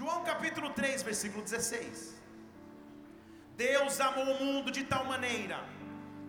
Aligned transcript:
João 0.00 0.20
capítulo 0.24 0.68
3, 0.70 1.02
versículo 1.08 1.42
16. 1.44 2.14
Deus 3.54 4.00
amou 4.00 4.28
o 4.34 4.36
mundo 4.42 4.68
de 4.76 4.82
tal 4.92 5.04
maneira 5.04 5.58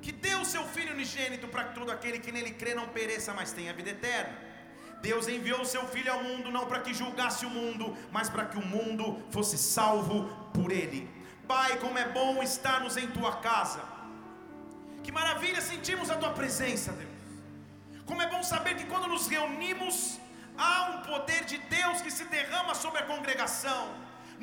que 0.03 0.11
deu 0.25 0.39
seu 0.53 0.63
Filho 0.73 0.91
unigênito 0.95 1.47
para 1.47 1.63
que 1.65 1.75
todo 1.77 1.89
aquele 1.89 2.19
que 2.23 2.33
nele 2.35 2.51
crê 2.61 2.73
não 2.79 2.87
pereça, 2.97 3.33
mas 3.37 3.53
tenha 3.57 3.77
vida 3.79 3.91
eterna. 3.91 4.33
Deus 5.07 5.29
enviou 5.35 5.63
seu 5.73 5.83
Filho 5.93 6.11
ao 6.15 6.21
mundo 6.21 6.51
não 6.57 6.65
para 6.69 6.81
que 6.81 6.93
julgasse 7.01 7.45
o 7.45 7.53
mundo, 7.59 7.85
mas 8.11 8.29
para 8.33 8.45
que 8.49 8.57
o 8.63 8.65
mundo 8.75 9.05
fosse 9.35 9.57
salvo 9.57 10.17
por 10.57 10.69
ele. 10.69 11.01
Pai, 11.47 11.71
como 11.83 11.97
é 11.97 12.09
bom 12.19 12.43
estarmos 12.43 12.97
em 12.97 13.07
tua 13.17 13.33
casa. 13.37 13.81
Que 15.01 15.13
maravilha 15.19 15.61
sentimos 15.61 16.11
a 16.11 16.17
tua 16.17 16.33
presença, 16.41 16.91
Deus. 16.91 18.03
Como 18.09 18.21
é 18.21 18.27
bom 18.35 18.43
saber 18.43 18.75
que 18.75 18.89
quando 18.91 19.07
nos 19.07 19.27
reunimos, 19.27 20.19
há 20.67 20.91
um 20.91 20.97
poder 21.11 21.41
de 21.51 21.57
Deus 21.77 22.01
que 22.05 22.11
se 22.17 22.25
derrama 22.35 22.73
sobre 22.83 22.99
a 23.01 23.05
congregação. 23.11 23.81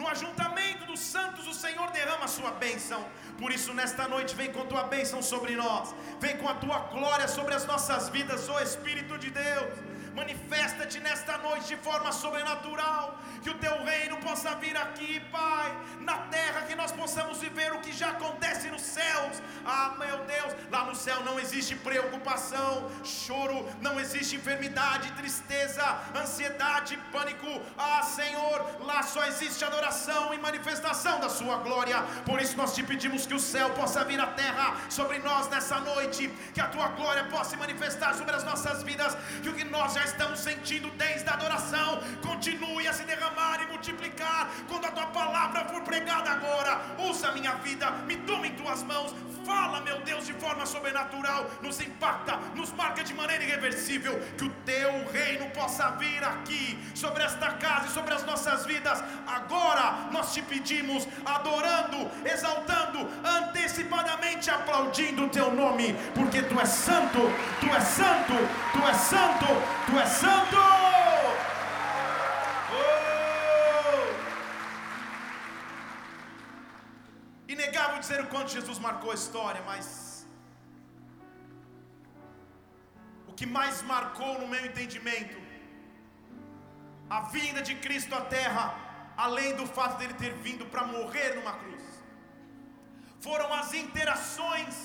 No 0.00 0.06
ajuntamento 0.14 0.84
dos 0.90 1.00
santos, 1.00 1.44
o 1.52 1.54
Senhor 1.64 1.88
derrama 1.98 2.26
a 2.26 2.34
sua 2.36 2.50
bênção. 2.64 3.00
Por 3.40 3.50
isso, 3.56 3.72
nesta 3.80 4.06
noite, 4.14 4.34
vem 4.40 4.50
com 4.56 4.64
tua 4.72 4.84
bênção 4.94 5.20
sobre 5.32 5.54
nós, 5.56 5.94
vem 6.24 6.36
com 6.40 6.48
a 6.48 6.54
tua 6.54 6.78
glória 6.96 7.28
sobre 7.36 7.54
as 7.54 7.66
nossas 7.72 8.08
vidas, 8.16 8.48
ó 8.48 8.60
Espírito 8.60 9.16
de 9.18 9.30
Deus. 9.30 9.87
Manifesta-te 10.14 11.00
nesta 11.00 11.38
noite 11.38 11.66
de 11.68 11.76
forma 11.76 12.12
sobrenatural, 12.12 13.18
que 13.42 13.50
o 13.50 13.54
teu 13.54 13.84
reino 13.84 14.16
possa 14.18 14.54
vir 14.56 14.76
aqui, 14.76 15.20
Pai, 15.32 15.76
na 16.00 16.18
terra, 16.28 16.62
que 16.62 16.74
nós 16.74 16.92
possamos 16.92 17.38
viver 17.38 17.72
o 17.72 17.80
que 17.80 17.92
já 17.92 18.10
acontece 18.10 18.68
nos 18.68 18.82
céus. 18.82 19.42
Ah, 19.64 19.94
meu 19.98 20.18
Deus, 20.24 20.54
lá 20.70 20.84
no 20.84 20.94
céu 20.94 21.22
não 21.24 21.38
existe 21.38 21.74
preocupação, 21.76 22.90
choro, 23.04 23.68
não 23.80 23.98
existe 24.00 24.36
enfermidade, 24.36 25.12
tristeza, 25.12 25.84
ansiedade, 26.14 26.96
pânico. 27.12 27.62
Ah, 27.76 28.02
Senhor, 28.02 28.58
lá 28.80 29.02
só 29.02 29.24
existe 29.26 29.64
adoração 29.64 30.32
e 30.34 30.38
manifestação 30.38 31.20
da 31.20 31.28
Sua 31.28 31.56
glória. 31.58 32.02
Por 32.24 32.40
isso 32.40 32.56
nós 32.56 32.74
te 32.74 32.82
pedimos 32.82 33.26
que 33.26 33.34
o 33.34 33.40
céu 33.40 33.70
possa 33.70 34.04
vir 34.04 34.20
à 34.20 34.26
terra 34.26 34.76
sobre 34.88 35.18
nós 35.18 35.48
nessa 35.48 35.78
noite, 35.80 36.28
que 36.54 36.60
a 36.60 36.68
Tua 36.68 36.88
glória 36.88 37.24
possa 37.24 37.48
se 37.48 37.56
manifestar 37.56 38.14
sobre 38.14 38.34
as 38.34 38.44
nossas 38.44 38.82
vidas, 38.82 39.16
que 39.42 39.48
o 39.48 39.54
que 39.54 39.64
nós 39.64 39.96
já 39.98 40.04
estamos 40.04 40.38
sentindo 40.38 40.88
desde 40.90 41.28
a 41.28 41.34
adoração. 41.34 42.00
Continue 42.22 42.86
a 42.86 42.92
se 42.92 43.02
derramar 43.02 43.60
e 43.62 43.66
multiplicar. 43.66 44.48
Quando 44.68 44.86
a 44.86 44.92
Tua 44.92 45.06
palavra 45.06 45.64
for 45.64 45.82
pregada 45.82 46.30
agora. 46.30 46.80
Usa 47.10 47.32
minha 47.32 47.54
vida, 47.56 47.90
me 48.06 48.16
toma 48.18 48.46
em 48.46 48.54
Tuas 48.54 48.82
mãos, 48.82 49.14
fala, 49.44 49.80
meu 49.80 50.00
Deus, 50.02 50.26
de 50.26 50.34
forma 50.34 50.66
sobrenatural, 50.66 51.50
nos 51.62 51.80
impacta, 51.80 52.36
nos 52.54 52.70
marca 52.72 53.02
de 53.02 53.14
maneira 53.14 53.42
irreversível, 53.42 54.20
que 54.36 54.44
o 54.44 54.50
Teu 54.64 54.90
reino 55.10 55.50
possa 55.50 55.90
vir 55.92 56.22
aqui 56.22 56.78
sobre 56.94 57.22
esta 57.22 57.52
casa 57.52 57.86
e 57.86 57.90
sobre 57.90 58.12
as 58.14 58.24
nossas 58.24 58.66
vidas. 58.66 59.02
Agora 59.26 60.10
nós 60.12 60.34
te 60.34 60.42
pedimos, 60.42 61.08
adorando, 61.24 62.10
exaltando, 62.24 63.08
antecipadamente 63.24 64.50
aplaudindo 64.50 65.24
o 65.24 65.28
Teu 65.28 65.50
nome, 65.52 65.94
porque 66.14 66.42
Tu 66.42 66.60
és 66.60 66.68
santo, 66.68 67.20
Tu 67.60 67.66
és 67.74 67.84
santo, 67.84 68.34
Tu 68.72 68.86
és 68.86 68.96
santo, 68.96 69.46
Tu 69.88 69.98
és 69.98 70.08
santo. 70.22 70.56
Oh! 72.78 72.98
Inegável 77.54 77.98
dizer 77.98 78.20
o 78.20 78.26
quanto 78.26 78.50
Jesus 78.56 78.78
marcou 78.78 79.10
a 79.10 79.14
história, 79.14 79.62
mas 79.70 80.26
o 83.26 83.32
que 83.32 83.46
mais 83.46 83.80
marcou 83.94 84.38
no 84.42 84.46
meu 84.46 84.62
entendimento, 84.66 85.38
a 87.08 87.20
vinda 87.36 87.62
de 87.62 87.74
Cristo 87.86 88.14
à 88.14 88.20
terra, 88.20 88.66
além 89.16 89.56
do 89.56 89.66
fato 89.66 89.96
dele 89.96 90.12
ter 90.24 90.34
vindo 90.34 90.66
para 90.66 90.84
morrer 90.84 91.30
numa 91.36 91.54
cruz, 91.54 91.84
foram 93.20 93.54
as 93.54 93.72
interações 93.72 94.76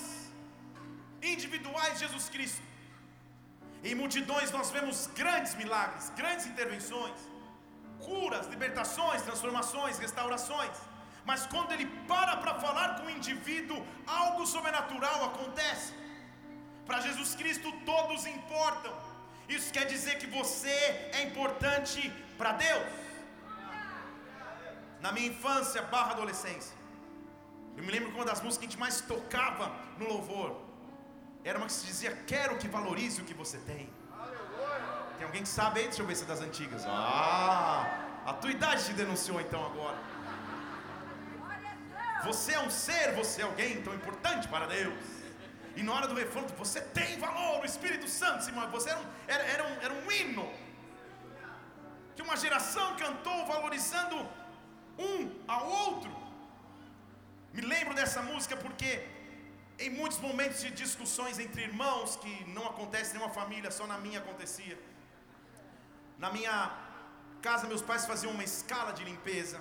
individuais 1.22 1.92
de 1.92 2.00
Jesus 2.06 2.30
Cristo. 2.30 2.73
Em 3.88 3.94
multidões 3.94 4.50
nós 4.56 4.70
vemos 4.76 4.98
grandes 5.20 5.54
milagres, 5.62 6.04
grandes 6.20 6.46
intervenções, 6.46 7.18
curas, 8.06 8.46
libertações, 8.54 9.20
transformações, 9.28 9.98
restaurações. 9.98 10.76
Mas 11.30 11.46
quando 11.52 11.72
ele 11.72 11.86
para 12.08 12.34
para 12.42 12.54
falar 12.64 12.88
com 12.96 13.06
o 13.06 13.14
indivíduo, 13.18 13.78
algo 14.06 14.46
sobrenatural 14.46 15.18
acontece. 15.30 15.92
Para 16.86 17.00
Jesus 17.06 17.34
Cristo 17.34 17.70
todos 17.84 18.26
importam. 18.26 18.94
Isso 19.48 19.70
quer 19.76 19.86
dizer 19.94 20.16
que 20.18 20.26
você 20.38 20.76
é 21.18 21.22
importante 21.28 22.10
para 22.38 22.52
Deus. 22.52 22.86
Na 25.04 25.12
minha 25.12 25.28
infância, 25.28 25.82
barra 25.82 26.12
adolescência, 26.12 26.74
eu 27.76 27.84
me 27.84 27.92
lembro 27.92 28.10
que 28.10 28.16
uma 28.16 28.24
das 28.24 28.40
músicas 28.40 28.58
que 28.60 28.66
a 28.66 28.70
gente 28.70 28.80
mais 28.84 29.00
tocava 29.02 29.70
no 29.98 30.08
louvor 30.08 30.63
era 31.44 31.58
uma 31.58 31.66
que 31.66 31.72
se 31.72 31.86
dizia: 31.86 32.10
Quero 32.26 32.56
que 32.56 32.66
valorize 32.66 33.20
o 33.20 33.24
que 33.24 33.34
você 33.34 33.58
tem. 33.58 33.88
Tem 35.16 35.26
alguém 35.26 35.42
que 35.42 35.48
sabe 35.48 35.80
aí? 35.80 35.86
Deixa 35.86 36.02
eu 36.02 36.06
ver 36.06 36.16
se 36.16 36.24
é 36.24 36.26
das 36.26 36.40
antigas. 36.40 36.84
Ah, 36.86 38.22
a 38.26 38.32
tua 38.32 38.50
idade 38.50 38.84
te 38.84 38.92
denunciou 38.92 39.40
então 39.40 39.64
agora. 39.64 39.98
Você 42.24 42.52
é 42.54 42.60
um 42.60 42.70
ser, 42.70 43.12
você 43.14 43.42
é 43.42 43.44
alguém 43.44 43.82
tão 43.82 43.94
importante 43.94 44.48
para 44.48 44.66
Deus. 44.66 44.94
E 45.76 45.82
na 45.82 45.92
hora 45.92 46.06
do 46.08 46.14
refrão, 46.14 46.46
você 46.56 46.80
tem 46.80 47.18
valor, 47.18 47.60
o 47.60 47.66
Espírito 47.66 48.08
Santo, 48.08 48.44
Simão, 48.44 48.70
você 48.70 48.90
era 48.90 48.98
um, 48.98 49.06
era, 49.26 49.44
era, 49.44 49.64
um, 49.64 49.74
era 49.82 49.94
um 49.94 50.10
hino. 50.10 50.50
Que 52.16 52.22
uma 52.22 52.36
geração 52.36 52.96
cantou 52.96 53.46
valorizando 53.46 54.16
um 54.98 55.18
ao 55.46 55.68
outro. 55.68 56.10
Me 57.52 57.60
lembro 57.60 57.92
dessa 57.94 58.22
música 58.22 58.56
porque 58.56 59.06
em 59.78 59.90
muitos 59.90 60.18
momentos 60.18 60.60
de 60.62 60.70
discussões 60.70 61.38
entre 61.38 61.62
irmãos, 61.62 62.16
que 62.16 62.44
não 62.50 62.66
acontece 62.66 63.16
em 63.16 63.18
uma 63.18 63.30
família, 63.30 63.70
só 63.70 63.86
na 63.86 63.98
minha 63.98 64.20
acontecia. 64.20 64.78
Na 66.18 66.30
minha 66.30 66.56
casa, 67.42 67.66
meus 67.66 67.82
pais 67.82 68.06
faziam 68.06 68.32
uma 68.32 68.44
escala 68.44 68.92
de 68.92 69.04
limpeza 69.04 69.60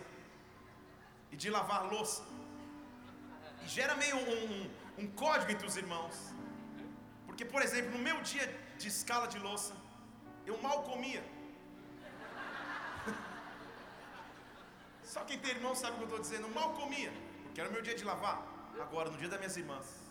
e 1.32 1.36
de 1.36 1.50
lavar 1.50 1.86
louça. 1.92 2.24
E 3.64 3.68
gera 3.68 3.96
meio 3.96 4.18
um, 4.18 4.30
um, 4.44 4.70
um 5.00 5.08
código 5.08 5.52
entre 5.52 5.66
os 5.66 5.76
irmãos. 5.76 6.16
Porque, 7.26 7.44
por 7.44 7.62
exemplo, 7.62 7.92
no 7.92 7.98
meu 7.98 8.22
dia 8.22 8.46
de 8.78 8.88
escala 8.88 9.28
de 9.28 9.40
louça, 9.40 9.74
eu 10.46 10.62
mal 10.62 10.84
comia. 10.84 11.24
Só 15.04 15.24
quem 15.24 15.40
tem 15.40 15.52
irmão 15.52 15.74
sabe 15.74 15.94
o 15.94 15.96
que 15.98 16.04
eu 16.04 16.08
estou 16.08 16.22
dizendo, 16.22 16.48
mal 16.50 16.74
comia, 16.74 17.12
porque 17.44 17.60
era 17.60 17.70
o 17.70 17.74
meu 17.74 17.82
dia 17.82 17.96
de 17.96 18.04
lavar. 18.04 18.38
Agora, 18.80 19.10
no 19.10 19.18
dia 19.18 19.30
das 19.30 19.40
minhas 19.40 19.58
irmãs, 19.58 20.03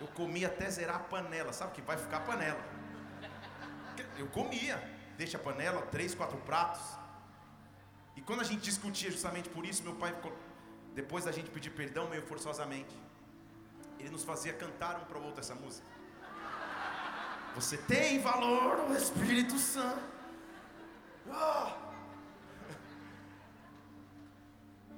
eu 0.00 0.06
comia 0.08 0.48
até 0.48 0.70
zerar 0.70 0.96
a 0.96 1.00
panela, 1.00 1.52
sabe 1.52 1.72
que 1.72 1.82
vai 1.82 1.96
ficar 1.96 2.18
a 2.18 2.20
panela. 2.20 2.60
Eu 4.18 4.26
comia, 4.28 4.76
deixa 5.16 5.36
a 5.36 5.40
panela, 5.40 5.82
três, 5.82 6.14
quatro 6.14 6.38
pratos. 6.38 6.82
E 8.14 8.20
quando 8.20 8.40
a 8.40 8.44
gente 8.44 8.62
discutia 8.62 9.10
justamente 9.10 9.48
por 9.48 9.64
isso, 9.64 9.82
meu 9.82 9.94
pai, 9.94 10.14
depois 10.94 11.24
da 11.24 11.32
gente 11.32 11.50
pedir 11.50 11.70
perdão 11.70 12.08
meio 12.08 12.22
forçosamente, 12.22 12.94
ele 13.98 14.10
nos 14.10 14.24
fazia 14.24 14.52
cantar 14.52 14.96
um 14.96 15.04
para 15.04 15.18
o 15.18 15.24
outro 15.24 15.40
essa 15.40 15.54
música. 15.54 15.86
Você 17.54 17.78
tem 17.78 18.20
valor, 18.20 18.90
o 18.90 18.94
Espírito 18.94 19.58
Santo. 19.58 20.02
Oh. 21.28 21.86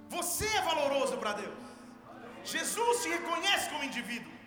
Você 0.08 0.46
é 0.46 0.62
valoroso 0.62 1.16
para 1.18 1.34
Deus. 1.34 1.58
Jesus 2.44 3.02
te 3.02 3.08
reconhece 3.08 3.70
como 3.70 3.84
indivíduo. 3.84 4.37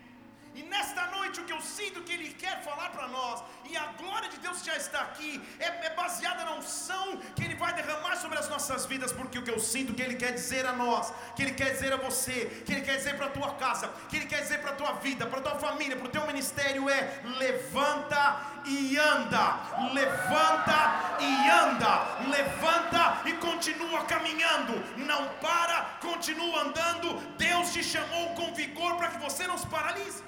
E 0.54 0.62
nesta 0.62 1.06
noite 1.06 1.40
o 1.40 1.44
que 1.44 1.52
eu 1.52 1.60
sinto 1.60 2.02
que 2.02 2.12
Ele 2.12 2.30
quer 2.34 2.62
falar 2.62 2.90
para 2.90 3.08
nós, 3.08 3.42
e 3.70 3.76
a 3.76 3.86
glória 4.00 4.28
de 4.28 4.36
Deus 4.36 4.62
já 4.62 4.76
está 4.76 5.00
aqui, 5.00 5.40
é, 5.58 5.86
é, 5.86 5.94
baseada 5.94 6.44
na 6.44 6.54
unção 6.56 7.16
que 7.34 7.42
Ele 7.42 7.54
vai 7.54 7.72
derramar 7.72 8.16
sobre 8.16 8.38
as 8.38 8.48
nossas 8.48 8.84
vidas, 8.84 9.12
porque 9.12 9.38
o 9.38 9.42
que 9.42 9.50
eu 9.50 9.58
sinto 9.58 9.94
que 9.94 10.02
Ele 10.02 10.16
quer 10.16 10.32
dizer 10.32 10.66
a 10.66 10.72
nós, 10.72 11.12
que 11.34 11.42
Ele 11.42 11.52
quer 11.52 11.70
dizer 11.72 11.92
a 11.92 11.96
você, 11.96 12.62
que 12.66 12.72
Ele 12.72 12.82
quer 12.82 12.96
dizer 12.96 13.16
para 13.16 13.26
a 13.26 13.30
tua 13.30 13.54
casa, 13.54 13.88
que 14.10 14.16
Ele 14.16 14.26
quer 14.26 14.42
dizer 14.42 14.60
para 14.60 14.72
a 14.72 14.74
tua 14.74 14.92
vida, 14.92 15.26
para 15.26 15.38
a 15.38 15.42
tua 15.42 15.58
família, 15.58 15.96
para 15.96 16.06
o 16.06 16.10
teu 16.10 16.26
ministério 16.26 16.88
é: 16.90 17.22
levanta 17.38 18.42
e 18.66 18.98
anda, 18.98 19.58
levanta 19.92 21.16
e 21.18 21.50
anda, 21.50 21.92
levanta 22.28 23.22
e 23.26 23.32
continua 23.34 24.04
caminhando, 24.04 24.74
não 24.98 25.28
para, 25.40 25.96
continua 26.00 26.60
andando. 26.60 27.14
Deus 27.38 27.72
te 27.72 27.82
chamou 27.82 28.34
com 28.34 28.52
vigor 28.52 28.96
para 28.96 29.08
que 29.08 29.18
você 29.18 29.46
não 29.46 29.56
se 29.56 29.66
paralise. 29.66 30.22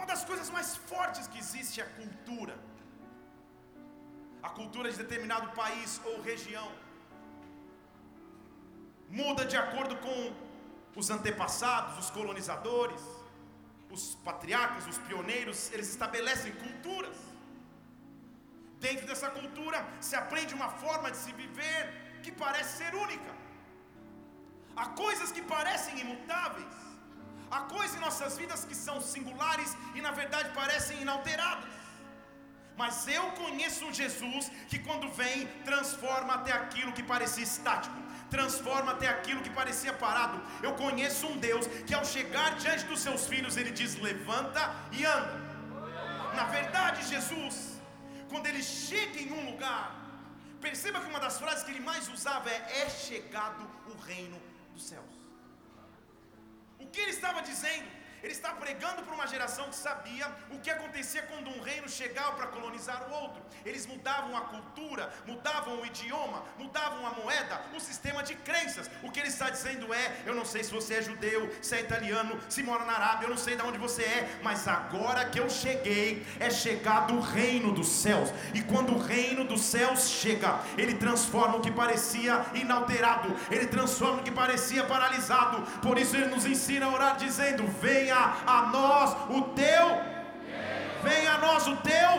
Uma 0.00 0.06
das 0.06 0.22
coisas 0.28 0.48
mais 0.56 0.68
fortes 0.90 1.26
que 1.30 1.38
existe 1.44 1.78
é 1.78 1.84
a 1.84 1.90
cultura. 2.00 2.54
A 4.48 4.50
cultura 4.58 4.90
de 4.90 4.96
determinado 4.96 5.48
país 5.58 6.00
ou 6.10 6.22
região 6.28 6.68
muda 9.18 9.44
de 9.52 9.58
acordo 9.64 9.94
com 10.04 10.18
os 11.00 11.10
antepassados, 11.16 11.98
os 12.02 12.08
colonizadores, 12.16 13.02
os 13.96 14.04
patriarcas, 14.28 14.86
os 14.92 14.98
pioneiros, 15.06 15.70
eles 15.74 15.90
estabelecem 15.90 16.52
culturas. 16.64 17.18
Dentro 18.86 19.06
dessa 19.06 19.30
cultura 19.38 19.86
se 20.08 20.16
aprende 20.22 20.54
uma 20.60 20.70
forma 20.84 21.10
de 21.10 21.18
se 21.24 21.32
viver 21.42 21.82
que 22.22 22.32
parece 22.32 22.72
ser 22.78 22.94
única. 22.94 23.32
Há 24.74 24.86
coisas 25.04 25.30
que 25.30 25.42
parecem 25.42 26.00
imutáveis. 26.06 26.89
Há 27.50 27.60
coisas 27.74 27.96
em 27.96 28.00
nossas 28.00 28.36
vidas 28.40 28.64
que 28.68 28.76
são 28.86 28.96
singulares 29.00 29.70
e 29.94 30.00
na 30.06 30.12
verdade 30.20 30.50
parecem 30.60 31.00
inalteradas. 31.02 31.68
Mas 32.76 33.06
eu 33.08 33.24
conheço 33.42 33.84
um 33.86 33.92
Jesus 33.92 34.50
que 34.70 34.78
quando 34.78 35.08
vem 35.20 35.46
transforma 35.70 36.34
até 36.34 36.52
aquilo 36.52 36.92
que 36.98 37.02
parecia 37.02 37.44
estático, 37.44 37.98
transforma 38.30 38.92
até 38.92 39.08
aquilo 39.08 39.42
que 39.46 39.50
parecia 39.50 39.92
parado. 40.04 40.38
Eu 40.66 40.72
conheço 40.74 41.26
um 41.26 41.36
Deus 41.48 41.66
que 41.86 41.94
ao 41.98 42.04
chegar 42.04 42.48
diante 42.62 42.86
dos 42.92 43.00
seus 43.00 43.26
filhos 43.32 43.56
ele 43.56 43.72
diz: 43.80 43.96
"Levanta 43.96 44.62
e 44.92 45.04
anda". 45.04 45.36
Na 46.38 46.44
verdade, 46.44 47.06
Jesus 47.14 47.80
quando 48.30 48.46
ele 48.46 48.62
chega 48.62 49.18
em 49.20 49.32
um 49.32 49.50
lugar, 49.50 49.84
perceba 50.60 51.00
que 51.00 51.10
uma 51.12 51.22
das 51.26 51.38
frases 51.40 51.64
que 51.64 51.72
ele 51.72 51.80
mais 51.90 52.08
usava 52.16 52.48
é: 52.48 52.82
é 52.82 52.88
chegado 52.88 53.62
o 53.92 53.96
reino 54.10 54.40
dos 54.72 54.84
céus. 54.90 55.09
Que 56.92 57.00
ele 57.00 57.10
estava 57.10 57.40
dizendo? 57.42 57.99
Ele 58.22 58.32
está 58.32 58.50
pregando 58.52 59.02
para 59.02 59.14
uma 59.14 59.26
geração 59.26 59.68
que 59.68 59.76
sabia 59.76 60.30
o 60.50 60.58
que 60.58 60.70
acontecia 60.70 61.22
quando 61.22 61.48
um 61.48 61.60
reino 61.62 61.88
chegava 61.88 62.32
para 62.32 62.46
colonizar 62.48 63.08
o 63.08 63.14
outro. 63.14 63.42
Eles 63.64 63.86
mudavam 63.86 64.36
a 64.36 64.42
cultura, 64.42 65.12
mudavam 65.26 65.80
o 65.80 65.86
idioma, 65.86 66.42
mudavam 66.58 67.06
a 67.06 67.10
moeda, 67.10 67.60
o 67.74 67.80
sistema 67.80 68.22
de 68.22 68.34
crenças. 68.34 68.90
O 69.02 69.10
que 69.10 69.20
ele 69.20 69.28
está 69.28 69.48
dizendo 69.48 69.92
é: 69.94 70.22
eu 70.26 70.34
não 70.34 70.44
sei 70.44 70.62
se 70.62 70.72
você 70.72 70.94
é 70.94 71.02
judeu, 71.02 71.50
se 71.62 71.74
é 71.76 71.80
italiano, 71.80 72.38
se 72.48 72.62
mora 72.62 72.84
na 72.84 72.92
Arábia, 72.92 73.26
eu 73.26 73.30
não 73.30 73.38
sei 73.38 73.56
de 73.56 73.62
onde 73.62 73.78
você 73.78 74.02
é, 74.02 74.38
mas 74.42 74.68
agora 74.68 75.24
que 75.24 75.40
eu 75.40 75.48
cheguei, 75.48 76.26
é 76.38 76.50
chegado 76.50 77.14
o 77.14 77.20
reino 77.20 77.72
dos 77.72 77.88
céus. 77.88 78.30
E 78.54 78.62
quando 78.62 78.94
o 78.94 78.98
reino 78.98 79.44
dos 79.44 79.62
céus 79.62 80.08
chega, 80.08 80.60
ele 80.76 80.94
transforma 80.94 81.56
o 81.56 81.60
que 81.60 81.70
parecia 81.70 82.44
inalterado, 82.54 83.34
ele 83.50 83.66
transforma 83.66 84.20
o 84.20 84.22
que 84.22 84.30
parecia 84.30 84.84
paralisado. 84.84 85.62
Por 85.80 85.98
isso 85.98 86.16
ele 86.16 86.26
nos 86.26 86.44
ensina 86.44 86.86
a 86.86 86.92
orar 86.92 87.16
dizendo: 87.16 87.66
venha 87.80 88.09
venha 88.10 88.34
a 88.46 88.62
nós 88.76 89.10
o 89.38 89.40
teu, 89.62 89.84
venha 91.02 91.32
a 91.34 91.38
nós 91.38 91.66
o 91.66 91.76
teu. 91.76 92.10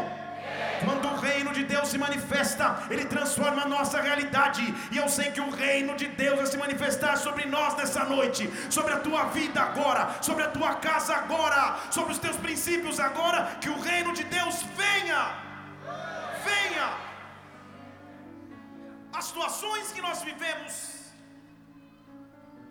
Quando 0.85 1.07
o 1.09 1.17
reino 1.27 1.51
de 1.57 1.63
Deus 1.63 1.89
se 1.89 1.97
manifesta, 1.97 2.65
ele 2.89 3.05
transforma 3.05 3.63
a 3.63 3.67
nossa 3.67 4.01
realidade. 4.01 4.63
E 4.91 4.97
eu 4.97 5.07
sei 5.17 5.27
que 5.31 5.41
o 5.41 5.51
reino 5.51 5.95
de 5.95 6.07
Deus 6.07 6.37
vai 6.39 6.47
se 6.47 6.57
manifestar 6.57 7.17
sobre 7.17 7.45
nós 7.45 7.75
nessa 7.75 8.03
noite, 8.05 8.49
sobre 8.69 8.93
a 8.93 8.99
tua 8.99 9.25
vida 9.25 9.61
agora, 9.61 10.15
sobre 10.21 10.43
a 10.43 10.49
tua 10.49 10.75
casa 10.75 11.13
agora, 11.15 11.61
sobre 11.91 12.13
os 12.13 12.19
teus 12.19 12.37
princípios 12.37 12.99
agora. 12.99 13.39
Que 13.61 13.69
o 13.69 13.79
reino 13.89 14.13
de 14.13 14.23
Deus 14.23 14.63
venha, 14.83 15.21
venha. 16.49 16.89
As 19.13 19.25
situações 19.25 19.91
que 19.91 20.01
nós 20.01 20.23
vivemos, 20.23 20.73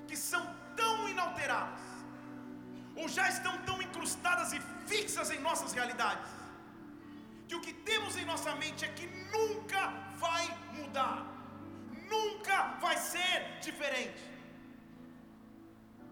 que 0.08 0.16
são 0.16 0.42
tão 0.74 1.08
inalteradas, 1.08 1.89
ou 2.96 3.08
já 3.08 3.28
estão 3.28 3.54
tão 3.68 3.80
incrustadas 3.86 4.52
e 4.52 4.60
fixas 4.86 5.30
em 5.30 5.40
nossas 5.40 5.72
realidades, 5.72 6.30
que 7.48 7.56
o 7.58 7.60
que 7.60 7.72
temos 7.90 8.16
em 8.16 8.24
nossa 8.24 8.54
mente 8.62 8.84
é 8.84 8.88
que 8.98 9.06
nunca 9.36 9.82
vai 10.24 10.44
mudar, 10.78 11.18
nunca 12.14 12.56
vai 12.84 12.96
ser 12.96 13.36
diferente. 13.60 14.22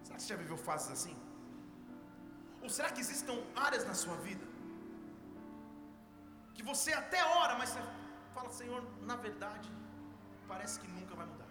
Será 0.04 0.16
que 0.16 0.22
você 0.22 0.28
já 0.34 0.36
viveu 0.36 0.56
fases 0.56 0.90
assim? 0.96 1.16
Ou 2.62 2.69
será 2.69 2.90
que 2.90 3.00
existam 3.00 3.36
áreas 3.54 3.84
na 3.86 3.94
sua 3.94 4.16
vida 4.28 4.46
que 6.58 6.62
você 6.70 6.92
até 6.92 7.20
ora, 7.25 7.54
mas 7.56 7.69
você 7.70 7.82
fala, 8.34 8.50
Senhor, 8.50 8.82
na 9.02 9.14
verdade, 9.14 9.70
parece 10.48 10.80
que 10.80 10.88
nunca 10.88 11.14
vai 11.14 11.25
mudar. 11.25 11.46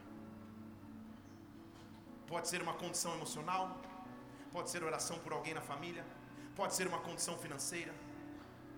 Pode 2.31 2.49
ser 2.49 2.61
uma 2.61 2.73
condição 2.73 3.13
emocional, 3.13 3.79
pode 4.51 4.69
ser 4.69 4.83
oração 4.83 5.19
por 5.19 5.33
alguém 5.33 5.53
na 5.53 5.61
família, 5.61 6.05
pode 6.55 6.73
ser 6.73 6.87
uma 6.87 6.99
condição 6.99 7.37
financeira, 7.37 7.93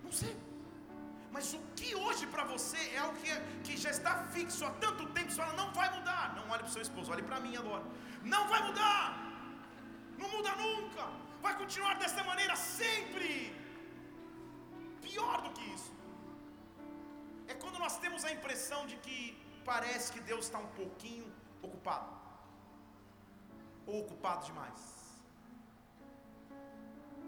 não 0.04 0.12
sei. 0.12 0.36
Mas 1.34 1.54
o 1.54 1.60
que 1.78 1.94
hoje 1.94 2.26
para 2.26 2.44
você 2.44 2.80
é 2.94 2.98
algo 2.98 3.16
que, 3.20 3.30
é, 3.30 3.40
que 3.64 3.76
já 3.76 3.90
está 3.90 4.24
fixo 4.34 4.64
há 4.64 4.70
tanto 4.84 5.06
tempo, 5.16 5.30
você 5.30 5.40
fala, 5.42 5.52
não 5.62 5.72
vai 5.72 5.88
mudar. 5.96 6.34
Não 6.34 6.44
olhe 6.50 6.62
para 6.64 6.70
o 6.70 6.76
seu 6.76 6.82
esposo, 6.82 7.12
olhe 7.12 7.22
para 7.22 7.38
mim 7.44 7.56
agora. 7.56 7.84
Não 8.34 8.48
vai 8.48 8.60
mudar. 8.68 9.06
Não 10.18 10.28
muda 10.28 10.54
nunca. 10.56 11.04
Vai 11.40 11.56
continuar 11.56 11.94
dessa 12.02 12.22
maneira 12.24 12.56
sempre. 12.56 13.54
Pior 15.00 15.40
do 15.42 15.50
que 15.50 15.64
isso. 15.76 15.92
É 17.46 17.54
quando 17.54 17.78
nós 17.78 17.96
temos 17.98 18.24
a 18.24 18.32
impressão 18.32 18.86
de 18.86 18.96
que 18.96 19.18
parece 19.64 20.12
que 20.12 20.20
Deus 20.20 20.46
está 20.46 20.58
um 20.58 20.72
pouquinho 20.80 21.32
ocupado. 21.62 22.10
Ou 23.86 24.00
ocupado 24.04 24.44
demais. 24.46 24.89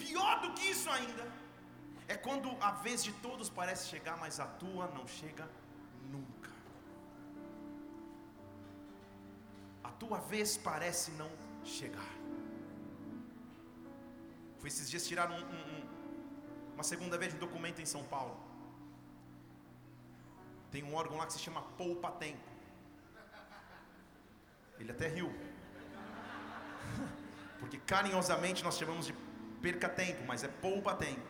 Pior 0.05 0.35
do 0.43 0.49
que 0.57 0.65
isso 0.75 0.89
ainda, 0.91 1.25
é 2.09 2.17
quando 2.27 2.49
a 2.69 2.71
vez 2.87 2.99
de 3.07 3.13
todos 3.27 3.49
parece 3.61 3.85
chegar, 3.89 4.17
mas 4.25 4.41
a 4.45 4.47
tua 4.63 4.85
não 4.97 5.07
chega 5.07 5.47
nunca. 6.15 6.51
A 9.85 9.91
tua 10.03 10.19
vez 10.33 10.57
parece 10.71 11.09
não 11.23 11.31
chegar. 11.65 12.13
Fui 14.59 14.69
esses 14.73 14.89
dias 14.91 15.07
tirar 15.07 15.31
um, 15.31 15.43
um, 15.57 15.63
um, 15.73 15.81
uma 16.75 16.85
segunda 16.93 17.17
vez 17.23 17.31
um 17.35 17.43
documento 17.47 17.81
em 17.81 17.89
São 17.95 18.05
Paulo. 18.15 18.37
Tem 20.73 20.83
um 20.83 20.95
órgão 20.95 21.17
lá 21.19 21.27
que 21.27 21.33
se 21.33 21.43
chama 21.47 21.63
Poupa 21.81 22.11
Tempo. 22.25 22.49
Ele 24.81 24.91
até 24.91 25.09
riu. 25.09 25.31
Porque 27.61 27.79
carinhosamente 27.79 28.65
nós 28.65 28.77
chamamos 28.77 29.07
de 29.07 29.15
perca 29.67 29.89
tempo, 29.89 30.23
mas 30.27 30.43
é 30.45 30.49
poupa 30.49 30.95
tempo. 30.95 31.27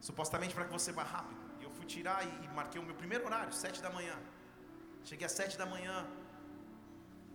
Supostamente 0.00 0.54
para 0.54 0.64
que 0.64 0.72
você 0.72 0.90
vá 0.92 1.02
rápido. 1.02 1.40
E 1.60 1.64
eu 1.64 1.70
fui 1.70 1.86
tirar 1.86 2.24
e, 2.26 2.44
e 2.44 2.48
marquei 2.48 2.80
o 2.80 2.84
meu 2.84 2.94
primeiro 2.94 3.24
horário, 3.26 3.52
sete 3.52 3.80
da 3.82 3.90
manhã. 3.90 4.16
Cheguei 5.04 5.26
às 5.26 5.32
sete 5.32 5.56
da 5.56 5.66
manhã. 5.66 6.06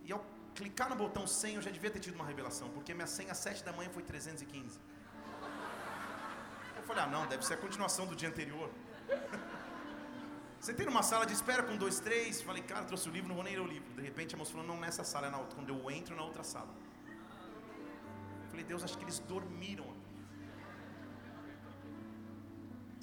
E 0.04 0.12
ao 0.12 0.22
clicar 0.56 0.90
no 0.90 0.96
botão 0.96 1.26
100, 1.26 1.56
eu 1.56 1.62
já 1.62 1.72
devia 1.72 1.90
ter 1.90 2.00
tido 2.00 2.16
uma 2.16 2.26
revelação, 2.26 2.70
porque 2.70 2.94
minha 2.94 3.08
senha 3.08 3.32
às 3.32 3.38
7 3.38 3.64
da 3.64 3.72
manhã 3.72 3.90
foi 3.90 4.04
315. 4.04 4.80
Eu 6.76 6.84
falei, 6.84 7.04
ah 7.04 7.08
não, 7.08 7.26
deve 7.28 7.46
ser 7.46 7.54
a 7.54 7.58
continuação 7.58 8.06
do 8.06 8.16
dia 8.16 8.30
anterior. 8.30 8.70
Você 10.60 10.74
tem 10.74 10.88
uma 10.88 11.02
sala 11.02 11.26
de 11.26 11.34
espera 11.34 11.64
com 11.64 11.76
dois, 11.76 12.00
três. 12.00 12.42
Falei, 12.42 12.62
cara, 12.62 12.86
trouxe 12.86 13.10
o 13.10 13.12
livro, 13.12 13.30
não 13.30 13.36
vou 13.36 13.44
nem 13.44 13.56
ler 13.56 13.62
o 13.62 13.68
livro. 13.68 13.92
De 13.94 14.02
repente 14.02 14.36
a 14.36 14.38
moça 14.38 14.52
falou, 14.52 14.68
não 14.68 14.80
nessa 14.80 15.04
sala, 15.04 15.28
é 15.28 15.30
na 15.30 15.40
outra. 15.40 15.56
Quando 15.56 15.70
eu 15.70 15.92
entro 15.92 16.16
na 16.16 16.24
outra 16.24 16.44
sala. 16.44 16.70
Falei, 18.50 18.64
Deus, 18.64 18.84
acho 18.84 18.98
que 18.98 19.04
eles 19.04 19.20
dormiram. 19.20 19.91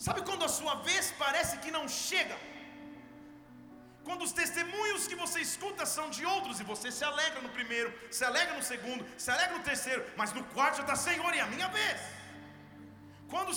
Sabe 0.06 0.20
quando 0.28 0.44
a 0.48 0.52
sua 0.58 0.74
vez 0.88 1.04
parece 1.24 1.54
que 1.62 1.70
não 1.76 1.84
chega? 1.88 2.36
Quando 4.06 4.22
os 4.26 4.32
testemunhos 4.40 5.08
que 5.10 5.16
você 5.22 5.40
escuta 5.40 5.84
são 5.94 6.04
de 6.16 6.24
outros 6.34 6.60
e 6.60 6.68
você 6.72 6.88
se 6.98 7.04
alegra 7.08 7.40
no 7.46 7.50
primeiro, 7.56 7.90
se 8.16 8.24
alegra 8.28 8.54
no 8.58 8.62
segundo, 8.62 9.04
se 9.24 9.30
alegra 9.34 9.58
no 9.58 9.64
terceiro, 9.70 10.02
mas 10.20 10.32
no 10.36 10.44
quarto 10.54 10.76
já 10.76 10.84
está, 10.84 10.96
Senhor, 11.08 11.32
e 11.34 11.40
a 11.40 11.48
minha 11.54 11.68
vez. 11.68 12.00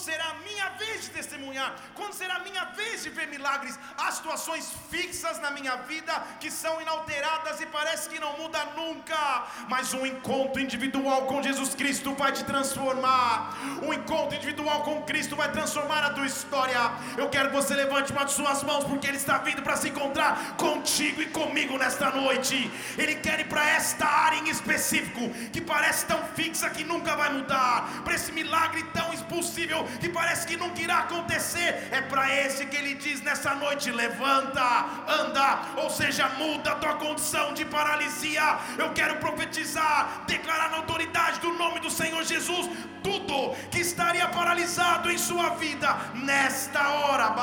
Será 0.02 0.30
a 0.30 0.34
minha 0.48 0.68
vez 0.80 1.04
de 1.04 1.10
testemunhar? 1.12 1.76
Quando 1.94 2.14
será 2.14 2.38
a 2.38 2.40
minha 2.40 2.64
vez 2.80 3.04
de 3.04 3.10
ver 3.12 3.28
milagres? 3.28 3.78
Há 3.96 4.12
situações 4.12 4.74
fixas 4.90 5.40
na 5.40 5.52
minha 5.52 5.76
vida 5.92 6.14
que 6.40 6.50
são 6.50 6.82
inalteradas 6.82 7.62
e 7.62 7.68
parece 7.68 8.10
que 8.10 8.20
não 8.20 8.36
muda 8.40 8.66
nunca. 8.76 9.46
Mas 9.70 9.94
um 9.94 10.04
encontro 10.04 10.60
individual 10.60 11.28
com 11.28 11.44
Jesus 11.44 11.76
Cristo 11.76 12.16
vai 12.16 12.32
te 12.32 12.44
transformar. 12.44 13.56
Um 13.84 13.94
encontro 13.94 14.36
individual 14.36 14.82
com 14.82 15.04
Cristo 15.04 15.36
vai 15.36 15.52
transformar 15.52 16.04
a 16.04 16.10
tua 16.10 16.26
história. 16.26 16.80
Eu 17.16 17.30
quero 17.30 17.50
que 17.50 17.56
você 17.56 17.76
levante 17.76 18.12
uma 18.12 18.24
de 18.24 18.32
suas 18.32 18.64
mãos, 18.64 18.84
porque 18.86 19.06
Ele 19.06 19.18
está 19.18 19.38
vindo 19.38 19.62
para 19.62 19.78
se 19.78 19.90
encontrar 19.90 20.56
contigo 20.58 21.22
e 21.22 21.28
comigo 21.28 21.78
nesta 21.78 22.10
noite. 22.10 22.72
Ele 22.98 23.16
quer 23.18 23.40
ir 23.40 23.48
para 23.48 23.70
esta 23.70 24.08
área 24.08 24.40
em 24.40 24.50
específico 24.50 25.30
que 25.54 25.62
parece 25.62 26.08
tão 26.08 26.24
fixa 26.34 26.72
que 26.72 26.84
nunca 26.84 27.16
vai 27.16 27.32
mudar. 27.32 28.02
Para 28.04 28.16
esse 28.16 28.32
milagre 28.32 28.84
tão 28.92 29.14
impossível 29.14 29.91
que 30.00 30.10
parece 30.10 30.48
que 30.48 30.58
nunca 30.58 30.82
irá 30.82 31.00
acontecer, 31.00 31.90
é 31.92 32.02
para 32.02 32.34
esse 32.34 32.66
que 32.66 32.76
ele 32.76 32.96
diz 32.96 33.22
nessa 33.22 33.54
noite: 33.56 33.92
levanta, 33.92 34.86
anda, 35.08 35.60
ou 35.78 35.90
seja, 35.90 36.28
muda 36.30 36.72
a 36.72 36.76
tua 36.76 36.96
condição 36.96 37.54
de 37.54 37.66
paralisia. 37.66 38.58
Eu 38.78 38.92
quero 38.94 39.18
profetizar, 39.18 40.24
declarar 40.28 40.72
na 40.72 40.78
autoridade 40.78 41.40
do 41.40 41.54
nome 41.54 41.80
do 41.80 41.90
Senhor 41.90 42.24
Jesus 42.24 42.70
tudo 43.04 43.56
que 43.72 43.80
estaria 43.80 44.28
paralisado 44.28 45.12
em 45.12 45.18
sua 45.18 45.50
vida 45.56 45.98
nesta 46.14 46.88
hora, 46.90 47.34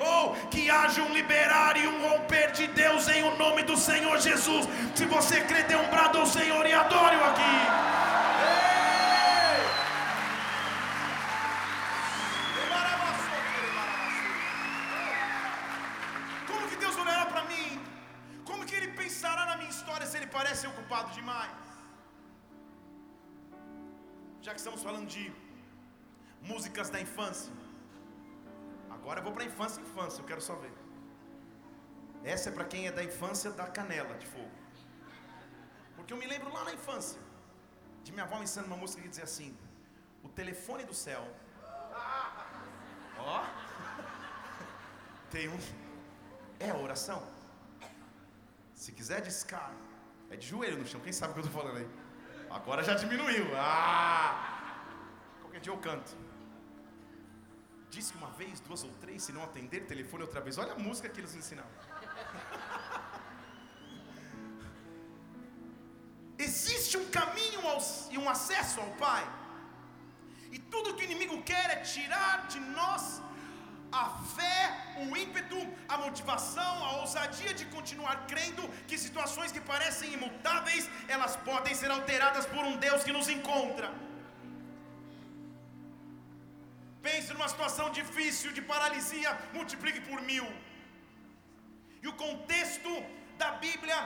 ou 0.00 0.34
que 0.50 0.70
haja 0.70 1.02
um 1.02 1.12
liberar 1.12 1.76
e 1.76 1.86
um 1.86 2.08
romper 2.08 2.52
de 2.52 2.66
Deus 2.68 3.08
em 3.08 3.22
o 3.22 3.36
nome 3.36 3.62
do 3.62 3.76
Senhor 3.76 4.18
Jesus. 4.20 4.68
Se 4.94 5.04
você 5.06 5.40
crê, 5.42 5.62
dê 5.64 5.76
um 5.76 5.88
brado 5.88 6.18
ao 6.18 6.26
Senhor 6.26 6.66
e 6.66 6.72
adore-o 6.72 7.24
aqui. 7.24 7.93
Falando 24.84 25.08
de 25.16 25.24
músicas 26.42 26.90
da 26.94 27.00
infância, 27.00 27.52
agora 28.96 29.20
eu 29.20 29.24
vou 29.24 29.32
para 29.32 29.44
infância, 29.50 29.80
infância, 29.80 30.20
eu 30.20 30.26
quero 30.30 30.42
só 30.48 30.54
ver. 30.56 30.74
Essa 32.22 32.50
é 32.50 32.52
para 32.52 32.66
quem 32.72 32.86
é 32.86 32.92
da 32.92 33.02
infância 33.02 33.50
da 33.50 33.66
canela 33.78 34.14
de 34.22 34.26
fogo. 34.26 34.50
Porque 35.96 36.12
eu 36.12 36.18
me 36.18 36.26
lembro 36.26 36.52
lá 36.52 36.64
na 36.64 36.74
infância 36.74 37.18
de 38.02 38.12
minha 38.12 38.26
avó 38.26 38.36
me 38.36 38.44
ensinando 38.44 38.68
uma 38.68 38.76
música 38.76 39.00
que 39.00 39.08
dizia 39.08 39.24
assim: 39.24 39.56
O 40.22 40.28
telefone 40.28 40.84
do 40.84 40.92
céu. 40.92 41.22
Ó. 43.18 43.44
Tem 45.34 45.48
um. 45.48 45.58
É 46.60 46.72
oração. 46.74 47.22
Se 48.74 48.92
quiser 48.92 49.22
discar, 49.22 49.72
é 50.30 50.36
de 50.36 50.46
joelho 50.46 50.78
no 50.78 50.86
chão. 50.86 51.00
Quem 51.00 51.12
sabe 51.12 51.30
o 51.30 51.34
que 51.34 51.40
eu 51.40 51.46
estou 51.46 51.62
falando 51.62 51.78
aí? 51.78 51.88
Agora 52.50 52.82
já 52.82 52.94
diminuiu. 52.94 53.46
Ah! 53.56 54.53
Qualquer 55.54 55.66
dia 55.66 55.72
eu 55.72 55.82
canto. 55.88 56.12
Disse 57.88 58.10
que 58.12 58.18
uma 58.18 58.30
vez, 58.38 58.58
duas 58.68 58.82
ou 58.82 58.90
três, 59.02 59.22
se 59.22 59.32
não 59.32 59.42
atender 59.48 59.80
telefone 59.92 60.24
outra 60.24 60.40
vez. 60.40 60.58
Olha 60.58 60.72
a 60.72 60.80
música 60.86 61.08
que 61.08 61.20
eles 61.20 61.34
ensinaram. 61.40 61.70
Existe 66.46 66.96
um 66.96 67.06
caminho 67.18 67.60
e 68.10 68.18
um 68.22 68.28
acesso 68.28 68.80
ao 68.80 68.90
Pai. 69.04 69.24
E 70.50 70.58
tudo 70.58 70.94
que 70.96 71.04
o 71.04 71.08
inimigo 71.08 71.40
quer 71.50 71.66
é 71.74 71.76
tirar 71.94 72.48
de 72.48 72.58
nós 72.78 73.22
a 73.92 74.06
fé, 74.36 74.60
o 75.04 75.16
ímpeto, 75.16 75.60
a 75.88 75.98
motivação, 75.98 76.74
a 76.84 76.96
ousadia 77.02 77.54
de 77.54 77.66
continuar 77.66 78.26
crendo 78.26 78.68
que 78.88 78.98
situações 78.98 79.52
que 79.52 79.60
parecem 79.60 80.14
imutáveis, 80.14 80.90
elas 81.06 81.36
podem 81.36 81.76
ser 81.76 81.92
alteradas 81.92 82.44
por 82.44 82.64
um 82.64 82.76
Deus 82.76 83.04
que 83.04 83.12
nos 83.12 83.28
encontra. 83.28 83.88
Pense 87.06 87.30
numa 87.34 87.48
situação 87.52 87.86
difícil 88.00 88.50
de 88.56 88.62
paralisia, 88.72 89.30
multiplique 89.56 90.00
por 90.08 90.20
mil. 90.30 90.46
E 92.02 92.08
o 92.12 92.14
contexto 92.24 92.92
da 93.42 93.50
Bíblia 93.64 93.98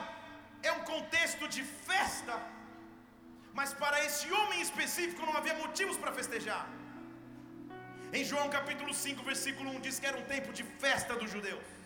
é 0.67 0.71
um 0.77 0.83
contexto 0.91 1.47
de 1.55 1.63
festa, 1.89 2.35
mas 3.59 3.71
para 3.83 3.97
esse 4.07 4.27
homem 4.37 4.61
específico 4.67 5.25
não 5.27 5.37
havia 5.39 5.55
motivos 5.63 5.97
para 6.01 6.17
festejar. 6.19 6.65
Em 8.17 8.23
João 8.29 8.47
capítulo 8.57 8.93
5, 8.93 9.23
versículo 9.31 9.69
1 9.75 9.81
diz 9.87 9.97
que 9.99 10.07
era 10.11 10.17
um 10.21 10.27
tempo 10.35 10.51
de 10.59 10.63
festa 10.85 11.15
dos 11.21 11.31
judeus. 11.35 11.78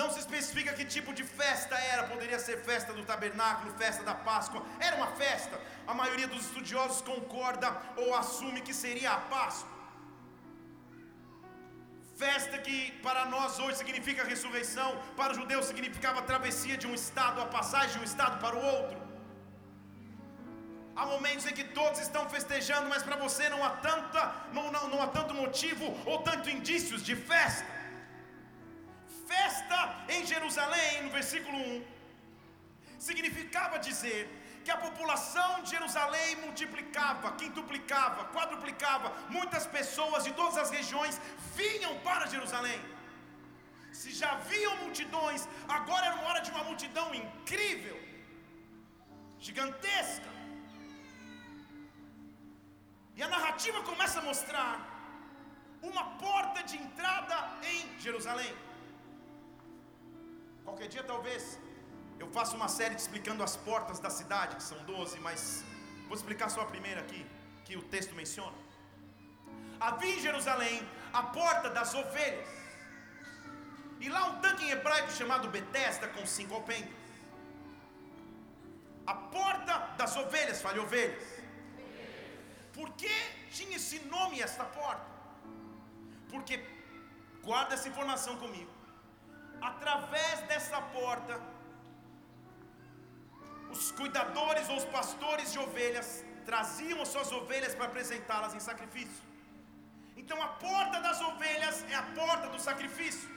Não 0.00 0.08
se 0.12 0.18
especifica 0.24 0.74
que 0.78 0.84
tipo 0.84 1.12
de 1.18 1.24
festa 1.24 1.74
era, 1.92 2.02
poderia 2.12 2.38
ser 2.38 2.56
festa 2.70 2.92
do 2.92 3.02
tabernáculo, 3.10 3.72
festa 3.78 4.02
da 4.08 4.14
Páscoa, 4.14 4.62
era 4.78 4.96
uma 4.96 5.10
festa. 5.22 5.58
A 5.86 5.94
maioria 5.94 6.28
dos 6.32 6.42
estudiosos 6.48 7.00
concorda 7.00 7.68
ou 7.96 8.14
assume 8.14 8.60
que 8.60 8.74
seria 8.74 9.12
a 9.12 9.20
Páscoa. 9.34 9.74
Festa 12.24 12.58
que 12.66 12.92
para 13.06 13.24
nós 13.34 13.58
hoje 13.58 13.78
significa 13.78 14.30
ressurreição, 14.32 14.90
para 15.16 15.32
os 15.32 15.38
judeus 15.38 15.64
significava 15.66 16.20
travessia 16.30 16.76
de 16.76 16.86
um 16.86 16.94
estado, 16.94 17.40
a 17.40 17.46
passagem 17.46 17.92
de 17.96 18.00
um 18.00 18.04
estado 18.04 18.38
para 18.44 18.56
o 18.56 18.64
outro. 18.76 18.98
Há 20.94 21.04
momentos 21.14 21.46
em 21.46 21.54
que 21.58 21.64
todos 21.64 22.00
estão 22.00 22.28
festejando, 22.28 22.88
mas 22.88 23.02
para 23.02 23.16
você 23.16 23.48
não 23.48 23.62
há, 23.62 23.70
tanta, 23.88 24.22
não, 24.52 24.70
não, 24.72 24.88
não 24.88 25.02
há 25.02 25.08
tanto 25.08 25.34
motivo 25.34 25.86
ou 26.06 26.18
tanto 26.28 26.48
indícios 26.48 27.02
de 27.02 27.14
festa. 27.14 27.75
Em 30.08 30.24
Jerusalém, 30.32 31.02
no 31.04 31.10
versículo 31.10 31.58
1, 31.58 31.84
significava 32.98 33.78
dizer 33.78 34.22
que 34.64 34.70
a 34.74 34.82
população 34.84 35.50
de 35.62 35.70
Jerusalém 35.74 36.30
multiplicava, 36.44 37.32
quintuplicava, 37.40 38.24
quadruplicava, 38.34 39.08
muitas 39.36 39.64
pessoas 39.76 40.24
de 40.26 40.32
todas 40.40 40.56
as 40.62 40.70
regiões 40.78 41.20
vinham 41.60 41.92
para 42.06 42.32
Jerusalém. 42.34 42.80
Se 43.98 44.10
já 44.20 44.30
haviam 44.32 44.72
multidões, 44.84 45.42
agora 45.76 46.06
era 46.06 46.16
uma 46.16 46.28
hora 46.30 46.40
de 46.46 46.50
uma 46.54 46.64
multidão 46.70 47.08
incrível, 47.22 47.98
gigantesca. 49.46 50.32
E 53.18 53.22
a 53.22 53.28
narrativa 53.36 53.80
começa 53.90 54.18
a 54.18 54.28
mostrar 54.30 54.74
uma 55.90 56.04
porta 56.26 56.62
de 56.70 56.76
entrada 56.84 57.36
em 57.72 58.00
Jerusalém. 58.06 58.52
Qualquer 60.66 60.88
dia, 60.94 61.04
talvez, 61.12 61.42
eu 62.22 62.28
faça 62.36 62.54
uma 62.60 62.68
série 62.76 62.96
explicando 63.02 63.42
as 63.48 63.54
portas 63.68 63.98
da 64.04 64.10
cidade, 64.10 64.56
que 64.56 64.64
são 64.70 64.78
12, 64.84 65.20
mas 65.26 65.40
vou 66.08 66.16
explicar 66.20 66.48
só 66.54 66.60
a 66.62 66.66
primeira 66.74 67.00
aqui, 67.00 67.20
que 67.64 67.76
o 67.80 67.82
texto 67.94 68.14
menciona. 68.20 68.58
Havia 69.78 70.14
em 70.16 70.20
Jerusalém 70.20 70.76
a 71.12 71.22
porta 71.22 71.70
das 71.70 71.94
ovelhas. 71.94 72.50
E 74.00 74.08
lá 74.14 74.22
um 74.30 74.40
tanque 74.40 74.64
em 74.64 74.70
hebraico 74.70 75.12
chamado 75.12 75.48
Betesda 75.56 76.08
com 76.08 76.26
cinco 76.26 76.54
alpendres. 76.54 76.94
A 79.06 79.14
porta 79.14 79.74
das 79.96 80.16
ovelhas, 80.16 80.60
fale 80.60 80.80
ovelhas. 80.80 81.24
Por 82.76 82.90
que 83.00 83.16
tinha 83.50 83.76
esse 83.76 84.00
nome 84.14 84.42
esta 84.42 84.64
porta? 84.64 85.06
Porque, 86.28 86.56
guarda 87.44 87.74
essa 87.74 87.88
informação 87.88 88.36
comigo. 88.36 88.75
Através 89.70 90.34
dessa 90.50 90.80
porta, 90.96 91.34
os 93.74 93.84
cuidadores 93.98 94.66
ou 94.72 94.76
os 94.82 94.88
pastores 94.96 95.48
de 95.54 95.58
ovelhas 95.66 96.08
traziam 96.50 96.98
as 97.04 97.08
suas 97.14 97.30
ovelhas 97.40 97.74
para 97.74 97.86
apresentá-las 97.90 98.54
em 98.58 98.62
sacrifício. 98.70 99.24
Então 100.20 100.38
a 100.48 100.50
porta 100.68 101.00
das 101.06 101.20
ovelhas 101.30 101.78
é 101.94 101.96
a 102.02 102.06
porta 102.20 102.46
do 102.54 102.60
sacrifício. 102.68 103.28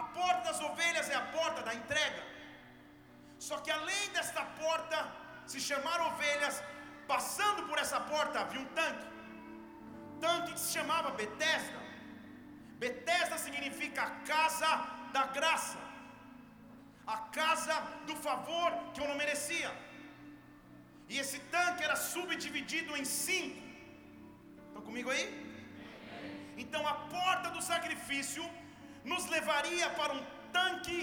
A 0.00 0.02
porta 0.18 0.42
das 0.50 0.60
ovelhas 0.70 1.08
é 1.14 1.16
a 1.22 1.26
porta 1.38 1.62
da 1.68 1.74
entrega. 1.80 2.22
Só 3.48 3.56
que 3.64 3.70
além 3.78 4.04
desta 4.16 4.42
porta 4.62 4.98
se 5.52 5.60
chamar 5.68 5.98
ovelhas, 6.10 6.56
Passando 7.06 7.62
por 7.68 7.78
essa 7.78 8.00
porta 8.00 8.40
havia 8.40 8.60
um 8.60 8.68
tanque. 8.78 9.06
Tanque 10.20 10.52
que 10.52 10.60
se 10.60 10.72
chamava 10.72 11.10
Betesda. 11.10 11.80
Betesda 12.82 13.36
significa 13.38 14.02
casa 14.32 14.70
da 15.16 15.24
graça. 15.38 15.78
A 17.14 17.18
casa 17.38 17.76
do 18.08 18.16
favor 18.26 18.70
que 18.92 19.00
eu 19.02 19.08
não 19.10 19.16
merecia. 19.22 19.70
E 21.12 21.18
esse 21.22 21.38
tanque 21.54 21.84
era 21.88 21.96
subdividido 22.12 22.96
em 23.00 23.04
cinco. 23.04 23.62
Estão 24.68 24.82
comigo 24.88 25.10
aí? 25.14 25.26
Então 26.62 26.82
a 26.92 26.94
porta 27.16 27.48
do 27.56 27.62
sacrifício 27.70 28.44
nos 29.10 29.24
levaria 29.34 29.88
para 29.98 30.12
um 30.18 30.24
tanque 30.58 30.98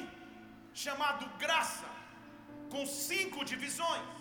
chamado 0.84 1.26
graça, 1.44 1.88
com 2.72 2.84
cinco 2.86 3.44
divisões. 3.52 4.19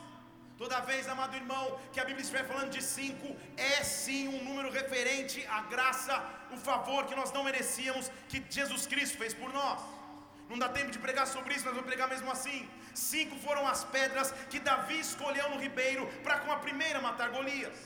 Toda 0.59 0.81
vez, 0.81 1.09
amado 1.09 1.37
irmão, 1.37 1.65
que 1.93 2.00
a 2.00 2.05
Bíblia 2.05 2.23
estiver 2.23 2.45
falando 2.45 2.71
de 2.77 2.83
cinco, 2.83 3.29
é 3.57 3.85
sim 3.85 4.27
um 4.27 4.43
número 4.43 4.71
referente 4.73 5.47
à 5.47 5.61
graça, 5.75 6.15
o 6.50 6.57
favor 6.57 7.07
que 7.07 7.15
nós 7.15 7.31
não 7.37 7.45
merecíamos, 7.45 8.11
que 8.29 8.43
Jesus 8.50 8.85
Cristo 8.93 9.17
fez 9.17 9.33
por 9.33 9.53
nós. 9.53 9.81
Não 10.50 10.59
dá 10.59 10.69
tempo 10.69 10.91
de 10.91 10.99
pregar 10.99 11.27
sobre 11.29 11.55
isso, 11.55 11.65
mas 11.65 11.75
vou 11.75 11.85
pregar 11.85 12.09
mesmo 12.09 12.29
assim. 12.37 12.69
Cinco 12.93 13.37
foram 13.47 13.69
as 13.69 13.85
pedras 13.85 14.33
que 14.50 14.59
Davi 14.59 14.99
escolheu 14.99 15.49
no 15.50 15.61
ribeiro 15.61 16.09
para 16.25 16.38
com 16.41 16.50
a 16.50 16.57
primeira 16.57 17.00
matar 17.00 17.31
Golias. 17.31 17.79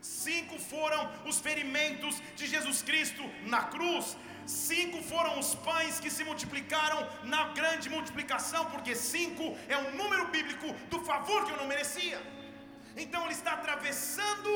Cinco 0.00 0.58
foram 0.58 1.02
os 1.26 1.40
ferimentos 1.40 2.22
de 2.36 2.46
Jesus 2.46 2.80
Cristo 2.82 3.22
na 3.42 3.64
cruz. 3.64 4.16
Cinco 4.46 5.02
foram 5.02 5.38
os 5.38 5.54
pães 5.54 5.98
que 5.98 6.10
se 6.10 6.22
multiplicaram 6.24 6.98
na 7.24 7.48
grande 7.48 7.88
multiplicação, 7.88 8.64
porque 8.66 8.94
cinco 8.94 9.56
é 9.68 9.76
o 9.76 9.96
número 9.96 10.26
bíblico 10.28 10.72
do 10.88 11.00
favor 11.00 11.44
que 11.44 11.52
eu 11.52 11.56
não 11.56 11.66
merecia. 11.66 12.20
Então 12.96 13.24
ele 13.24 13.32
está 13.32 13.52
atravessando 13.54 14.50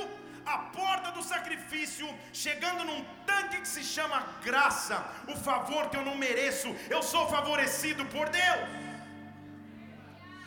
a 0.44 0.58
porta 0.58 1.10
do 1.12 1.22
sacrifício, 1.22 2.06
chegando 2.32 2.84
num 2.84 3.04
tanque 3.26 3.60
que 3.60 3.68
se 3.68 3.84
chama 3.84 4.20
graça, 4.42 4.96
o 5.26 5.36
favor 5.36 5.88
que 5.90 5.96
eu 5.96 6.04
não 6.04 6.16
mereço, 6.16 6.68
eu 6.88 7.02
sou 7.02 7.28
favorecido 7.28 8.04
por 8.06 8.28
Deus. 8.28 8.88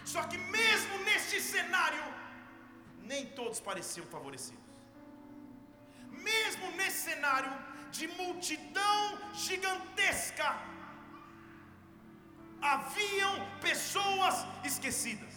Só 0.06 0.24
que 0.24 0.38
mesmo 0.38 0.98
neste 1.04 1.40
cenário, 1.40 2.04
nem 3.04 3.26
todos 3.26 3.60
pareciam 3.60 4.06
favorecidos. 4.08 4.60
Mesmo 6.10 6.72
nesse 6.72 7.10
cenário, 7.10 7.52
de 7.92 8.08
multidão 8.08 9.18
gigantesca, 9.34 10.50
haviam 12.62 13.34
pessoas 13.60 14.46
esquecidas. 14.64 15.34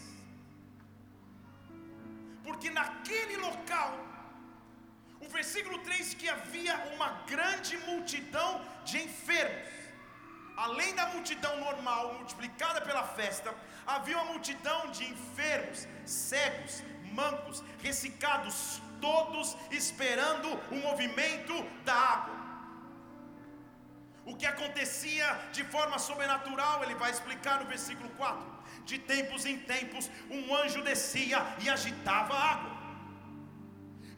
Porque 2.44 2.70
naquele 2.70 3.36
local, 3.38 3.92
o 5.20 5.28
versículo 5.28 5.78
3 5.78 6.14
que 6.14 6.28
havia 6.28 6.76
uma 6.94 7.08
grande 7.32 7.76
multidão 7.88 8.50
de 8.84 8.98
enfermos. 9.02 9.72
além 10.64 10.94
da 10.94 11.04
multidão 11.12 11.52
normal 11.58 12.14
multiplicada 12.18 12.80
pela 12.80 13.02
festa, 13.02 13.52
havia 13.84 14.16
uma 14.18 14.32
multidão 14.32 14.88
de 14.92 15.02
enfermos, 15.12 15.88
cegos, 16.04 16.74
mancos, 17.12 17.64
ressecados, 17.82 18.80
todos 19.00 19.56
esperando 19.70 20.48
o 20.70 20.76
movimento 20.76 21.54
da 21.84 21.94
água. 21.94 22.43
O 24.30 24.34
que 24.36 24.46
acontecia 24.46 25.26
de 25.56 25.64
forma 25.74 25.98
sobrenatural, 25.98 26.82
ele 26.84 26.94
vai 27.02 27.10
explicar 27.10 27.56
no 27.60 27.66
versículo 27.74 28.08
4. 28.10 28.54
De 28.90 28.98
tempos 28.98 29.44
em 29.50 29.58
tempos, 29.74 30.10
um 30.30 30.54
anjo 30.62 30.82
descia 30.82 31.38
e 31.62 31.68
agitava 31.68 32.34
a 32.34 32.44
água. 32.52 32.72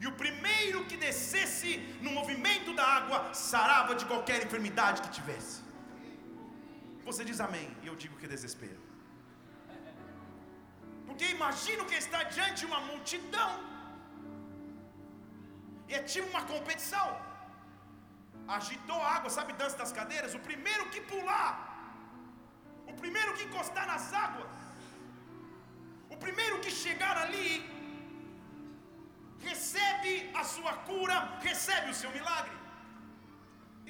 E 0.01 0.07
o 0.11 0.13
primeiro 0.23 0.85
que 0.89 0.97
descesse 1.05 1.71
no 2.05 2.11
movimento 2.17 2.73
da 2.79 2.85
água 2.99 3.19
sarava 3.33 3.95
de 3.95 4.05
qualquer 4.11 4.39
enfermidade 4.45 5.01
que 5.05 5.11
tivesse. 5.19 5.55
Você 7.07 7.23
diz 7.29 7.39
amém, 7.47 7.67
e 7.83 7.87
eu 7.87 7.95
digo 7.95 8.17
que 8.17 8.27
desespero. 8.35 8.81
Porque 11.07 11.25
imagina 11.37 11.83
que 11.89 11.95
está 11.95 12.21
diante 12.35 12.59
de 12.61 12.67
uma 12.71 12.81
multidão. 12.89 13.51
E 15.89 15.93
é 15.99 16.01
tipo 16.13 16.27
uma 16.33 16.43
competição. 16.53 17.07
Agitou 18.47 18.99
a 19.01 19.09
água, 19.15 19.29
sabe 19.37 19.59
dança 19.61 19.77
das 19.83 19.91
cadeiras? 19.99 20.33
O 20.39 20.41
primeiro 20.49 20.85
que 20.93 21.01
pular, 21.13 21.53
o 22.91 22.93
primeiro 23.01 23.33
que 23.37 23.43
encostar 23.47 23.85
nas 23.93 24.05
águas, 24.25 24.51
o 26.09 26.17
primeiro 26.25 26.61
que 26.61 26.71
chegar 26.83 27.17
ali, 27.25 27.51
recebe 29.49 30.13
a 30.41 30.43
sua 30.53 30.73
cura, 30.89 31.17
recebe 31.49 31.89
o 31.91 31.97
seu 32.01 32.11
milagre. 32.11 32.55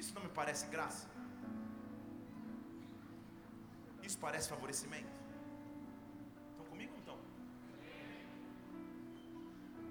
Isso 0.00 0.12
não 0.16 0.22
me 0.26 0.32
parece 0.40 0.66
graça. 0.74 1.06
Isso 4.08 4.18
parece 4.26 4.48
favorecimento. 4.54 5.12
Estão 6.50 6.66
comigo 6.72 6.92
ou 6.94 7.00
então? 7.02 7.18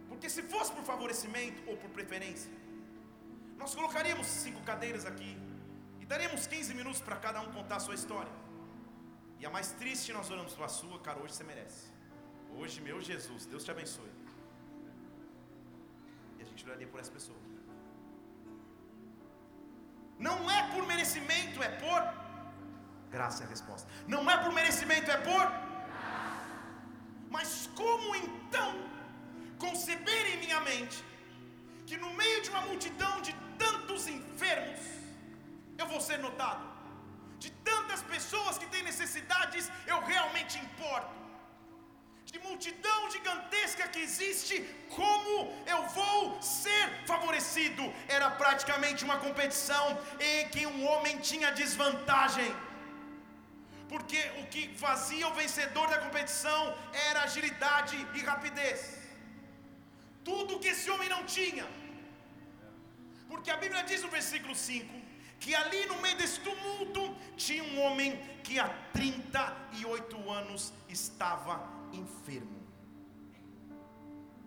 Porque 0.10 0.30
se 0.36 0.44
fosse 0.54 0.72
por 0.78 0.84
favorecimento 0.84 1.62
ou 1.70 1.76
por 1.78 1.90
preferência, 1.98 2.52
nós 3.62 3.74
colocaríamos 3.78 4.28
cinco 4.44 4.62
cadeiras 4.70 5.06
aqui 5.12 5.32
e 6.02 6.06
daríamos 6.06 6.46
15 6.48 6.74
minutos 6.80 7.02
para 7.08 7.18
cada 7.26 7.42
um 7.46 7.52
contar 7.58 7.78
a 7.78 7.86
sua 7.88 7.96
história. 7.96 8.34
E 9.40 9.46
a 9.46 9.52
mais 9.56 9.72
triste 9.82 10.14
nós 10.18 10.30
oramos 10.36 10.54
para 10.54 10.66
a 10.66 10.74
sua, 10.80 11.00
cara, 11.08 11.20
hoje 11.24 11.34
você 11.34 11.44
merece. 11.44 11.84
Hoje, 12.58 12.78
meu 12.82 13.00
Jesus, 13.10 13.46
Deus 13.46 13.64
te 13.66 13.72
abençoe. 13.76 14.14
E 16.38 16.44
a 16.44 16.46
gente 16.46 16.64
oraria 16.68 16.88
por 16.88 17.00
essa 17.00 17.12
pessoa. 17.12 17.38
Não 20.28 20.38
é 20.50 20.60
por 20.74 20.84
merecimento, 20.92 21.62
é 21.62 21.70
por 21.84 22.02
Graça 23.16 23.44
é 23.44 23.46
a 23.46 23.50
resposta. 23.50 23.88
Não 24.14 24.30
é 24.34 24.38
por 24.44 24.52
merecimento, 24.60 25.10
é 25.18 25.18
por. 25.30 25.46
Mas 27.36 27.70
como 27.76 28.16
então 28.16 28.72
conceber 29.66 30.24
em 30.34 30.38
minha 30.44 30.60
mente 30.62 30.98
que 31.86 31.98
no 32.04 32.12
meio 32.22 32.42
de 32.44 32.50
uma 32.54 32.62
multidão 32.70 33.22
de 33.22 33.34
tantos 33.64 34.08
enfermos 34.08 34.82
eu 35.78 35.88
vou 35.94 36.02
ser 36.08 36.18
notado? 36.28 36.64
De 37.44 37.50
tantas 37.70 38.02
pessoas 38.14 38.58
que 38.58 38.68
têm 38.74 38.84
necessidades, 38.92 39.70
eu 39.86 40.00
realmente 40.12 40.58
importo. 40.66 41.16
De 42.32 42.40
multidão 42.40 43.00
gigantesca 43.16 43.88
que 43.88 44.00
existe, 44.08 44.56
como 45.00 45.34
eu 45.74 45.82
vou 46.00 46.42
ser 46.42 46.86
favorecido? 47.12 47.84
Era 48.08 48.30
praticamente 48.44 49.04
uma 49.08 49.18
competição 49.26 49.86
em 50.20 50.50
que 50.54 50.66
um 50.74 50.80
homem 50.90 51.18
tinha 51.20 51.52
desvantagem 51.52 52.52
porque 53.92 54.20
o 54.42 54.46
que 54.54 54.64
fazia 54.86 55.28
o 55.28 55.34
vencedor 55.34 55.88
da 55.94 56.00
competição 56.06 56.62
era 57.10 57.24
agilidade 57.24 57.96
e 58.14 58.20
rapidez. 58.32 58.80
Tudo 60.24 60.60
que 60.60 60.70
esse 60.76 60.90
homem 60.94 61.10
não 61.16 61.24
tinha. 61.24 61.66
Porque 63.28 63.50
a 63.52 63.58
Bíblia 63.58 63.84
diz 63.84 64.02
no 64.04 64.10
versículo 64.10 64.56
5 64.56 65.08
que 65.40 65.54
ali 65.54 65.86
no 65.86 66.02
meio 66.02 66.18
desse 66.18 66.40
tumulto 66.40 67.16
tinha 67.36 67.64
um 67.64 67.82
homem 67.82 68.18
que 68.44 68.60
há 68.60 68.70
38 68.94 70.32
anos 70.32 70.74
estava 70.90 71.62
enfermo. 71.94 72.60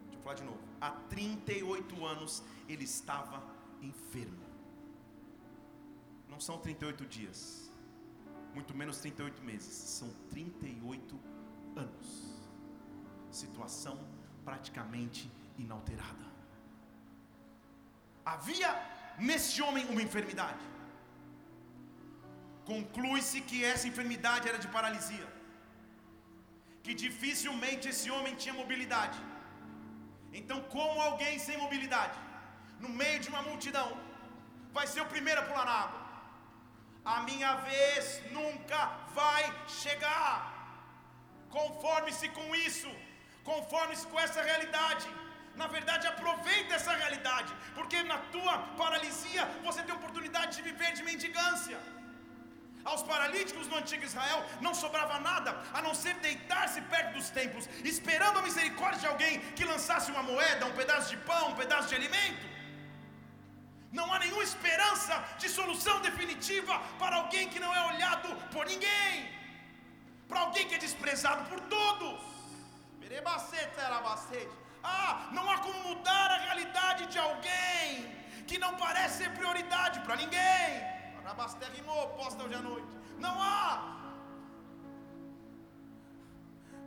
Deixa 0.04 0.18
eu 0.18 0.22
falar 0.22 0.34
de 0.34 0.42
novo. 0.42 0.58
Há 0.80 0.90
38 0.90 2.06
anos 2.06 2.42
ele 2.68 2.84
estava 2.84 3.42
enfermo. 3.80 4.44
Não 6.28 6.40
são 6.40 6.58
38 6.58 7.06
dias 7.06 7.70
muito 8.54 8.74
menos 8.74 8.98
38 8.98 9.42
meses, 9.42 9.72
são 9.72 10.10
38 10.30 11.18
anos. 11.76 12.40
Situação 13.30 13.98
praticamente 14.44 15.30
inalterada. 15.56 16.29
Havia 18.32 18.70
nesse 19.28 19.56
homem 19.66 19.84
uma 19.92 20.02
enfermidade. 20.06 20.64
Conclui-se 22.70 23.38
que 23.48 23.58
essa 23.72 23.86
enfermidade 23.92 24.48
era 24.50 24.60
de 24.64 24.68
paralisia. 24.76 25.28
Que 26.84 26.92
dificilmente 27.04 27.88
esse 27.92 28.08
homem 28.16 28.34
tinha 28.42 28.60
mobilidade. 28.62 29.18
Então, 30.40 30.58
como 30.74 31.06
alguém 31.08 31.34
sem 31.46 31.56
mobilidade, 31.64 32.18
no 32.84 32.90
meio 33.00 33.18
de 33.24 33.30
uma 33.32 33.42
multidão, 33.48 33.88
vai 34.76 34.86
ser 34.92 35.02
o 35.06 35.12
primeiro 35.14 35.40
a 35.40 35.48
pular 35.48 35.66
na 35.70 35.78
água? 35.84 36.00
a 37.04 37.20
minha 37.28 37.54
vez 37.56 38.22
nunca 38.30 38.78
vai 39.14 39.44
chegar. 39.82 40.34
Conforme-se 41.50 42.28
com 42.28 42.54
isso, 42.54 42.90
conforme-se 43.44 44.06
com 44.06 44.20
essa 44.20 44.42
realidade. 44.42 45.08
Na 45.60 45.68
verdade, 45.76 46.04
aproveita 46.14 46.72
essa 46.78 46.92
realidade, 47.00 47.50
porque 47.76 47.98
na 48.10 48.18
tua 48.34 48.54
paralisia 48.80 49.42
você 49.66 49.80
tem 49.86 49.94
oportunidade 50.00 50.52
de 50.56 50.62
viver 50.68 50.92
de 50.98 51.02
mendigância. 51.08 51.78
Aos 52.90 53.02
paralíticos 53.10 53.66
no 53.70 53.76
antigo 53.80 54.04
Israel 54.10 54.38
não 54.66 54.72
sobrava 54.82 55.16
nada 55.30 55.50
a 55.78 55.82
não 55.86 55.94
ser 56.02 56.14
deitar-se 56.26 56.80
perto 56.92 57.12
dos 57.18 57.28
templos, 57.38 57.66
esperando 57.92 58.38
a 58.38 58.46
misericórdia 58.48 59.00
de 59.02 59.10
alguém 59.12 59.34
que 59.56 59.70
lançasse 59.72 60.08
uma 60.14 60.22
moeda, 60.30 60.70
um 60.70 60.78
pedaço 60.80 61.10
de 61.12 61.18
pão, 61.30 61.44
um 61.50 61.58
pedaço 61.62 61.88
de 61.90 61.96
alimento. 62.00 62.46
Não 63.98 64.06
há 64.14 64.18
nenhuma 64.24 64.46
esperança 64.50 65.14
de 65.42 65.50
solução 65.58 65.96
definitiva 66.08 66.74
para 67.02 67.16
alguém 67.20 67.50
que 67.52 67.62
não 67.64 67.72
é 67.80 67.82
olhado 67.92 68.30
por 68.54 68.64
ninguém, 68.72 69.14
para 70.30 70.40
alguém 70.46 70.66
que 70.68 70.76
é 70.78 70.84
desprezado 70.88 71.44
por 71.50 71.60
todos. 71.76 72.18
Ah, 74.82 75.30
não 75.32 75.48
há 75.50 75.58
como 75.58 75.78
mudar 75.88 76.30
a 76.30 76.38
realidade 76.38 77.06
de 77.06 77.18
alguém 77.18 78.14
que 78.46 78.58
não 78.58 78.76
parece 78.76 79.18
ser 79.18 79.30
prioridade 79.30 80.00
para 80.00 80.16
ninguém. 80.16 80.82
posta 82.08 82.42
hoje 82.42 82.54
à 82.54 82.62
noite. 82.62 82.88
Não 83.18 83.40
há. 83.40 84.00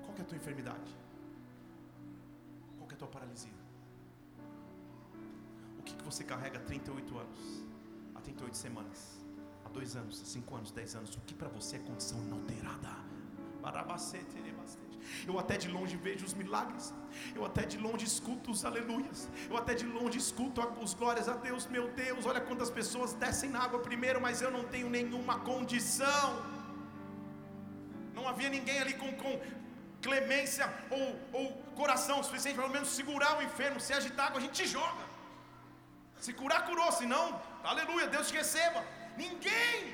Qual 0.04 0.18
é 0.18 0.22
a 0.22 0.26
tua 0.26 0.38
enfermidade? 0.38 0.98
Qual 2.78 2.90
é 2.90 2.94
a 2.94 2.98
tua 2.98 3.08
paralisia? 3.08 3.52
O 5.80 5.84
que, 5.84 5.96
que 5.96 6.04
você 6.04 6.24
carrega 6.24 6.60
há 6.60 6.62
38 6.62 7.18
anos? 7.18 7.64
Há 8.16 8.22
38 8.22 8.58
semanas? 8.58 9.22
Há 9.66 9.70
2 9.70 9.96
anos? 9.96 10.22
Há 10.22 10.26
5 10.26 10.56
anos? 10.56 10.72
10 10.72 10.96
anos? 10.96 11.16
O 11.16 11.22
que 11.22 11.34
para 11.34 11.50
você 11.50 11.78
é 11.78 11.80
condição 11.80 12.22
inalterada? 12.24 12.94
Eu 15.28 15.38
até 15.40 15.58
de 15.58 15.68
longe 15.68 15.96
vejo 15.98 16.26
os 16.26 16.34
milagres. 16.34 16.94
Eu 17.36 17.46
até 17.46 17.64
de 17.72 17.78
longe 17.78 18.06
escuto 18.06 18.52
os 18.52 18.64
aleluias. 18.66 19.30
Eu 19.50 19.58
até 19.58 19.74
de 19.74 19.86
longe 19.86 20.18
escuto 20.18 20.62
os 20.86 20.94
glórias 20.94 21.28
a 21.30 21.36
Deus. 21.48 21.66
Meu 21.68 21.88
Deus, 21.90 22.26
olha 22.26 22.42
quantas 22.42 22.70
pessoas 22.70 23.14
descem 23.14 23.50
na 23.50 23.62
água 23.68 23.80
primeiro, 23.80 24.20
mas 24.22 24.42
eu 24.42 24.52
não 24.52 24.64
tenho 24.64 24.90
nenhuma 24.90 25.40
condição. 25.40 26.28
Não 28.14 28.28
havia 28.28 28.50
ninguém 28.50 28.80
ali 28.80 28.94
com, 28.94 29.12
com 29.24 29.34
clemência 30.02 30.66
ou, 30.90 31.08
ou 31.40 31.46
coração 31.82 32.18
suficiente 32.22 32.56
para 32.56 32.64
pelo 32.64 32.74
menos 32.74 32.90
segurar 32.90 33.38
o 33.40 33.44
enfermo. 33.50 33.80
Se 33.80 33.94
agitar 33.94 34.28
água, 34.28 34.40
a 34.40 34.46
gente 34.48 34.66
joga. 34.66 35.04
Se 36.26 36.34
curar, 36.42 36.66
curou. 36.66 36.92
Se 36.92 37.06
não, 37.06 37.26
aleluia, 37.64 38.08
Deus 38.08 38.28
te 38.30 38.36
receba. 38.42 38.82
Ninguém, 39.18 39.94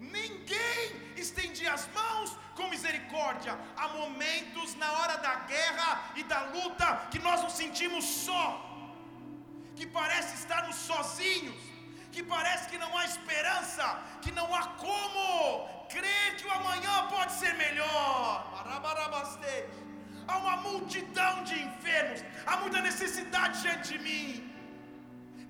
ninguém 0.00 1.12
estendia 1.16 1.72
as 1.72 1.86
mãos 1.88 2.36
com 2.54 2.68
misericórdia. 2.68 3.58
Há 3.76 3.88
momentos 3.88 4.74
na 4.76 4.90
hora 4.92 5.16
da 5.18 5.34
guerra 5.52 6.12
e 6.16 6.22
da 6.24 6.42
luta 6.44 7.08
que 7.10 7.18
nós 7.18 7.42
nos 7.42 7.52
sentimos 7.52 8.04
só, 8.04 8.44
que 9.76 9.86
parece 9.86 10.34
estarmos 10.34 10.76
sozinhos, 10.76 11.56
que 12.10 12.22
parece 12.22 12.68
que 12.68 12.78
não 12.78 12.96
há 12.96 13.04
esperança, 13.04 13.86
que 14.22 14.32
não 14.32 14.54
há 14.54 14.66
como 14.84 15.68
crer 15.88 16.36
que 16.36 16.46
o 16.46 16.52
amanhã 16.52 17.06
pode 17.08 17.32
ser 17.32 17.54
melhor. 17.54 18.44
Há 20.26 20.36
uma 20.36 20.56
multidão 20.58 21.42
de 21.44 21.54
enfermos, 21.54 22.22
há 22.46 22.56
muita 22.58 22.80
necessidade 22.82 23.62
diante 23.62 23.92
de 23.92 23.98
mim 23.98 24.47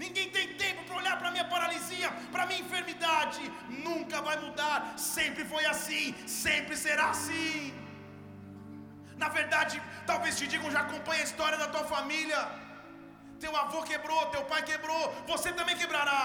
Ninguém 0.02 0.28
tem 0.36 0.46
tempo 0.64 0.80
para 0.86 0.96
olhar 1.00 1.16
para 1.20 1.32
minha 1.34 1.46
paralisia, 1.54 2.08
para 2.34 2.46
minha 2.48 2.62
enfermidade. 2.64 3.42
Nunca 3.88 4.20
vai 4.28 4.36
mudar. 4.44 4.76
Sempre 5.14 5.44
foi 5.52 5.64
assim, 5.74 6.04
sempre 6.44 6.76
será 6.84 7.06
assim. 7.16 7.74
Na 9.22 9.28
verdade, 9.38 9.76
talvez 10.10 10.38
te 10.38 10.46
digam, 10.52 10.70
já 10.76 10.82
acompanha 10.86 11.22
a 11.22 11.28
história 11.30 11.58
da 11.62 11.68
tua 11.74 11.84
família. 11.94 12.40
Teu 13.42 13.52
avô 13.62 13.80
quebrou, 13.90 14.20
teu 14.34 14.44
pai 14.52 14.62
quebrou, 14.70 15.02
você 15.32 15.50
também 15.58 15.76
quebrará. 15.82 16.24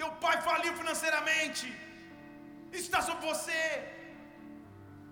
Teu 0.00 0.10
pai 0.24 0.36
faliu 0.48 0.72
financeiramente. 0.80 1.66
Isso 2.76 2.86
está 2.88 3.00
sobre 3.08 3.24
você. 3.32 3.60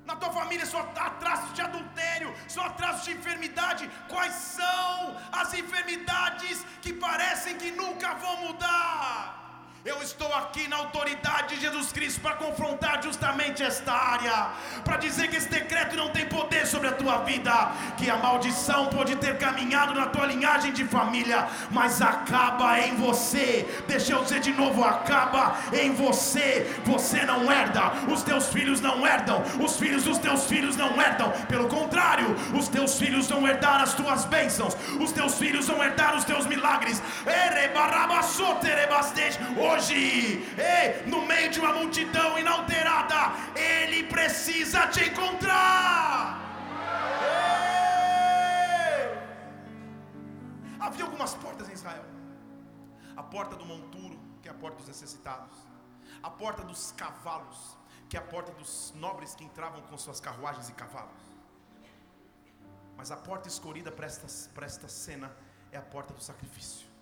Na 0.04 0.16
tua 0.16 0.30
família 0.32 0.66
só 0.66 0.80
há 0.96 1.10
traços 1.10 1.52
de 1.54 1.62
adultério, 1.62 2.34
só 2.46 2.62
há 2.66 2.70
traços 2.70 3.04
de 3.04 3.12
enfermidade. 3.12 3.90
Quais 4.08 4.34
são 4.34 5.16
as 5.32 5.54
enfermidades 5.54 6.64
que 6.82 6.92
parecem 6.92 7.56
que 7.56 7.70
nunca 7.70 8.14
vão 8.14 8.36
mudar? 8.46 9.43
Eu 9.84 10.00
estou 10.02 10.32
aqui 10.32 10.66
na 10.66 10.76
autoridade 10.76 11.56
de 11.56 11.60
Jesus 11.60 11.92
Cristo 11.92 12.18
para 12.22 12.36
confrontar 12.36 13.02
justamente 13.02 13.62
esta 13.62 13.92
área, 13.92 14.48
para 14.82 14.96
dizer 14.96 15.28
que 15.28 15.36
esse 15.36 15.50
decreto 15.50 15.94
não 15.94 16.08
tem 16.08 16.24
poder 16.24 16.66
sobre 16.66 16.88
a 16.88 16.92
tua 16.92 17.18
vida, 17.18 17.52
que 17.98 18.08
a 18.08 18.16
maldição 18.16 18.86
pode 18.86 19.14
ter 19.16 19.36
caminhado 19.36 19.92
na 19.92 20.06
tua 20.06 20.24
linhagem 20.24 20.72
de 20.72 20.86
família, 20.86 21.46
mas 21.70 22.00
acaba 22.00 22.80
em 22.80 22.96
você. 22.96 23.68
Deixa 23.86 24.14
eu 24.14 24.22
dizer 24.22 24.40
de 24.40 24.52
novo: 24.52 24.82
acaba 24.82 25.54
em 25.70 25.92
você. 25.92 26.74
Você 26.86 27.22
não 27.26 27.52
herda, 27.52 27.92
os 28.10 28.22
teus 28.22 28.48
filhos 28.48 28.80
não 28.80 29.06
herdam, 29.06 29.42
os 29.62 29.76
filhos 29.76 30.04
dos 30.04 30.16
teus 30.16 30.46
filhos 30.46 30.78
não 30.78 30.98
herdam. 30.98 31.30
Pelo 31.46 31.68
contrário, 31.68 32.34
os 32.58 32.68
teus 32.68 32.98
filhos 32.98 33.28
vão 33.28 33.46
herdar 33.46 33.82
as 33.82 33.92
tuas 33.92 34.24
bênçãos, 34.24 34.74
os 34.98 35.12
teus 35.12 35.34
filhos 35.34 35.66
vão 35.66 35.84
herdar 35.84 36.16
os 36.16 36.24
teus 36.24 36.46
milagres. 36.46 37.02
Hoje 39.58 39.73
hoje, 39.74 39.94
ei, 39.94 41.06
no 41.06 41.26
meio 41.26 41.50
de 41.50 41.60
uma 41.60 41.72
multidão 41.72 42.38
inalterada, 42.38 43.32
Ele 43.56 44.04
precisa 44.04 44.86
te 44.88 45.08
encontrar. 45.08 46.40
Havia 50.78 51.04
algumas 51.04 51.34
portas 51.34 51.68
em 51.68 51.72
Israel: 51.72 52.04
a 53.16 53.22
porta 53.22 53.56
do 53.56 53.64
monturo, 53.64 54.18
que 54.42 54.48
é 54.48 54.50
a 54.50 54.54
porta 54.54 54.78
dos 54.78 54.88
necessitados, 54.88 55.56
a 56.22 56.30
porta 56.30 56.62
dos 56.62 56.92
cavalos, 56.92 57.76
que 58.08 58.16
é 58.16 58.20
a 58.20 58.22
porta 58.22 58.52
dos 58.52 58.92
nobres 58.96 59.34
que 59.34 59.44
entravam 59.44 59.80
com 59.82 59.98
suas 59.98 60.20
carruagens 60.20 60.68
e 60.68 60.72
cavalos. 60.72 61.24
Mas 62.96 63.10
a 63.10 63.16
porta 63.16 63.48
escolhida 63.48 63.90
para 63.90 64.06
esta, 64.06 64.28
para 64.54 64.66
esta 64.66 64.88
cena 64.88 65.34
é 65.72 65.76
a 65.76 65.82
porta 65.82 66.14
do 66.14 66.22
sacrifício 66.22 66.93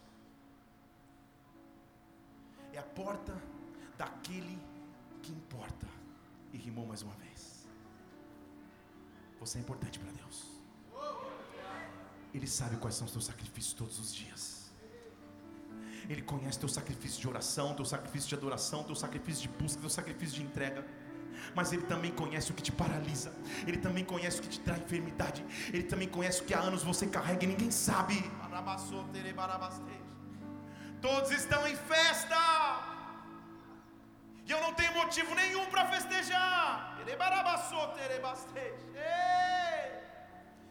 é 2.72 2.78
a 2.78 2.82
porta 2.82 3.34
daquele 3.96 4.58
que 5.22 5.32
importa. 5.32 5.86
E 6.52 6.56
rimou 6.56 6.86
mais 6.86 7.02
uma 7.02 7.14
vez. 7.14 7.66
Você 9.40 9.58
é 9.58 9.60
importante 9.60 9.98
para 9.98 10.12
Deus. 10.12 10.62
Ele 12.34 12.46
sabe 12.46 12.76
quais 12.76 12.94
são 12.94 13.06
os 13.06 13.12
teus 13.12 13.26
sacrifícios 13.26 13.74
todos 13.74 13.98
os 13.98 14.14
dias. 14.14 14.70
Ele 16.08 16.22
conhece 16.22 16.58
teu 16.58 16.68
sacrifício 16.68 17.20
de 17.20 17.28
oração, 17.28 17.74
teu 17.74 17.84
sacrifício 17.84 18.28
de 18.28 18.34
adoração, 18.34 18.82
teu 18.82 18.94
sacrifício 18.94 19.42
de 19.42 19.48
busca, 19.48 19.80
teu 19.80 19.90
sacrifício 19.90 20.36
de 20.36 20.42
entrega. 20.42 20.86
Mas 21.54 21.72
Ele 21.72 21.82
também 21.82 22.10
conhece 22.10 22.50
o 22.50 22.54
que 22.54 22.62
te 22.62 22.72
paralisa, 22.72 23.32
Ele 23.66 23.78
também 23.78 24.04
conhece 24.04 24.38
o 24.38 24.42
que 24.42 24.48
te 24.48 24.60
traz 24.60 24.80
enfermidade, 24.80 25.44
Ele 25.72 25.82
também 25.82 26.08
conhece 26.08 26.42
o 26.42 26.44
que 26.44 26.54
há 26.54 26.60
anos 26.60 26.82
você 26.82 27.06
carrega 27.06 27.44
e 27.44 27.46
ninguém 27.46 27.70
sabe. 27.70 28.18
Todos 31.06 31.30
estão 31.32 31.60
em 31.70 31.76
festa. 31.92 32.40
E 34.46 34.50
eu 34.54 34.60
não 34.64 34.72
tenho 34.80 34.92
motivo 35.00 35.34
nenhum 35.34 35.64
para 35.72 35.84
festejar. 35.94 36.96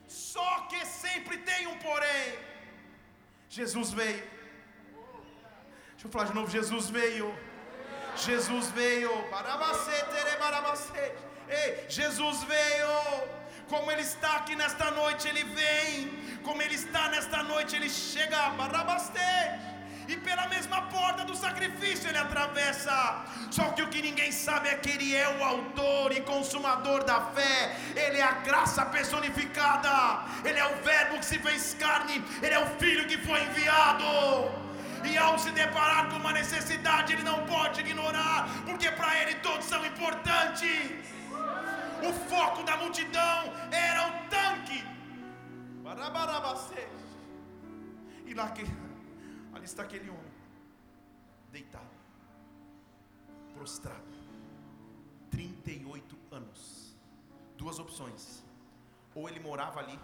Só 0.07 0.51
que 0.69 0.85
sempre 0.85 1.37
tem 1.49 1.67
um 1.67 1.77
porém. 1.79 2.27
Jesus 3.49 3.91
veio. 3.99 4.23
Deixa 5.91 6.07
eu 6.07 6.11
falar 6.11 6.27
de 6.31 6.35
novo. 6.39 6.49
Jesus 6.49 6.89
veio. 6.89 7.27
Jesus 8.15 8.69
veio. 8.79 9.11
Ei, 11.49 11.85
Jesus 11.89 12.43
veio. 12.43 12.95
Como 13.67 13.91
Ele 13.91 14.01
está 14.01 14.37
aqui 14.37 14.55
nesta 14.55 14.91
noite, 14.91 15.27
Ele 15.27 15.43
vem. 15.59 16.39
Como 16.47 16.61
Ele 16.61 16.75
está 16.75 17.09
nesta 17.09 17.43
noite, 17.43 17.75
Ele 17.75 17.89
chega. 17.89 18.49
Barabastete 18.61 19.80
e 20.07 20.15
pela 20.17 20.47
mesma 20.47 20.81
porta 20.83 21.23
do 21.25 21.35
sacrifício 21.35 22.09
ele 22.09 22.17
atravessa. 22.17 23.25
Só 23.49 23.65
que 23.71 23.81
o 23.81 23.87
que 23.87 24.01
ninguém 24.01 24.31
sabe 24.31 24.69
é 24.69 24.75
que 24.75 24.89
ele 24.89 25.15
é 25.15 25.27
o 25.37 25.43
autor 25.43 26.11
e 26.11 26.21
consumador 26.21 27.03
da 27.03 27.21
fé, 27.35 27.75
ele 27.95 28.17
é 28.17 28.23
a 28.23 28.33
graça 28.49 28.85
personificada, 28.85 30.23
ele 30.43 30.59
é 30.59 30.65
o 30.65 30.75
Verbo 30.83 31.19
que 31.19 31.25
se 31.25 31.39
fez 31.39 31.75
carne, 31.79 32.23
ele 32.41 32.53
é 32.53 32.59
o 32.59 32.67
Filho 32.79 33.07
que 33.07 33.17
foi 33.17 33.41
enviado. 33.43 34.03
E 35.03 35.17
ao 35.17 35.37
se 35.39 35.51
deparar 35.51 36.09
com 36.09 36.17
uma 36.17 36.31
necessidade, 36.31 37.13
ele 37.13 37.23
não 37.23 37.43
pode 37.45 37.79
ignorar, 37.81 38.47
porque 38.65 38.89
para 38.91 39.17
ele 39.21 39.35
todos 39.35 39.65
são 39.65 39.83
importantes. 39.85 40.91
O 42.07 42.13
foco 42.29 42.63
da 42.63 42.77
multidão 42.77 43.53
era 43.71 44.07
o 44.07 44.11
tanque. 44.29 44.83
E 48.25 48.33
lá 48.33 48.49
que 48.49 48.63
Ali 49.53 49.65
está 49.65 49.83
aquele 49.83 50.09
homem, 50.09 50.33
deitado, 51.51 51.95
prostrado, 53.53 54.15
38 55.29 56.17
anos. 56.31 56.95
Duas 57.57 57.77
opções: 57.79 58.43
ou 59.13 59.27
ele 59.29 59.39
morava 59.39 59.79
ali, 59.81 59.99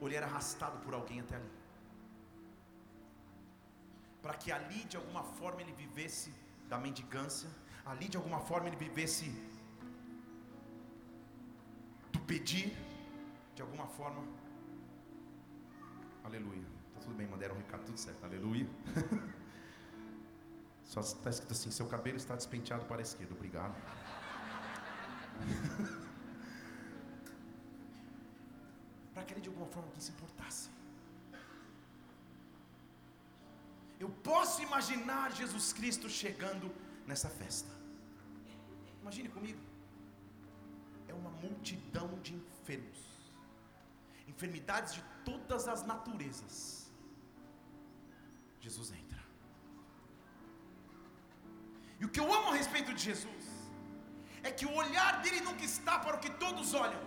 ou 0.00 0.08
ele 0.08 0.16
era 0.16 0.26
arrastado 0.26 0.78
por 0.84 0.94
alguém 0.94 1.20
até 1.20 1.36
ali. 1.36 1.50
Para 4.22 4.34
que 4.34 4.52
ali 4.52 4.84
de 4.84 4.96
alguma 4.96 5.24
forma 5.24 5.60
ele 5.60 5.72
vivesse 5.72 6.32
da 6.68 6.78
mendigância, 6.78 7.50
ali 7.84 8.08
de 8.08 8.16
alguma 8.16 8.40
forma 8.40 8.68
ele 8.68 8.76
vivesse 8.76 9.26
do 12.12 12.20
pedir, 12.20 12.76
de 13.54 13.62
alguma 13.62 13.86
forma. 13.86 14.22
Aleluia. 16.24 16.71
Tudo 17.02 17.14
bem, 17.16 17.26
mandaram 17.26 17.54
um 17.56 17.58
recado, 17.58 17.84
tudo 17.84 17.98
certo, 17.98 18.24
aleluia. 18.24 18.68
Só 20.84 21.00
está 21.00 21.30
escrito 21.30 21.52
assim: 21.52 21.70
seu 21.70 21.86
cabelo 21.86 22.16
está 22.16 22.36
despenteado 22.36 22.84
para 22.84 22.98
a 22.98 23.02
esquerda, 23.02 23.34
obrigado. 23.34 23.74
para 29.12 29.24
que 29.24 29.32
ele 29.34 29.40
de 29.40 29.48
alguma 29.48 29.66
forma 29.66 29.90
que 29.90 30.02
se 30.02 30.12
importasse. 30.12 30.70
Eu 33.98 34.08
posso 34.08 34.62
imaginar 34.62 35.32
Jesus 35.32 35.72
Cristo 35.72 36.08
chegando 36.08 36.72
nessa 37.06 37.28
festa. 37.28 37.70
Imagine 39.00 39.28
comigo. 39.28 39.60
É 41.08 41.14
uma 41.14 41.30
multidão 41.30 42.20
de 42.20 42.34
enfermos, 42.34 43.00
enfermidades 44.28 44.94
de 44.94 45.02
todas 45.24 45.66
as 45.66 45.84
naturezas 45.84 46.81
Jesus 48.64 48.88
entra. 49.00 49.22
E 52.00 52.04
o 52.06 52.10
que 52.12 52.20
eu 52.22 52.28
amo 52.36 52.48
a 52.50 52.54
respeito 52.60 52.92
de 52.96 53.02
Jesus 53.10 53.46
é 54.48 54.50
que 54.58 54.66
o 54.70 54.74
olhar 54.82 55.12
dele 55.22 55.40
nunca 55.48 55.64
está 55.72 55.94
para 56.04 56.16
o 56.16 56.20
que 56.24 56.30
todos 56.44 56.74
olham. 56.84 57.02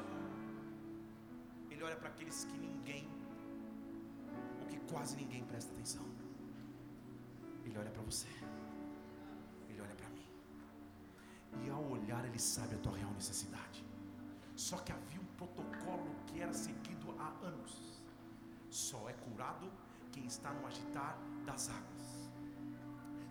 Ele 1.71 1.83
olha 1.87 1.97
para 2.01 2.09
aqueles 2.13 2.39
que 2.49 2.57
ninguém, 2.65 3.03
ou 4.59 4.65
que 4.71 4.79
quase 4.91 5.15
ninguém 5.21 5.43
presta 5.51 5.71
atenção. 5.73 6.05
Ele 7.65 7.77
olha 7.81 7.91
para 7.95 8.03
você. 8.09 8.33
Ele 9.69 9.81
olha 9.85 9.95
para 10.01 10.09
mim. 10.09 10.27
E 11.63 11.69
ao 11.69 11.83
olhar, 11.97 12.23
ele 12.29 12.39
sabe 12.39 12.75
a 12.75 12.79
tua 12.79 12.95
real 12.97 13.11
necessidade. 13.11 13.79
Só 14.67 14.77
que 14.77 14.91
havia 14.97 15.21
um 15.25 15.31
protocolo 15.41 16.09
que 16.27 16.41
era 16.41 16.53
seguido 16.53 17.15
há 17.19 17.29
anos. 17.51 17.73
Só 18.69 19.09
é 19.09 19.13
curado 19.13 19.69
quem 20.15 20.25
está 20.33 20.51
no 20.57 20.65
agitar 20.71 21.13
das 21.49 21.63
águas. 21.77 22.05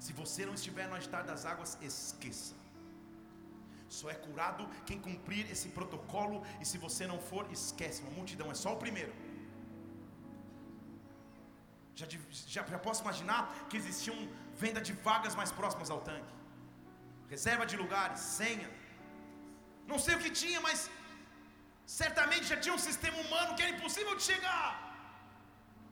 Se 0.04 0.12
você 0.20 0.42
não 0.48 0.54
estiver 0.60 0.86
no 0.90 0.96
agitar 1.00 1.22
das 1.30 1.42
águas, 1.52 1.70
esqueça. 1.90 2.54
Só 3.98 4.06
é 4.14 4.16
curado 4.26 4.62
quem 4.88 4.98
cumprir 5.06 5.44
esse 5.54 5.68
protocolo, 5.78 6.38
e 6.62 6.64
se 6.70 6.78
você 6.84 7.04
não 7.12 7.18
for, 7.28 7.44
esquece. 7.58 8.02
Uma 8.04 8.14
multidão 8.18 8.48
é 8.54 8.56
só 8.64 8.70
o 8.76 8.80
primeiro. 8.84 9.14
Já, 11.98 12.06
já, 12.54 12.62
já 12.74 12.78
posso 12.86 13.02
imaginar 13.04 13.42
que 13.68 13.76
existiam 13.82 14.16
venda 14.62 14.80
de 14.88 14.94
vagas 15.08 15.34
mais 15.40 15.52
próximas 15.60 15.90
ao 15.94 16.00
tanque, 16.08 16.34
reserva 17.34 17.64
de 17.72 17.76
lugares, 17.82 18.20
senha. 18.38 18.70
Não 19.92 19.98
sei 20.06 20.14
o 20.16 20.22
que 20.24 20.32
tinha, 20.42 20.60
mas 20.68 20.90
certamente 22.00 22.46
já 22.52 22.58
tinha 22.64 22.74
um 22.78 22.84
sistema 22.90 23.18
humano 23.24 23.54
que 23.54 23.62
era 23.64 23.72
impossível 23.76 24.16
de 24.20 24.24
chegar 24.30 24.83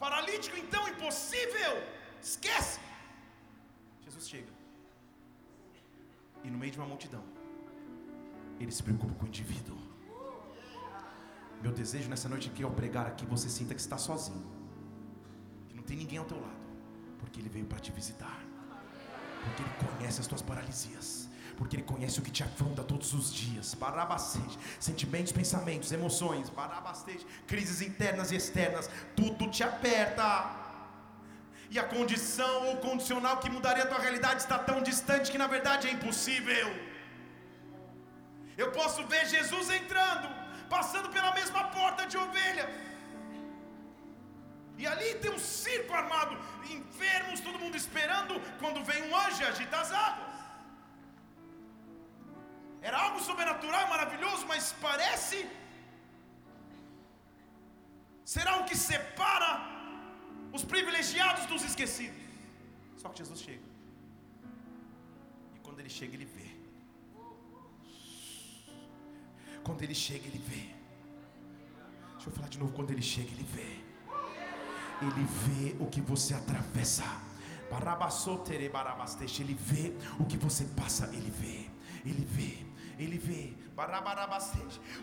Paralítico, 0.04 0.56
então, 0.64 0.82
impossível. 0.92 1.72
Esquece. 2.20 2.80
Jesus 4.04 4.24
chega. 4.32 4.52
E 6.42 6.50
no 6.50 6.58
meio 6.58 6.72
de 6.72 6.78
uma 6.80 6.88
multidão, 6.92 7.22
ele 8.58 8.72
se 8.72 8.82
preocupa 8.82 9.14
com 9.14 9.26
o 9.26 9.28
indivíduo. 9.28 9.78
Meu 11.62 11.72
desejo 11.80 12.08
nessa 12.10 12.28
noite 12.28 12.48
aqui, 12.50 12.64
ao 12.64 12.72
pregar 12.72 13.06
aqui, 13.06 13.24
você 13.24 13.48
sinta 13.48 13.76
que 13.76 13.80
está 13.80 13.96
sozinho. 13.96 14.44
Que 15.68 15.76
não 15.76 15.84
tem 15.84 15.96
ninguém 15.96 16.18
ao 16.18 16.24
teu 16.24 16.40
lado. 16.46 16.62
Porque 17.20 17.38
Ele 17.40 17.48
veio 17.48 17.66
para 17.66 17.78
te 17.78 17.92
visitar. 17.92 18.40
Porque 19.44 19.62
Ele 19.62 19.74
conhece 19.84 20.20
as 20.20 20.26
tuas 20.26 20.42
paralisias. 20.42 21.28
Porque 21.56 21.76
Ele 21.76 21.82
conhece 21.82 22.18
o 22.18 22.22
que 22.22 22.30
te 22.30 22.42
afronta 22.42 22.82
todos 22.82 23.12
os 23.12 23.32
dias. 23.32 23.74
Barabastete. 23.74 24.58
Sentimentos, 24.78 25.32
pensamentos, 25.32 25.92
emoções. 25.92 26.48
Barabastete. 26.48 27.26
Crises 27.46 27.80
internas 27.80 28.30
e 28.32 28.36
externas. 28.36 28.90
Tudo 29.16 29.50
te 29.50 29.62
aperta. 29.62 30.28
E 31.70 31.78
a 31.78 31.84
condição 31.84 32.68
ou 32.68 32.76
condicional 32.88 33.38
que 33.38 33.48
mudaria 33.48 33.84
a 33.84 33.86
tua 33.86 33.98
realidade 33.98 34.40
está 34.42 34.58
tão 34.58 34.82
distante 34.82 35.30
que 35.32 35.38
na 35.38 35.46
verdade 35.46 35.88
é 35.88 35.92
impossível. 35.92 36.68
Eu 38.58 38.70
posso 38.72 39.06
ver 39.06 39.26
Jesus 39.26 39.70
entrando 39.70 40.42
passando 40.74 41.08
pela 41.16 41.32
mesma 41.38 41.62
porta 41.78 42.02
de 42.10 42.16
ovelha. 42.24 42.66
E 44.80 44.86
ali 44.92 45.08
tem 45.22 45.32
um 45.38 45.42
circo 45.62 45.92
armado, 46.00 46.34
enfermos, 46.76 47.40
todo 47.46 47.62
mundo 47.64 47.76
esperando. 47.82 48.34
Quando 48.62 48.86
vem 48.90 49.00
um 49.08 49.14
anjo 49.24 49.44
agita 49.52 49.76
as 49.84 49.92
águas. 50.08 50.31
Era 52.88 52.96
algo 53.06 53.20
sobrenatural, 53.28 53.88
maravilhoso, 53.88 54.44
mas 54.52 54.72
parece 54.86 55.38
ser 58.24 58.46
algo 58.52 58.64
que 58.70 58.76
separa 58.76 59.50
os 60.52 60.64
privilegiados 60.72 61.46
dos 61.46 61.62
esquecidos. 61.70 62.20
Só 63.02 63.08
que 63.08 63.18
Jesus 63.18 63.40
chega. 63.40 63.66
E 65.56 65.58
quando 65.60 65.78
ele 65.80 65.92
chega, 65.98 66.14
ele 66.14 66.24
vê. 66.24 66.48
Quando 69.62 69.82
ele 69.82 69.94
chega, 69.94 70.26
ele 70.26 70.42
vê. 70.50 70.64
Deixa 72.14 72.28
eu 72.28 72.32
falar 72.32 72.48
de 72.48 72.58
novo. 72.58 72.72
Quando 72.72 72.90
ele 72.90 73.02
chega, 73.02 73.30
ele 73.30 73.46
vê. 73.56 73.70
Ele 75.06 75.24
vê 75.44 75.76
o 75.82 75.86
que 75.86 76.00
você 76.00 76.34
atravessa. 76.34 77.04
Ele 78.50 79.54
vê 79.54 79.92
o 80.18 80.24
que 80.24 80.36
você 80.36 80.64
passa. 80.80 81.06
Ele 81.14 81.30
vê. 81.30 81.70
Ele 82.04 82.24
vê. 82.24 82.71
Ele 82.98 83.18
vê. 83.18 83.54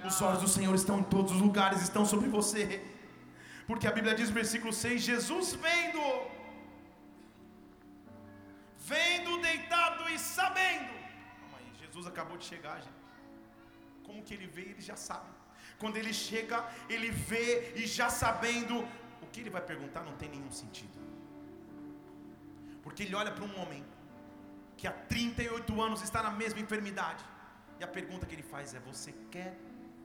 Os 0.05 0.21
olhos 0.21 0.41
do 0.41 0.47
Senhor 0.47 0.75
estão 0.75 0.99
em 0.99 1.03
todos 1.03 1.31
os 1.31 1.41
lugares, 1.41 1.81
estão 1.81 2.05
sobre 2.05 2.29
você. 2.29 2.83
Porque 3.67 3.87
a 3.87 3.91
Bíblia 3.91 4.15
diz 4.15 4.29
no 4.29 4.35
versículo 4.35 4.71
6: 4.71 5.01
Jesus 5.01 5.53
vendo, 5.53 6.01
vendo 8.77 9.41
deitado 9.41 10.09
e 10.09 10.19
sabendo. 10.19 10.93
Jesus 11.81 12.05
acabou 12.07 12.37
de 12.37 12.45
chegar, 12.45 12.77
gente 12.81 12.99
como 14.09 14.23
que 14.27 14.33
ele 14.37 14.47
vê, 14.55 14.63
ele 14.71 14.83
já 14.89 14.95
sabe. 15.09 15.29
Quando 15.81 15.97
ele 16.01 16.13
chega, 16.27 16.57
ele 16.93 17.09
vê 17.29 17.73
e 17.81 17.83
já 17.97 18.07
sabendo, 18.21 18.75
o 19.23 19.27
que 19.31 19.39
ele 19.41 19.51
vai 19.55 19.61
perguntar 19.71 20.01
não 20.07 20.15
tem 20.21 20.29
nenhum 20.35 20.53
sentido. 20.61 20.97
Porque 22.83 23.03
ele 23.03 23.15
olha 23.21 23.31
para 23.35 23.45
um 23.49 23.55
homem 23.61 23.81
que 24.77 24.87
há 24.89 24.91
38 24.91 25.81
anos 25.87 26.01
está 26.07 26.23
na 26.27 26.31
mesma 26.41 26.59
enfermidade. 26.65 27.23
E 27.79 27.83
a 27.83 27.87
pergunta 27.87 28.25
que 28.25 28.35
ele 28.35 28.43
faz 28.43 28.73
é: 28.73 28.79
Você 28.79 29.13
quer 29.31 29.57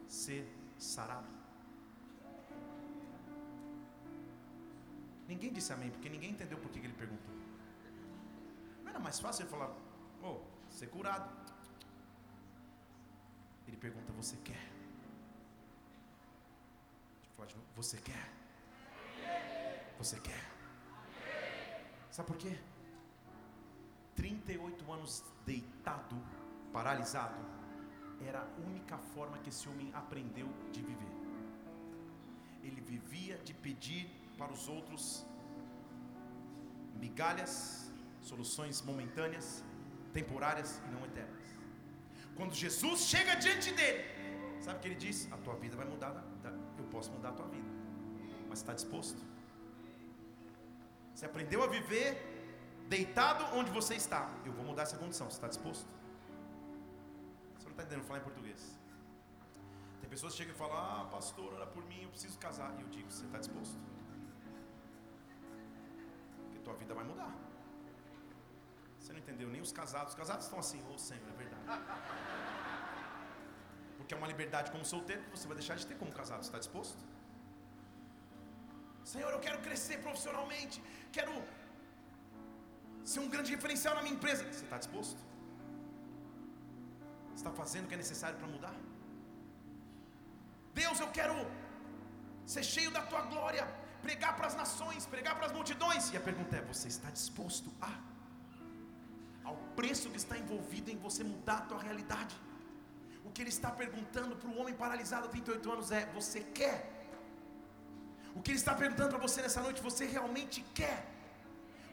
ser 0.09 0.47
sarado? 0.79 1.29
Ninguém 5.27 5.53
disse 5.53 5.73
amém, 5.73 5.91
porque 5.91 6.09
ninguém 6.09 6.31
entendeu 6.31 6.59
por 6.59 6.71
que 6.71 6.79
ele 6.79 6.93
perguntou. 6.93 7.35
Não 8.83 8.91
era 8.91 8.99
mais 8.99 9.19
fácil 9.19 9.43
ele 9.43 9.51
falar: 9.51 9.75
Oh, 10.23 10.41
ser 10.71 10.89
curado. 10.89 11.29
Ele 13.67 13.77
pergunta: 13.77 14.13
Você 14.13 14.37
quer? 14.37 14.75
Você 17.77 17.97
quer? 17.99 18.33
Você 19.99 20.19
quer? 20.21 20.45
Sabe 22.11 22.29
por 22.29 22.37
quê? 22.37 22.57
38 24.15 24.93
anos 24.93 25.25
deitado, 25.45 26.17
paralisado, 26.73 27.35
era 28.29 28.41
a 28.41 28.69
única 28.69 28.97
forma 28.99 29.39
que 29.39 29.49
esse 29.49 29.69
homem 29.69 29.91
aprendeu 29.95 30.49
de 30.73 30.83
viver. 30.83 31.13
Ele 32.63 32.81
vivia 32.81 33.37
de 33.39 33.53
pedir 33.53 34.11
para 34.39 34.53
os 34.53 34.69
outros 34.69 35.25
migalhas, 36.99 37.91
soluções 38.21 38.81
momentâneas, 38.83 39.63
temporárias 40.13 40.81
e 40.87 40.91
não 40.95 41.05
eternas. 41.05 41.45
Quando 42.37 42.55
Jesus 42.55 43.01
chega 43.01 43.35
diante 43.35 43.73
dele, 43.73 44.05
sabe 44.61 44.79
o 44.79 44.81
que 44.81 44.89
ele 44.89 44.95
diz? 44.95 45.31
A 45.33 45.37
tua 45.39 45.55
vida 45.57 45.77
vai 45.77 45.87
mudar, 45.87 46.13
eu 46.79 46.85
posso 46.85 47.11
mudar 47.13 47.31
a 47.31 47.33
tua 47.33 47.47
vida, 47.47 47.69
mas 48.49 48.59
está 48.61 48.73
disposto? 48.73 49.21
Você 51.15 51.27
aprendeu 51.27 51.63
a 51.63 51.67
viver 51.67 52.09
deitado 52.89 53.45
onde 53.57 53.71
você 53.71 53.95
está, 53.95 54.31
eu 54.45 54.53
vou 54.53 54.65
mudar 54.65 54.83
essa 54.83 54.97
condição, 54.97 55.29
você 55.31 55.37
está 55.37 55.49
disposto? 55.49 55.89
Não 57.75 57.83
está 57.83 57.83
entendendo 57.83 58.07
falar 58.07 58.21
em 58.21 58.23
português? 58.23 58.61
Tem 60.01 60.09
pessoas 60.09 60.33
que 60.33 60.39
chegam 60.39 60.55
e 60.55 60.57
falam: 60.57 60.77
Ah, 60.77 61.09
pastor, 61.11 61.53
ora 61.55 61.67
por 61.67 61.85
mim, 61.87 62.03
eu 62.05 62.11
preciso 62.11 62.39
casar. 62.39 62.73
E 62.79 62.83
eu 62.83 62.89
digo: 62.89 63.11
Você 63.11 63.25
está 63.27 63.39
disposto? 63.39 63.77
Porque 66.45 66.61
tua 66.61 66.75
vida 66.75 66.95
vai 66.95 67.05
mudar. 67.05 67.35
Você 69.01 69.13
não 69.13 69.19
entendeu? 69.19 69.49
Nem 69.49 69.61
os 69.61 69.73
casados. 69.73 70.11
Os 70.13 70.19
casados 70.23 70.45
estão 70.45 70.61
assim: 70.61 70.81
Ô 70.83 70.95
oh, 70.95 70.99
Senhor, 70.99 71.29
é 71.29 71.37
verdade. 71.43 71.65
Porque 73.97 74.15
é 74.15 74.17
uma 74.17 74.29
liberdade 74.29 74.71
como 74.71 74.85
solteiro 74.85 75.25
que 75.25 75.31
você 75.37 75.49
vai 75.49 75.57
deixar 75.57 75.75
de 75.75 75.85
ter 75.85 75.99
como 75.99 76.13
casado. 76.13 76.43
Você 76.45 76.51
está 76.51 76.61
disposto? 76.61 77.03
Senhor, 79.03 79.33
eu 79.33 79.41
quero 79.41 79.61
crescer 79.67 79.99
profissionalmente. 79.99 80.81
Quero 81.11 81.33
ser 83.05 83.19
um 83.19 83.29
grande 83.29 83.51
referencial 83.51 83.97
na 83.97 84.03
minha 84.03 84.15
empresa. 84.15 84.45
Você 84.45 84.63
está 84.63 84.79
disposto? 84.79 85.34
Está 87.35 87.51
fazendo 87.51 87.85
o 87.85 87.89
que 87.89 87.95
é 87.95 88.03
necessário 88.05 88.39
para 88.39 88.49
mudar? 88.49 88.75
Deus, 90.75 90.99
eu 91.01 91.09
quero 91.19 91.35
ser 92.47 92.65
cheio 92.75 92.91
da 92.91 93.03
tua 93.03 93.23
glória, 93.23 93.65
pregar 94.03 94.33
para 94.37 94.47
as 94.47 94.57
nações, 94.63 95.07
pregar 95.07 95.35
para 95.37 95.47
as 95.47 95.53
multidões. 95.53 96.13
E 96.13 96.17
a 96.17 96.21
pergunta 96.21 96.57
é: 96.57 96.63
você 96.63 96.89
está 96.89 97.11
disposto 97.11 97.71
a? 97.81 97.93
Ao 99.45 99.57
preço 99.77 100.11
que 100.11 100.17
está 100.17 100.37
envolvido 100.39 100.91
em 100.91 100.99
você 101.07 101.23
mudar 101.23 101.59
a 101.59 101.67
tua 101.71 101.81
realidade? 101.89 102.35
O 103.25 103.31
que 103.31 103.43
ele 103.43 103.51
está 103.51 103.71
perguntando 103.71 104.37
para 104.37 104.49
o 104.49 104.59
homem 104.61 104.75
paralisado 104.75 105.27
há 105.27 105.31
38 105.31 105.73
anos 105.73 105.91
é: 105.91 106.07
Você 106.19 106.41
quer? 106.41 106.79
O 108.35 108.43
que 108.43 108.51
ele 108.51 108.59
está 108.59 108.75
perguntando 108.75 109.11
para 109.11 109.19
você 109.19 109.41
nessa 109.43 109.63
noite: 109.63 109.83
Você 109.83 110.07
realmente 110.07 110.61
quer? 110.75 111.14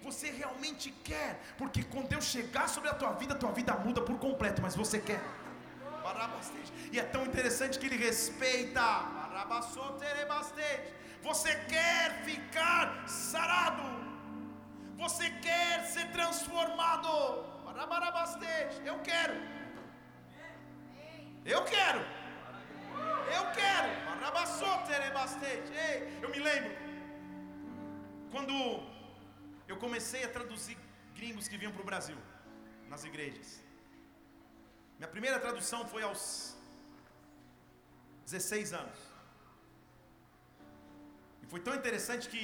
Você 0.03 0.31
realmente 0.31 0.89
quer? 1.03 1.39
Porque 1.57 1.83
quando 1.83 2.11
eu 2.13 2.21
chegar 2.21 2.67
sobre 2.67 2.89
a 2.89 2.93
tua 2.93 3.11
vida, 3.13 3.33
a 3.33 3.37
tua 3.37 3.51
vida 3.51 3.73
muda 3.75 4.01
por 4.01 4.17
completo, 4.17 4.61
mas 4.61 4.75
você 4.75 4.99
quer. 4.99 5.21
E 6.91 6.99
é 6.99 7.03
tão 7.03 7.25
interessante 7.25 7.77
que 7.79 7.85
ele 7.85 7.97
respeita. 7.97 8.81
Você 11.23 11.55
quer 11.73 12.23
ficar 12.23 13.07
sarado? 13.07 13.83
Você 14.97 15.29
quer 15.47 15.85
ser 15.85 16.07
transformado? 16.11 17.09
Eu 18.85 18.99
quero. 18.99 19.35
Eu 21.45 21.63
quero. 21.63 22.01
Eu 23.37 23.45
quero. 23.59 23.89
Eu 26.21 26.29
me 26.29 26.39
lembro 26.39 26.71
quando 28.31 28.53
eu 29.71 29.77
comecei 29.85 30.23
a 30.25 30.29
traduzir 30.37 30.77
gringos 31.17 31.47
que 31.47 31.57
vinham 31.61 31.73
para 31.75 31.83
o 31.85 31.89
Brasil 31.91 32.17
nas 32.91 33.03
igrejas. 33.09 33.49
Minha 34.97 35.11
primeira 35.15 35.39
tradução 35.45 35.79
foi 35.93 36.03
aos 36.03 36.23
16 38.25 38.73
anos. 38.81 38.99
E 41.41 41.45
foi 41.51 41.61
tão 41.67 41.73
interessante 41.73 42.27
que 42.33 42.43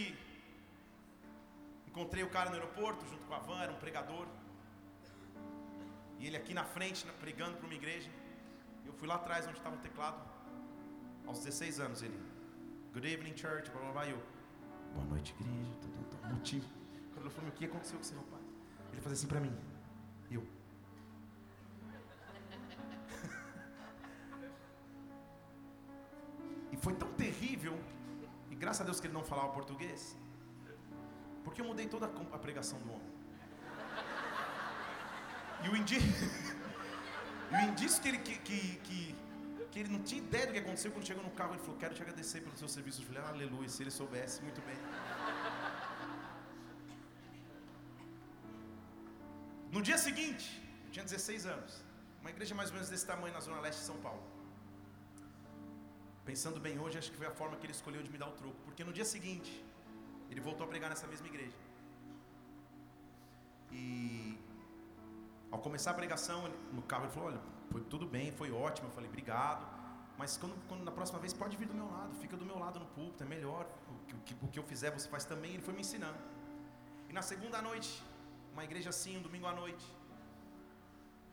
encontrei 1.90 2.24
o 2.24 2.30
cara 2.30 2.50
no 2.50 2.56
aeroporto 2.56 3.06
junto 3.12 3.24
com 3.26 3.36
a 3.40 3.40
van, 3.40 3.62
era 3.62 3.74
um 3.74 3.80
pregador. 3.86 4.26
E 6.20 6.26
ele 6.28 6.38
aqui 6.42 6.54
na 6.54 6.64
frente, 6.64 7.06
pregando 7.20 7.58
para 7.58 7.68
uma 7.68 7.76
igreja. 7.82 8.10
Eu 8.86 8.94
fui 8.94 9.08
lá 9.08 9.16
atrás 9.16 9.46
onde 9.48 9.58
estava 9.58 9.76
o 9.76 9.80
teclado. 9.80 10.20
Aos 11.28 11.40
16 11.40 11.80
anos 11.80 12.02
ele. 12.02 12.20
Good 12.94 13.08
evening, 13.14 13.36
church. 13.38 13.70
Blá, 13.72 13.82
blá, 13.82 13.92
blá. 13.92 14.08
Eu, 14.08 14.20
Boa 14.96 15.06
noite, 15.06 15.36
igreja. 15.40 15.72
Tudo, 15.82 16.10
tudo, 16.10 16.34
motivo. 16.34 16.87
Falou, 17.18 17.50
o 17.50 17.52
que 17.52 17.66
aconteceu 17.66 17.98
com 17.98 18.04
seu 18.04 18.22
pai? 18.24 18.40
Ele 18.92 19.02
fazia 19.02 19.18
assim 19.18 19.28
para 19.28 19.40
mim. 19.40 19.56
Eu. 20.30 20.44
e 26.72 26.78
foi 26.78 26.94
tão 26.94 27.12
terrível. 27.14 27.76
E 28.52 28.56
graças 28.56 28.82
a 28.82 28.84
Deus 28.86 29.00
que 29.00 29.08
ele 29.08 29.14
não 29.14 29.24
falava 29.24 29.50
português. 29.50 30.16
Porque 31.44 31.62
eu 31.62 31.66
mudei 31.66 31.88
toda 31.88 32.06
a 32.08 32.38
pregação 32.38 32.78
do 32.80 32.92
homem. 32.92 33.08
E 35.66 35.70
o 35.70 35.76
indício, 35.76 36.08
e 37.52 37.56
o 37.56 37.60
indício 37.70 38.00
que, 38.00 38.08
ele, 38.08 38.20
que, 38.20 38.38
que, 38.38 38.76
que, 38.84 39.16
que 39.72 39.80
ele 39.80 39.90
não 39.90 40.04
tinha 40.04 40.22
ideia 40.22 40.46
do 40.46 40.54
que 40.54 40.60
aconteceu 40.60 40.92
quando 40.92 41.08
chegou 41.08 41.24
no 41.24 41.32
carro, 41.32 41.54
ele 41.54 41.64
falou: 41.64 41.78
Quero 41.78 41.96
te 41.96 42.02
agradecer 42.04 42.42
pelo 42.42 42.56
seu 42.56 42.68
serviço. 42.68 43.02
Eu 43.02 43.08
falei: 43.08 43.24
Aleluia, 43.24 43.68
se 43.68 43.82
ele 43.82 43.90
soubesse, 43.90 44.44
muito 44.44 44.62
bem. 44.62 44.78
Tinha 50.98 51.06
16 51.06 51.46
anos, 51.46 51.74
uma 52.22 52.32
igreja 52.32 52.56
mais 52.56 52.70
ou 52.70 52.76
menos 52.76 52.90
desse 52.90 53.06
tamanho 53.06 53.32
na 53.32 53.40
zona 53.40 53.60
leste 53.66 53.80
de 53.82 53.86
São 53.86 53.98
Paulo. 54.06 54.24
Pensando 56.26 56.60
bem 56.60 56.80
hoje, 56.80 56.98
acho 56.98 57.12
que 57.12 57.18
foi 57.18 57.28
a 57.28 57.36
forma 57.40 57.56
que 57.56 57.66
ele 57.68 57.74
escolheu 57.80 58.02
de 58.02 58.10
me 58.14 58.18
dar 58.18 58.28
o 58.28 58.36
troco, 58.40 58.60
porque 58.66 58.84
no 58.84 58.92
dia 58.92 59.06
seguinte, 59.06 59.52
ele 60.32 60.42
voltou 60.42 60.66
a 60.66 60.70
pregar 60.72 60.90
nessa 60.90 61.06
mesma 61.06 61.28
igreja. 61.28 61.56
E 63.72 64.40
ao 65.52 65.60
começar 65.60 65.92
a 65.92 65.94
pregação, 65.94 66.40
no 66.74 66.82
carro 66.82 67.04
ele 67.06 67.12
falou: 67.12 67.30
Olha, 67.30 67.42
foi 67.72 67.82
tudo 67.82 68.08
bem, 68.16 68.32
foi 68.32 68.52
ótimo. 68.52 68.88
Eu 68.88 68.92
falei: 68.92 69.10
Obrigado. 69.10 69.64
Mas 70.18 70.36
quando, 70.36 70.56
quando 70.68 70.84
na 70.84 70.92
próxima 70.92 71.20
vez 71.20 71.32
pode 71.32 71.56
vir 71.56 71.68
do 71.68 71.76
meu 71.76 71.88
lado, 71.96 72.16
fica 72.16 72.36
do 72.36 72.44
meu 72.44 72.58
lado 72.58 72.80
no 72.80 72.88
púlpito, 72.88 73.24
é 73.24 73.28
melhor. 73.28 73.68
O 73.92 74.24
que, 74.26 74.36
o 74.42 74.48
que 74.48 74.60
eu 74.60 74.64
fizer 74.64 74.90
você 74.90 75.08
faz 75.08 75.26
também. 75.26 75.52
Ele 75.54 75.62
foi 75.62 75.76
me 75.76 75.82
ensinando. 75.82 76.18
E 77.08 77.14
na 77.14 77.22
segunda 77.22 77.62
noite, 77.62 78.04
uma 78.52 78.64
igreja 78.64 78.90
assim, 78.90 79.16
um 79.18 79.22
domingo 79.22 79.46
à 79.46 79.54
noite, 79.54 79.86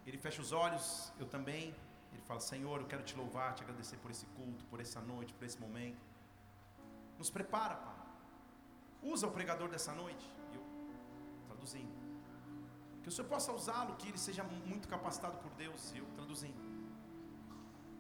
ele 0.07 0.19
fecha 0.19 0.41
os 0.41 0.53
olhos, 0.53 1.13
eu 1.19 1.27
também. 1.27 1.75
Ele 2.13 2.23
fala: 2.23 2.41
Senhor, 2.41 2.81
eu 2.81 2.87
quero 2.87 3.03
te 3.03 3.17
louvar, 3.17 3.55
te 3.55 3.63
agradecer 3.63 3.97
por 3.97 4.11
esse 4.11 4.27
culto, 4.27 4.65
por 4.67 4.81
essa 4.81 5.01
noite, 5.01 5.33
por 5.35 5.45
esse 5.45 5.59
momento. 5.59 6.01
Nos 7.19 7.31
prepara, 7.31 7.77
Pai. 7.77 7.95
Usa 9.03 9.27
o 9.27 9.31
pregador 9.31 9.69
dessa 9.69 9.93
noite. 9.93 10.27
Eu 10.53 10.63
traduzindo. 11.47 11.93
Que 13.03 13.09
o 13.09 13.13
Senhor 13.13 13.29
possa 13.29 13.53
usá-lo, 13.53 13.97
que 13.97 14.09
ele 14.09 14.19
seja 14.19 14.43
muito 14.45 14.89
capacitado 14.89 15.37
por 15.39 15.51
Deus. 15.53 15.93
Eu 15.95 16.07
traduzindo. 16.17 16.59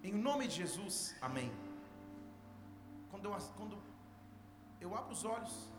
Em 0.02 0.12
nome 0.12 0.46
de 0.48 0.56
Jesus, 0.56 1.16
amém. 1.20 1.50
Quando 3.10 3.26
eu, 3.26 3.36
quando 3.56 3.82
eu 4.80 4.94
abro 4.94 5.12
os 5.12 5.24
olhos, 5.24 5.70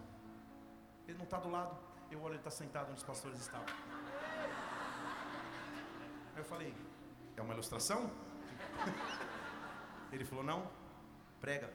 ele 1.08 1.18
não 1.18 1.26
está 1.26 1.40
do 1.40 1.50
lado, 1.50 1.78
eu 2.10 2.20
olho, 2.22 2.34
ele 2.34 2.40
está 2.40 2.50
sentado 2.50 2.90
onde 2.90 2.98
os 2.98 3.04
pastores 3.04 3.40
estavam. 3.40 3.68
Aí 6.36 6.42
eu 6.42 6.46
falei, 6.46 6.76
é 7.38 7.42
uma 7.42 7.54
ilustração? 7.54 8.12
Ele 10.12 10.26
falou, 10.26 10.44
não, 10.44 10.70
prega. 11.40 11.72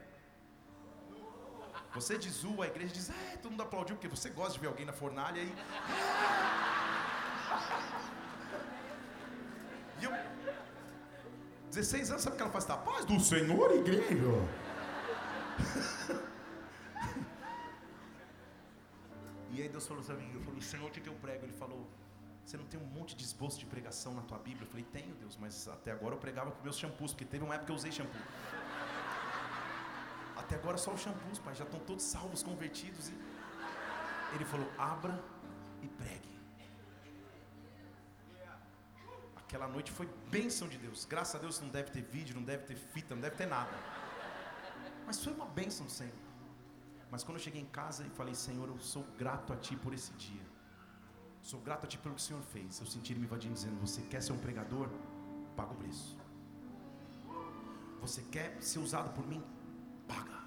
Você 1.95 2.19
diz 2.19 2.45
a 2.45 2.67
igreja 2.67 2.93
diz, 2.93 3.09
é, 3.09 3.39
todo 3.39 3.53
mundo 3.53 3.63
aplaudiu, 3.63 3.97
porque 3.97 4.07
você 4.07 4.29
gosta 4.29 4.53
de 4.53 4.61
ver 4.61 4.67
alguém 4.67 4.85
na 4.85 4.93
fornalha 4.93 5.41
aí. 5.41 5.55
E 9.99 10.05
eu, 10.05 10.13
16 11.71 12.11
anos, 12.11 12.23
sabe 12.23 12.35
o 12.35 12.37
que 12.37 12.43
ela 12.43 12.53
faz? 12.53 12.67
Tá, 12.67 12.77
paz 12.77 13.07
do 13.07 13.19
Senhor, 13.19 13.75
igreja. 13.75 14.15
e 19.51 19.63
aí 19.63 19.69
Deus 19.71 19.87
falou 19.87 20.05
para 20.05 20.15
mim, 20.17 20.31
eu 20.35 20.43
falei, 20.43 20.61
Senhor, 20.61 20.87
o 20.87 20.91
que, 20.91 21.01
que 21.01 21.09
eu 21.09 21.15
prego? 21.15 21.47
Ele 21.47 21.55
falou, 21.55 21.89
você 22.45 22.57
não 22.57 22.65
tem 22.65 22.81
um 22.81 22.85
monte 22.85 23.15
de 23.15 23.25
esboço 23.25 23.59
de 23.59 23.67
pregação 23.67 24.15
na 24.15 24.23
tua 24.23 24.39
Bíblia? 24.39 24.67
Eu 24.67 24.71
falei, 24.71 24.85
tenho, 24.85 25.15
Deus, 25.15 25.37
mas 25.37 25.69
até 25.69 25.93
agora 25.93 26.15
eu 26.15 26.19
pregava 26.19 26.51
com 26.51 26.63
meus 26.63 26.77
shampoos, 26.77 27.13
porque 27.13 27.25
teve 27.25 27.45
uma 27.45 27.55
época 27.55 27.67
que 27.67 27.73
eu 27.73 27.77
usei 27.77 27.93
shampoo. 27.93 28.19
Até 30.37 30.57
agora 30.57 30.79
só 30.79 30.93
os 30.93 31.01
shampoos, 31.01 31.39
pai, 31.39 31.55
já 31.55 31.65
estão 31.65 31.79
todos 31.81 32.03
salvos, 32.03 32.43
convertidos. 32.43 33.09
E... 33.09 33.15
Ele 34.35 34.45
falou, 34.45 34.71
abra 34.79 35.23
e 35.83 35.89
pregue. 35.89 36.31
Aquela 39.37 39.69
noite 39.69 39.91
foi 39.91 40.09
bênção 40.31 40.69
de 40.69 40.79
Deus. 40.79 41.05
Graças 41.05 41.35
a 41.35 41.39
Deus 41.39 41.61
não 41.61 41.69
deve 41.69 41.91
ter 41.91 42.03
vídeo, 42.03 42.35
não 42.35 42.43
deve 42.43 42.65
ter 42.65 42.77
fita, 42.77 43.15
não 43.15 43.23
deve 43.23 43.37
ter 43.37 43.47
nada. 43.47 43.77
Mas 45.05 45.23
foi 45.23 45.33
uma 45.33 45.47
bênção 45.47 45.87
do 45.87 45.93
Senhor. 45.93 46.15
Mas 47.11 47.25
quando 47.25 47.39
eu 47.39 47.43
cheguei 47.43 47.61
em 47.61 47.67
casa 47.67 48.07
e 48.07 48.11
falei, 48.11 48.35
Senhor, 48.35 48.69
eu 48.69 48.79
sou 48.79 49.03
grato 49.19 49.53
a 49.53 49.57
Ti 49.57 49.77
por 49.77 49.93
esse 49.93 50.13
dia. 50.13 50.43
Sou 51.43 51.61
grato 51.61 51.85
a 51.85 51.89
Ti 51.89 51.99
pelo 51.99 52.15
que 52.15 52.21
o 52.21 52.25
Senhor 52.25 52.43
fez. 52.43 52.81
Eu 52.81 52.87
senti 52.87 53.13
Ele 53.13 53.21
me 53.21 53.27
invadindo 53.27 53.55
dizendo: 53.55 53.79
Você 53.81 54.03
quer 54.03 54.23
ser 54.23 54.33
um 54.33 54.39
pregador? 54.39 54.89
Paga 55.57 55.73
o 55.73 55.77
preço. 55.77 56.17
Você 58.01 58.23
quer 58.23 58.57
ser 58.61 58.79
usado 58.79 59.13
por 59.15 59.27
mim? 59.27 59.43
Paga 60.09 60.41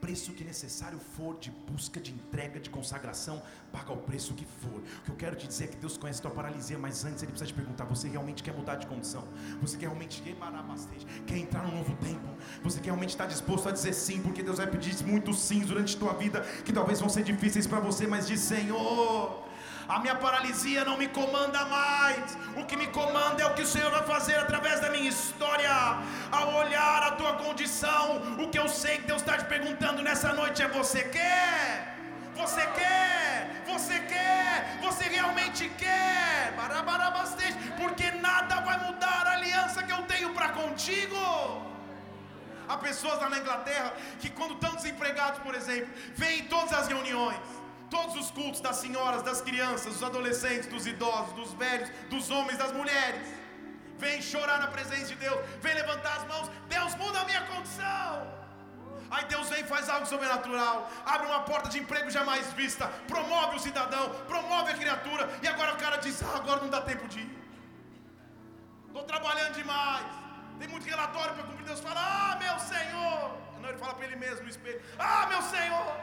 preço 0.00 0.32
que 0.32 0.42
necessário 0.42 0.98
for 0.98 1.38
de 1.38 1.50
busca, 1.50 2.00
de 2.00 2.10
entrega, 2.10 2.58
de 2.58 2.70
consagração, 2.70 3.42
paga 3.70 3.92
o 3.92 3.98
preço 3.98 4.34
que 4.34 4.44
for. 4.44 4.78
O 4.78 5.02
que 5.04 5.10
eu 5.10 5.16
quero 5.16 5.36
te 5.36 5.46
dizer 5.46 5.64
é 5.64 5.66
que 5.68 5.76
Deus 5.76 5.96
conhece 5.96 6.20
a 6.20 6.22
tua 6.22 6.30
paralisia, 6.30 6.78
mas 6.78 7.04
antes 7.04 7.22
Ele 7.22 7.32
precisa 7.32 7.48
te 7.48 7.54
perguntar: 7.54 7.84
você 7.84 8.08
realmente 8.08 8.42
quer 8.42 8.54
mudar 8.54 8.76
de 8.76 8.86
condição? 8.86 9.26
Você 9.60 9.76
quer 9.76 9.86
realmente 9.86 10.22
quer 10.22 11.36
entrar 11.36 11.62
num 11.64 11.76
novo 11.76 11.94
tempo? 11.96 12.28
Você 12.62 12.78
quer 12.78 12.86
realmente 12.86 13.10
estar 13.10 13.26
disposto 13.26 13.68
a 13.68 13.72
dizer 13.72 13.92
sim? 13.92 14.20
Porque 14.22 14.42
Deus 14.42 14.58
vai 14.58 14.66
pedir 14.66 15.04
muitos 15.04 15.38
sims 15.38 15.66
durante 15.66 15.96
a 15.96 15.98
tua 15.98 16.14
vida, 16.14 16.40
que 16.64 16.72
talvez 16.72 16.98
vão 16.98 17.08
ser 17.08 17.22
difíceis 17.22 17.66
para 17.66 17.80
você, 17.80 18.06
mas 18.06 18.26
diz: 18.26 18.40
Senhor. 18.40 19.49
A 19.88 19.98
minha 19.98 20.14
paralisia 20.14 20.84
não 20.84 20.96
me 20.96 21.08
comanda 21.08 21.64
mais. 21.64 22.36
O 22.56 22.64
que 22.64 22.76
me 22.76 22.86
comanda 22.88 23.42
é 23.42 23.46
o 23.46 23.54
que 23.54 23.62
o 23.62 23.66
Senhor 23.66 23.90
vai 23.90 24.02
fazer 24.02 24.36
através 24.36 24.80
da 24.80 24.90
minha 24.90 25.08
história. 25.08 25.70
Ao 26.30 26.54
olhar 26.54 27.02
a 27.02 27.12
tua 27.12 27.34
condição, 27.34 28.36
o 28.38 28.48
que 28.48 28.58
eu 28.58 28.68
sei 28.68 28.98
que 28.98 29.06
Deus 29.06 29.22
está 29.22 29.36
te 29.38 29.44
perguntando 29.44 30.02
nessa 30.02 30.32
noite 30.32 30.62
é: 30.62 30.68
você 30.68 31.04
quer? 31.04 31.96
Você 32.36 32.64
quer? 32.68 33.62
Você 33.66 33.98
quer? 34.00 34.78
Você 34.80 35.04
realmente 35.04 35.68
quer? 35.76 36.54
Porque 37.76 38.10
nada 38.12 38.60
vai 38.60 38.78
mudar 38.86 39.26
a 39.26 39.32
aliança 39.32 39.82
que 39.82 39.92
eu 39.92 40.02
tenho 40.02 40.32
para 40.32 40.50
contigo. 40.50 41.16
Há 42.68 42.76
pessoas 42.76 43.20
lá 43.20 43.28
na 43.28 43.38
Inglaterra 43.38 43.92
que, 44.20 44.30
quando 44.30 44.54
estão 44.54 44.74
desempregados, 44.76 45.40
por 45.40 45.54
exemplo, 45.54 45.92
vêm 46.14 46.40
em 46.40 46.44
todas 46.44 46.72
as 46.72 46.86
reuniões 46.86 47.36
todos 47.94 48.14
os 48.22 48.30
cultos 48.30 48.60
das 48.66 48.76
senhoras, 48.76 49.22
das 49.22 49.40
crianças, 49.48 49.92
dos 49.94 50.02
adolescentes, 50.10 50.68
dos 50.74 50.86
idosos, 50.86 51.32
dos 51.40 51.52
velhos, 51.54 51.90
dos 52.08 52.30
homens, 52.30 52.58
das 52.58 52.72
mulheres. 52.72 53.26
Vem 53.98 54.22
chorar 54.22 54.58
na 54.64 54.68
presença 54.76 55.06
de 55.12 55.16
Deus, 55.16 55.38
vem 55.60 55.74
levantar 55.74 56.14
as 56.18 56.26
mãos. 56.32 56.50
Deus 56.68 56.94
muda 57.02 57.20
a 57.20 57.24
minha 57.24 57.42
condição. 57.52 58.40
Aí 59.10 59.24
Deus 59.24 59.48
vem 59.52 59.62
e 59.62 59.64
faz 59.64 59.88
algo 59.88 60.06
sobrenatural, 60.06 60.88
abre 61.04 61.26
uma 61.26 61.40
porta 61.40 61.68
de 61.68 61.78
emprego 61.80 62.08
jamais 62.18 62.52
vista, 62.52 62.86
promove 63.08 63.56
o 63.56 63.58
cidadão, 63.58 64.08
promove 64.28 64.70
a 64.70 64.76
criatura, 64.82 65.28
e 65.42 65.48
agora 65.48 65.74
o 65.74 65.78
cara 65.84 65.96
diz: 65.96 66.22
ah, 66.22 66.36
agora 66.36 66.60
não 66.60 66.68
dá 66.68 66.80
tempo 66.80 67.08
de 67.08 67.18
ir. 67.18 67.30
Estou 68.86 69.02
trabalhando 69.02 69.54
demais. 69.54 70.06
Tem 70.60 70.68
muito 70.68 70.86
relatório 70.86 71.34
para 71.34 71.44
cumprir. 71.44 71.66
Deus 71.66 71.80
fala: 71.80 72.00
Ah, 72.00 72.36
meu 72.36 72.56
Senhor. 72.58 73.36
Não, 73.60 73.68
ele 73.68 73.78
fala 73.78 73.94
para 73.94 74.06
ele 74.06 74.16
mesmo 74.16 74.42
no 74.44 74.50
espelho: 74.50 74.80
Ah, 74.98 75.26
meu 75.26 75.42
Senhor. 75.42 75.96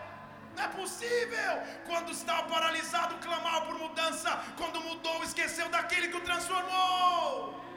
Não 0.57 0.63
é 0.63 0.67
possível. 0.69 1.53
Quando 1.85 2.11
estava 2.11 2.47
paralisado, 2.49 3.15
clamava 3.25 3.61
por 3.67 3.77
mudança. 3.77 4.31
Quando 4.57 4.81
mudou, 4.81 5.23
esqueceu 5.23 5.69
daquele 5.69 6.07
que 6.07 6.17
o 6.17 6.21
transformou. 6.21 7.67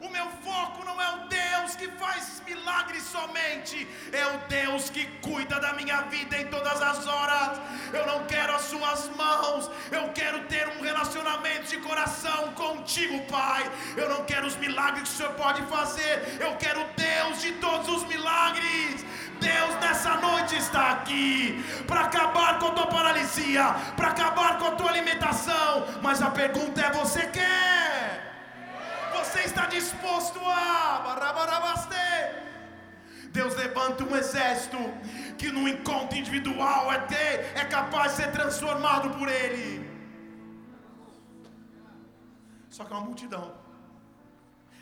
O 0.00 0.10
meu 0.10 0.26
foco 0.44 0.84
não 0.84 1.00
é 1.00 1.10
o 1.14 1.28
Deus 1.28 1.74
que 1.74 1.88
faz 1.92 2.42
milagres 2.46 3.02
somente, 3.04 3.88
é 4.12 4.26
o 4.26 4.38
Deus 4.46 4.90
que 4.90 5.06
cuida 5.22 5.58
da 5.58 5.72
minha 5.72 6.02
vida 6.02 6.36
em 6.36 6.48
todas 6.48 6.82
as 6.82 7.06
horas. 7.06 7.58
Eu 7.94 8.06
não 8.06 8.26
quero 8.26 8.54
as 8.54 8.62
suas 8.62 9.08
mãos, 9.16 9.70
eu 9.90 10.12
quero 10.12 10.40
ter 10.48 10.68
um 10.68 10.82
relacionamento 10.82 11.70
de 11.70 11.78
coração 11.78 12.52
contigo, 12.52 13.20
Pai. 13.26 13.70
Eu 13.96 14.10
não 14.10 14.24
quero 14.24 14.46
os 14.46 14.56
milagres 14.56 15.08
que 15.08 15.14
o 15.14 15.16
Senhor 15.16 15.32
pode 15.32 15.62
fazer, 15.62 16.36
eu 16.40 16.54
quero 16.56 16.82
o 16.82 16.88
Deus 16.94 17.40
de 17.40 17.52
todos 17.52 17.88
os 17.88 18.04
milagres. 18.04 19.04
Deus 19.40 19.74
nessa 19.80 20.16
noite 20.16 20.56
está 20.56 20.92
aqui 20.92 21.64
para 21.86 22.02
acabar 22.02 22.58
com 22.58 22.68
a 22.68 22.70
tua 22.70 22.86
paralisia, 22.86 23.64
para 23.96 24.08
acabar 24.08 24.58
com 24.58 24.66
a 24.66 24.70
tua 24.72 24.90
alimentação. 24.90 25.86
Mas 26.02 26.22
a 26.22 26.30
pergunta 26.30 26.80
é: 26.80 26.90
você 26.92 27.26
quer? 27.26 28.24
Você 29.14 29.40
está 29.40 29.66
disposto 29.66 30.38
a? 30.44 30.76
Deus 33.36 33.54
levanta 33.54 34.02
um 34.02 34.16
exército 34.16 34.78
que 35.36 35.48
no 35.56 35.68
encontro 35.68 36.16
individual 36.16 36.90
é, 36.90 36.98
ter, 37.00 37.32
é 37.62 37.64
capaz 37.66 38.12
de 38.12 38.22
ser 38.22 38.32
transformado 38.32 39.10
por 39.18 39.28
Ele. 39.28 39.66
Só 42.70 42.84
que 42.84 42.92
é 42.92 42.96
uma 42.96 43.04
multidão. 43.04 43.54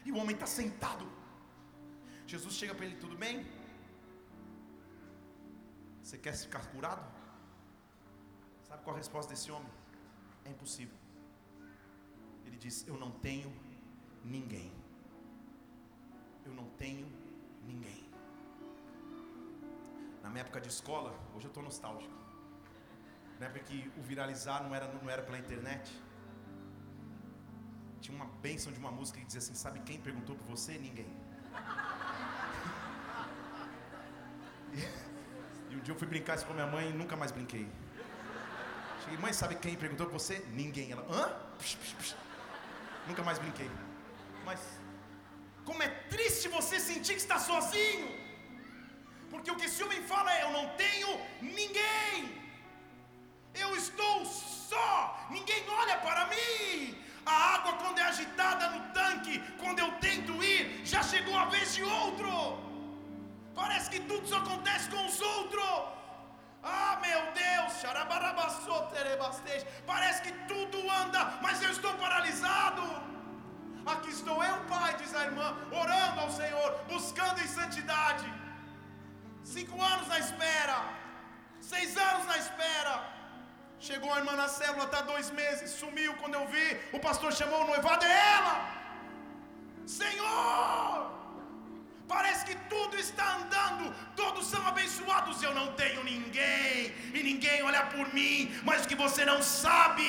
E 0.05 0.13
o 0.13 0.17
homem 0.17 0.35
está 0.35 0.47
sentado. 0.47 1.05
Jesus 2.27 2.55
chega 2.55 2.75
para 2.75 2.87
ele, 2.87 2.97
tudo 2.97 3.17
bem? 3.17 3.47
Você 6.05 6.19
quer 6.19 6.35
ficar 6.37 6.63
curado? 6.67 7.03
Sabe 8.69 8.83
qual 8.85 8.95
a 8.95 8.99
resposta 8.99 9.33
desse 9.33 9.51
homem? 9.51 9.71
É 10.45 10.51
impossível. 10.51 10.95
Ele 12.45 12.59
diz: 12.59 12.87
Eu 12.87 12.99
não 12.99 13.11
tenho 13.11 13.51
ninguém. 14.23 14.71
Eu 16.45 16.53
não 16.53 16.67
tenho 16.83 17.07
ninguém. 17.63 18.03
Na 20.23 20.29
minha 20.29 20.43
época 20.43 20.61
de 20.61 20.69
escola, 20.69 21.11
hoje 21.35 21.47
eu 21.47 21.49
estou 21.49 21.63
nostálgico. 21.63 22.13
Na 23.41 23.47
época 23.47 23.65
que 23.65 23.91
o 23.97 24.03
viralizar 24.03 24.63
não 24.63 24.75
era, 24.75 24.87
não 24.93 25.09
era 25.09 25.23
pela 25.23 25.39
internet. 25.39 25.91
Tinha 28.03 28.15
uma 28.15 28.27
bênção 28.27 28.71
de 28.71 28.79
uma 28.79 28.91
música 28.91 29.19
que 29.19 29.25
dizia 29.25 29.41
assim: 29.41 29.55
Sabe 29.55 29.81
quem 29.81 29.99
perguntou 29.99 30.37
por 30.37 30.47
você? 30.49 30.77
Ninguém. 30.77 31.11
E, 35.75 35.77
um 35.77 35.81
dia 35.81 35.93
eu 35.93 35.99
fui 35.99 36.07
brincar 36.07 36.37
isso 36.37 36.47
com 36.47 36.55
minha 36.55 36.67
mãe 36.67 36.89
e 36.91 36.93
nunca 36.93 37.17
mais 37.17 37.33
brinquei. 37.33 37.67
Cheguei, 39.03 39.19
mãe, 39.19 39.33
sabe 39.33 39.57
quem 39.57 39.75
perguntou 39.77 40.07
por 40.07 40.19
você? 40.21 40.37
Ninguém. 40.53 40.93
Ela, 40.93 41.05
hã? 41.11 41.25
Psh, 41.59 41.75
psh, 41.75 41.95
psh. 42.01 42.17
Nunca 43.09 43.23
mais 43.23 43.39
brinquei. 43.39 43.71
Mas, 44.45 44.61
como 45.65 45.83
é 45.83 45.89
triste 46.15 46.49
você 46.49 46.79
sentir 46.79 47.15
que 47.15 47.25
está 47.27 47.39
sozinho. 47.39 48.09
Porque 49.31 49.51
o 49.51 49.57
que 49.57 49.67
esse 49.67 49.83
homem 49.83 50.03
fala 50.03 50.33
é: 50.33 50.45
Eu 50.45 50.53
não 50.53 50.67
tenho 50.83 51.21
ninguém. 51.43 52.41
Eu 53.55 53.77
estou 53.77 54.25
só. 54.25 55.27
Ninguém 55.31 55.65
olha 55.69 55.97
para 55.99 56.27
mim. 56.27 56.97
A 57.27 57.37
água, 57.55 57.73
quando 57.75 57.99
é 57.99 58.05
agitada 58.05 58.71
no 58.71 58.81
tanque, 58.93 59.43
quando 59.59 59.79
eu 59.79 59.91
tento 60.07 60.33
ir, 60.45 60.83
já 60.85 61.03
chegou 61.03 61.37
a 61.37 61.47
vez 61.47 61.75
de 61.75 61.83
outro. 61.83 62.31
Parece 63.55 63.91
que 63.91 64.01
tudo 64.01 64.27
só 64.27 64.39
acontece 64.39 64.89
com 64.91 65.07
os 65.07 65.21
outros. 65.21 65.65
Ah, 66.63 66.99
meu 67.07 67.21
Deus, 67.33 67.73
parece 69.87 70.23
que 70.23 70.33
tudo 70.53 70.79
anda, 71.03 71.21
mas 71.43 71.63
eu 71.63 71.71
estou 71.71 71.93
paralisado. 71.95 72.83
Aqui 73.87 74.11
estou 74.11 74.43
eu, 74.43 74.57
Pai, 74.65 74.97
diz 74.97 75.15
a 75.15 75.25
irmã, 75.25 75.49
orando 75.71 76.21
ao 76.21 76.31
Senhor, 76.31 76.71
buscando 76.89 77.39
em 77.41 77.47
santidade. 77.47 78.27
Cinco 79.45 79.81
anos 79.93 80.09
na 80.09 80.19
espera, 80.19 80.77
seis 81.61 81.97
anos 81.97 82.27
na 82.27 82.39
espera. 82.39 82.95
Chegou 83.79 84.11
a 84.13 84.19
irmã 84.21 84.33
na 84.33 84.49
célula, 84.49 84.85
está 84.85 85.03
dois 85.03 85.31
meses, 85.31 85.71
sumiu. 85.71 86.15
Quando 86.17 86.35
eu 86.35 86.47
vi, 86.49 86.81
o 86.95 86.99
pastor 86.99 87.31
chamou 87.35 87.63
o 87.63 87.67
noivado, 87.67 88.07
é 88.07 88.35
ela. 88.37 88.55
Senhor, 89.87 91.14
parece 92.09 92.45
que 92.45 92.55
tudo 92.69 92.97
está 92.97 93.37
andando, 93.37 93.93
todos 94.17 94.47
são 94.47 94.67
abençoados. 94.67 95.43
Eu 95.43 95.55
não 95.55 95.69
tenho 95.73 96.03
ninguém, 96.05 96.93
e 97.13 97.23
ninguém 97.23 97.63
olha 97.63 97.83
por 97.87 98.13
mim, 98.13 98.53
mas 98.65 98.87
que 98.87 98.95
você 98.95 99.25
não 99.25 99.43
sabe, 99.43 100.05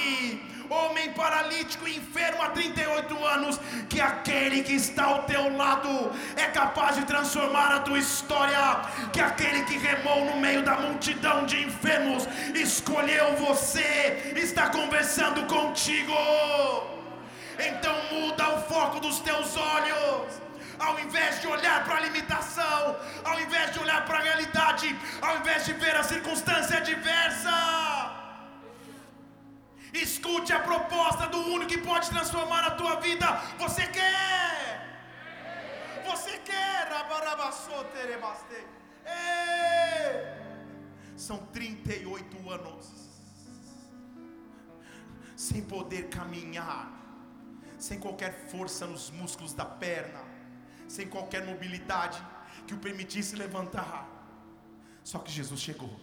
homem 0.70 1.12
paralítico 1.14 1.88
e 1.88 1.98
enfermo 1.98 2.42
há 2.42 2.50
38 2.50 3.26
anos, 3.26 3.60
que 3.90 4.02
aquele 4.02 4.64
que 4.64 4.74
está 4.74 5.06
ao 5.06 5.24
teu 5.24 5.56
lado 5.56 6.12
é 6.36 6.46
capaz 6.46 6.96
de 6.96 7.06
transformar 7.06 7.76
a 7.76 7.80
tua 7.80 8.00
história, 8.00 8.82
que 9.12 9.20
aquele 9.20 9.64
que 9.64 9.78
remou 9.78 10.26
no 10.26 10.38
meio 10.40 10.64
da 10.64 10.76
multidão 10.78 11.46
de 11.46 11.64
enfermos, 11.64 12.28
escolheu 12.54 13.36
você, 13.38 14.34
está 14.36 14.70
conversando 14.70 15.46
contigo. 15.46 16.14
Então 17.58 17.96
muda 18.12 18.50
o 18.56 18.62
foco 18.64 19.00
dos 19.00 19.20
teus 19.20 19.56
olhos. 19.56 20.45
Ao 20.80 21.00
invés 21.00 21.42
de 21.42 21.48
olhar 21.48 21.84
para 21.86 21.96
a 21.98 22.00
limitação, 22.02 22.98
ao 23.24 23.40
invés 23.40 23.72
de 23.74 23.80
olhar 23.80 24.06
para 24.06 24.18
a 24.20 24.22
realidade, 24.22 24.96
ao 25.22 25.38
invés 25.38 25.66
de 25.66 25.74
ver 25.74 25.96
a 25.96 26.04
circunstância 26.04 26.78
adversa, 26.78 27.52
escute 29.94 30.52
a 30.54 30.60
proposta 30.60 31.28
do 31.28 31.40
único 31.40 31.72
que 31.72 31.78
pode 31.78 32.10
transformar 32.10 32.64
a 32.66 32.72
tua 32.72 32.96
vida. 33.00 33.28
Você 33.58 33.88
quer? 33.88 34.82
Você 36.06 36.38
quer? 36.40 36.66
São 41.16 41.38
38 41.48 42.50
anos 42.52 43.06
sem 45.36 45.62
poder 45.62 46.10
caminhar, 46.10 46.92
sem 47.78 48.00
qualquer 48.00 48.48
força 48.50 48.86
nos 48.86 49.10
músculos 49.12 49.54
da 49.54 49.66
perna, 49.66 50.22
sem 50.88 51.08
qualquer 51.08 51.46
mobilidade 51.46 52.22
que 52.66 52.74
o 52.74 52.78
permitisse 52.78 53.36
levantar. 53.36 54.08
Só 55.04 55.20
que 55.20 55.32
Jesus 55.32 55.60
chegou. 55.60 55.94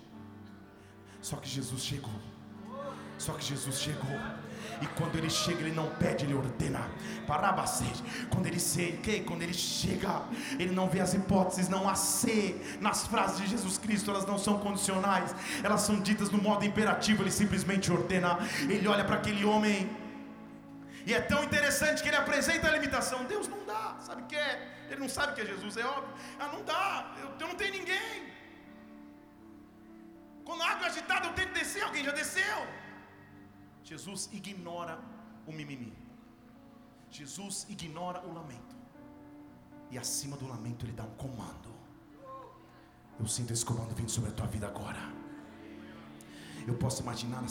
Só 1.21 1.37
que 1.37 1.49
Jesus 1.49 1.83
chegou. 1.83 2.21
Só 3.19 3.33
que 3.35 3.45
Jesus 3.45 3.79
chegou. 3.79 4.19
E 4.81 4.87
quando 4.99 5.17
ele 5.17 5.31
chega, 5.31 5.61
ele 5.61 5.73
não 5.73 5.89
pede, 5.91 6.25
ele 6.25 6.35
ordena. 6.35 6.89
Parabacete. 7.27 8.03
Quando 8.31 8.47
ele 8.47 8.59
chega, 8.59 9.23
quando 9.25 9.43
ele 9.43 9.55
chega, 9.55 10.23
ele 10.59 10.73
não 10.73 10.89
vê 10.89 11.01
as 11.01 11.15
hipóteses, 11.15 11.69
não 11.69 11.89
há 11.89 11.95
se 11.95 12.61
nas 12.81 13.07
frases 13.07 13.39
de 13.41 13.47
Jesus 13.47 13.79
Cristo, 13.79 14.11
elas 14.11 14.27
não 14.27 14.39
são 14.39 14.59
condicionais, 14.59 15.35
elas 15.63 15.83
são 15.83 16.01
ditas 16.01 16.31
no 16.31 16.39
modo 16.39 16.65
imperativo, 16.65 17.23
ele 17.23 17.31
simplesmente 17.31 17.93
ordena. 17.93 18.39
Ele 18.63 18.87
olha 18.89 19.05
para 19.05 19.17
aquele 19.17 19.45
homem. 19.45 19.89
E 21.07 21.15
é 21.15 21.21
tão 21.21 21.43
interessante 21.45 22.03
que 22.03 22.09
ele 22.09 22.17
apresenta 22.17 22.69
a 22.69 22.73
limitação. 22.73 23.25
Deus 23.25 23.49
não 23.49 23.62
sabe 24.03 24.23
o 24.23 24.27
que 24.27 24.37
é? 24.37 24.87
Ele 24.91 25.01
não 25.01 25.09
sabe 25.09 25.35
que 25.35 25.41
é 25.41 25.47
Jesus, 25.47 25.77
é 25.77 25.85
óbvio. 25.85 26.15
Ah, 26.39 26.49
não 26.49 26.63
dá, 26.65 27.15
eu, 27.23 27.29
eu 27.41 27.49
não 27.49 27.55
tenho 27.55 27.73
ninguém. 27.73 28.33
Quando 30.45 30.63
a 30.63 30.71
água 30.71 30.87
é 30.87 30.91
agitada, 30.91 31.27
eu 31.27 31.35
tento 31.35 31.53
descer, 31.53 31.83
alguém 31.83 32.05
já 32.05 32.13
desceu. 32.13 32.67
Jesus 33.85 34.29
ignora 34.33 34.99
o 35.47 35.53
mimimi. 35.53 35.97
Jesus 37.11 37.67
ignora 37.69 38.21
o 38.27 38.33
lamento. 38.33 38.75
E 39.91 39.99
acima 39.99 40.37
do 40.37 40.47
lamento 40.49 40.85
ele 40.87 40.93
dá 40.93 41.05
um 41.05 41.15
comando. 41.15 41.71
Eu 43.21 43.27
sinto 43.27 43.53
esse 43.53 43.65
comando 43.65 43.95
vindo 43.95 44.11
sobre 44.11 44.31
a 44.31 44.33
tua 44.33 44.47
vida 44.47 44.67
agora. 44.67 45.01
Eu 46.67 46.75
posso 46.75 47.03
imaginar 47.03 47.43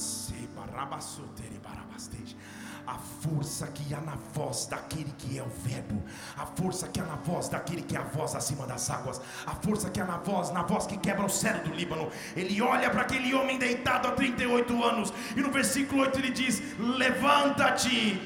a 2.92 2.96
força 2.96 3.68
que 3.68 3.94
há 3.94 4.02
na 4.02 4.18
voz 4.34 4.66
daquele 4.66 5.14
que 5.18 5.40
é 5.40 5.42
o 5.42 5.48
Verbo, 5.64 6.04
a 6.36 6.46
força 6.46 6.90
que 6.90 7.00
há 7.00 7.06
na 7.06 7.16
voz 7.16 7.48
daquele 7.48 7.82
que 7.82 7.96
é 7.96 8.00
a 8.00 8.04
voz 8.04 8.36
acima 8.36 8.68
das 8.68 8.90
águas, 8.90 9.22
a 9.46 9.56
força 9.56 9.90
que 9.90 10.02
há 10.02 10.06
na 10.06 10.18
voz, 10.18 10.52
na 10.52 10.64
voz 10.64 10.86
que 10.86 10.98
quebra 10.98 11.26
o 11.26 11.30
céu 11.30 11.58
do 11.60 11.74
Líbano. 11.74 12.10
Ele 12.36 12.62
olha 12.62 12.90
para 12.90 13.04
aquele 13.04 13.34
homem 13.34 13.58
deitado 13.58 14.10
há 14.10 14.12
38 14.12 14.84
anos, 14.84 15.14
e 15.38 15.40
no 15.40 15.52
versículo 15.52 16.02
8 16.02 16.20
ele 16.20 16.32
diz: 16.32 16.62
Levanta-te, 16.78 18.22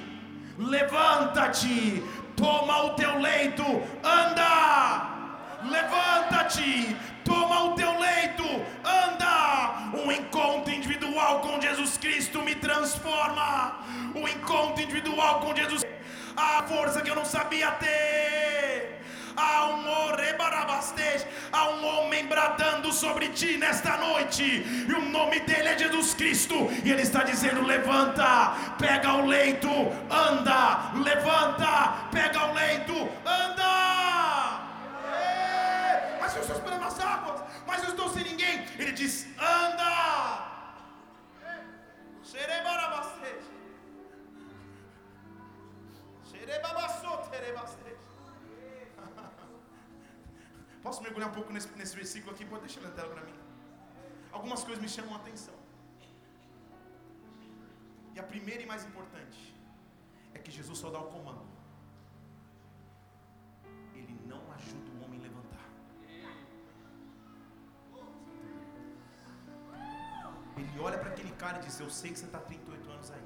levanta-te, 0.57 2.03
toma 2.36 2.86
o 2.86 2.95
teu 2.95 3.20
leito, 3.20 3.63
anda, 4.03 5.14
levanta-te, 5.70 6.95
toma 7.24 7.63
o 7.66 7.76
teu 7.76 7.99
leito, 7.99 8.43
anda. 8.84 9.91
Um 9.93 10.11
encontro 10.11 10.74
individual 10.74 11.39
com 11.39 11.61
Jesus 11.61 11.97
Cristo 11.97 12.41
me 12.41 12.55
transforma. 12.55 13.80
Um 14.13 14.28
encontro 14.28 14.84
individual 14.84 15.39
com 15.41 15.55
Jesus. 15.55 15.84
A 16.36 16.63
força 16.63 17.01
que 17.01 17.09
eu 17.09 17.16
não 17.16 17.26
sabia 17.26 17.72
ter. 17.72 19.01
Há 19.38 19.66
um 19.66 20.07
orebarabastej, 20.07 21.28
há 21.51 21.70
um 21.70 21.86
homem 21.86 22.26
bradando 22.26 22.93
sobre 22.93 23.28
ti 23.30 23.57
nesta 23.57 23.97
noite, 23.97 24.43
e 24.43 24.93
o 24.93 25.01
nome 25.01 25.41
dele 25.41 25.68
é 25.70 25.78
Jesus 25.78 26.13
Cristo, 26.13 26.55
e 26.86 26.89
ele 26.89 27.01
está 27.01 27.22
dizendo: 27.24 27.61
levanta, 27.61 28.53
pega 28.80 29.13
o 29.13 29.26
leito, 29.26 29.68
anda, 30.09 30.91
levanta, 31.03 32.07
pega 32.13 32.45
o 32.45 32.53
leito, 32.53 33.09
anda. 33.26 33.55
Eu 36.36 36.42
estou 36.42 36.56
esperando 36.58 36.84
as 36.84 37.00
águas, 37.00 37.42
mas 37.66 37.84
eu 37.84 37.92
estou 37.92 38.10
sem 38.10 38.24
ninguém. 38.24 38.56
Ele 38.80 38.92
diz: 38.92 39.14
anda. 39.40 39.92
Posso 50.84 51.02
mergulhar 51.02 51.30
um 51.30 51.34
pouco 51.34 51.54
nesse, 51.54 51.70
nesse 51.80 51.96
versículo 51.96 52.34
aqui? 52.34 52.46
Pode 52.46 52.64
deixar 52.68 52.82
na 52.82 52.92
tela 52.92 53.10
para 53.14 53.24
mim. 53.24 53.38
Algumas 54.32 54.64
coisas 54.64 54.82
me 54.86 54.90
chamam 54.90 55.14
a 55.14 55.18
atenção. 55.18 55.56
E 58.14 58.20
a 58.20 58.24
primeira 58.24 58.62
e 58.62 58.66
mais 58.66 58.84
importante 58.86 59.40
é 60.34 60.40
que 60.40 60.52
Jesus 60.52 60.78
só 60.78 60.90
dá 60.90 61.00
o 61.00 61.08
comando. 61.16 61.45
Ele 70.58 70.80
olha 70.80 70.97
para 70.97 71.10
aquele 71.10 71.32
cara 71.32 71.60
e 71.60 71.62
diz: 71.62 71.80
Eu 71.80 71.89
sei 71.89 72.12
que 72.12 72.20
você 72.20 72.26
está 72.26 72.39
38 72.39 72.89
anos 72.89 73.12
aí. 73.12 73.26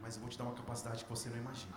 Mas 0.00 0.16
eu 0.16 0.20
vou 0.20 0.30
te 0.30 0.38
dar 0.38 0.44
uma 0.44 0.54
capacidade 0.54 1.04
que 1.04 1.10
você 1.10 1.28
não 1.28 1.36
imagina. 1.36 1.76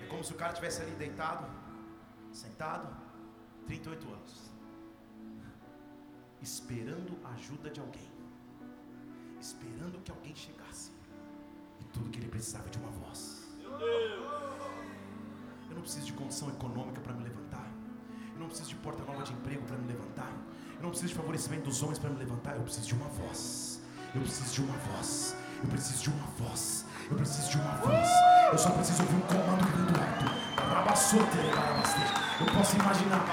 É 0.00 0.06
como 0.06 0.22
se 0.22 0.32
o 0.32 0.36
cara 0.36 0.52
estivesse 0.52 0.82
ali 0.82 0.92
deitado, 0.92 1.46
sentado, 2.32 2.88
38 3.66 4.08
anos, 4.08 4.50
esperando 6.40 7.18
a 7.24 7.30
ajuda 7.30 7.68
de 7.70 7.80
alguém, 7.80 8.08
esperando 9.40 10.00
que 10.02 10.10
alguém 10.10 10.34
chegasse, 10.34 10.92
e 11.80 11.84
tudo 11.86 12.10
que 12.10 12.18
ele 12.20 12.28
precisava 12.28 12.68
de 12.70 12.78
uma 12.78 12.90
voz. 12.90 13.46
Eu 15.68 15.74
não 15.74 15.82
preciso 15.82 16.06
de 16.06 16.12
condição 16.12 16.48
econômica 16.50 17.00
para 17.00 17.12
me 17.12 17.24
levantar, 17.24 17.68
eu 18.32 18.38
não 18.38 18.46
preciso 18.46 18.68
de 18.68 18.76
porta 18.76 19.02
nova 19.04 19.24
de 19.24 19.32
emprego 19.32 19.66
para 19.66 19.76
me 19.76 19.88
levantar, 19.88 20.32
Eu 20.78 20.82
não 20.82 20.90
preciso 20.90 21.08
de 21.08 21.14
favorecimento 21.14 21.64
dos 21.64 21.82
homens 21.82 21.98
para 21.98 22.10
me 22.10 22.18
levantar. 22.18 22.54
Eu 22.54 22.62
preciso 22.62 22.86
de 22.86 22.94
uma 22.94 23.08
voz. 23.08 23.80
Eu 24.14 24.20
preciso 24.20 24.52
de 24.52 24.60
uma 24.60 24.76
voz. 24.78 25.34
Eu 25.62 25.70
preciso 25.70 26.02
de 26.02 26.10
uma 26.10 26.26
voz. 26.38 26.84
Eu 27.10 27.16
preciso 27.16 27.50
de 27.50 27.56
uma 27.58 27.72
voz. 27.76 28.08
Eu 28.52 28.58
só 28.58 28.70
preciso 28.70 29.02
ouvir 29.02 29.16
um 29.16 29.20
comando 29.20 29.66
que 29.66 29.76
vem 29.76 29.86
do 29.86 30.00
alto. 30.00 30.24
Eu 32.40 32.46
posso 32.52 32.76
imaginar. 32.76 33.24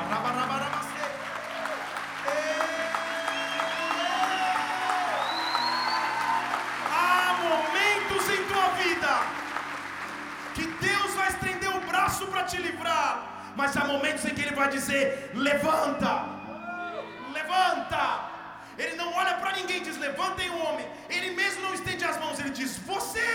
Há 6.92 7.38
momentos 7.44 8.30
em 8.30 8.44
tua 8.46 8.68
vida 8.82 9.22
que 10.56 10.66
Deus 10.86 11.14
vai 11.14 11.28
estender 11.28 11.76
o 11.76 11.82
braço 11.82 12.26
para 12.28 12.44
te 12.44 12.58
livrar. 12.58 13.54
Mas 13.58 13.76
há 13.76 13.86
momentos 13.86 14.24
em 14.24 14.34
que 14.34 14.42
Ele 14.42 14.56
vai 14.56 14.70
dizer: 14.70 15.32
levanta. 15.34 16.33
Ninguém 19.60 19.82
diz: 19.84 19.98
levantem 19.98 20.50
o 20.50 20.60
homem. 20.66 20.88
Ele 21.10 21.32
mesmo 21.42 21.62
não 21.62 21.74
estende 21.74 22.04
as 22.12 22.20
mãos, 22.20 22.40
ele 22.40 22.52
diz: 22.52 22.78
Você 22.92 23.32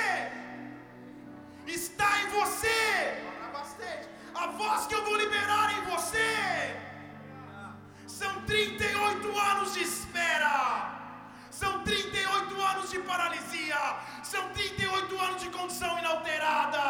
está 1.67 2.11
em 2.23 2.29
você. 2.29 2.79
A 4.43 4.47
voz 4.47 4.87
que 4.87 4.95
eu 4.95 5.05
vou 5.05 5.17
liberar 5.17 5.67
em 5.77 5.83
você. 5.91 6.77
São 8.07 8.33
38 8.43 9.39
anos 9.51 9.75
de 9.75 9.83
espera. 9.83 10.55
São 11.51 11.83
38 11.83 12.63
anos 12.63 12.91
de 12.91 13.01
paralisia. 13.01 13.81
São 14.23 14.49
38 14.51 15.21
anos 15.27 15.43
de 15.43 15.51
condição 15.51 15.99
inalterada. 15.99 16.85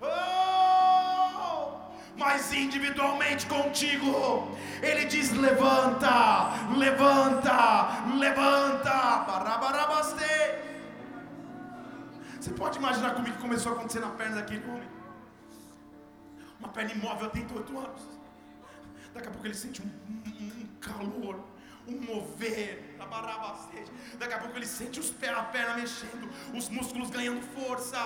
Oh! 0.00 1.87
Mas 2.18 2.52
individualmente 2.52 3.46
contigo. 3.46 4.56
Ele 4.82 5.04
diz: 5.06 5.30
levanta, 5.30 6.50
levanta, 6.76 8.04
levanta. 8.18 8.98
Você 12.40 12.50
pode 12.50 12.78
imaginar 12.78 13.14
comigo 13.14 13.36
que 13.36 13.42
começou 13.42 13.72
a 13.72 13.74
acontecer 13.76 14.00
na 14.00 14.10
perna 14.10 14.36
daquele 14.36 14.64
homem? 14.68 14.88
Uma 16.58 16.68
perna 16.68 16.92
imóvel 16.92 17.26
há 17.26 17.30
38 17.30 17.78
anos. 17.78 18.02
Daqui 19.14 19.28
a 19.28 19.30
pouco 19.30 19.46
ele 19.46 19.54
sente 19.54 19.82
um, 19.82 19.86
um, 19.86 20.62
um 20.62 20.66
calor, 20.80 21.44
um 21.86 22.00
mover, 22.00 22.96
daqui 24.18 24.34
a 24.34 24.38
pouco 24.38 24.56
ele 24.56 24.66
sente 24.66 25.00
os 25.00 25.10
pés, 25.10 25.36
a 25.36 25.42
perna 25.42 25.74
mexendo, 25.74 26.28
os 26.54 26.68
músculos 26.68 27.10
ganhando 27.10 27.42
força. 27.42 27.98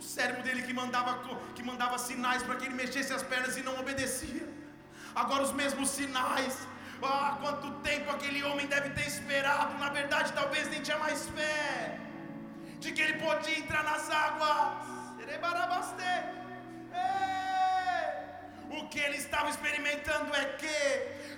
O 0.00 0.02
cérebro 0.02 0.42
dele 0.42 0.62
que 0.66 0.72
mandava, 0.72 1.12
que 1.54 1.62
mandava 1.70 1.96
sinais 1.98 2.42
para 2.42 2.56
que 2.56 2.64
ele 2.66 2.74
mexesse 2.82 3.12
as 3.12 3.22
pernas 3.32 3.56
e 3.58 3.62
não 3.62 3.74
obedecia. 3.82 4.44
Agora 5.14 5.42
os 5.48 5.52
mesmos 5.52 5.90
sinais. 5.90 6.54
Ah, 7.02 7.36
quanto 7.42 7.66
tempo 7.88 8.10
aquele 8.10 8.42
homem 8.48 8.66
deve 8.66 8.88
ter 8.96 9.06
esperado. 9.06 9.72
Na 9.84 9.90
verdade, 9.90 10.32
talvez 10.32 10.70
nem 10.70 10.80
tinha 10.86 10.98
mais 10.98 11.28
fé 11.36 11.98
de 12.78 12.92
que 12.92 13.02
ele 13.02 13.16
podia 13.24 13.58
entrar 13.58 13.84
nas 13.84 14.04
águas. 14.10 14.88
O 18.78 18.88
que 18.88 19.00
ele 19.06 19.18
estava 19.18 19.50
experimentando 19.50 20.34
é 20.34 20.44
que 20.60 20.78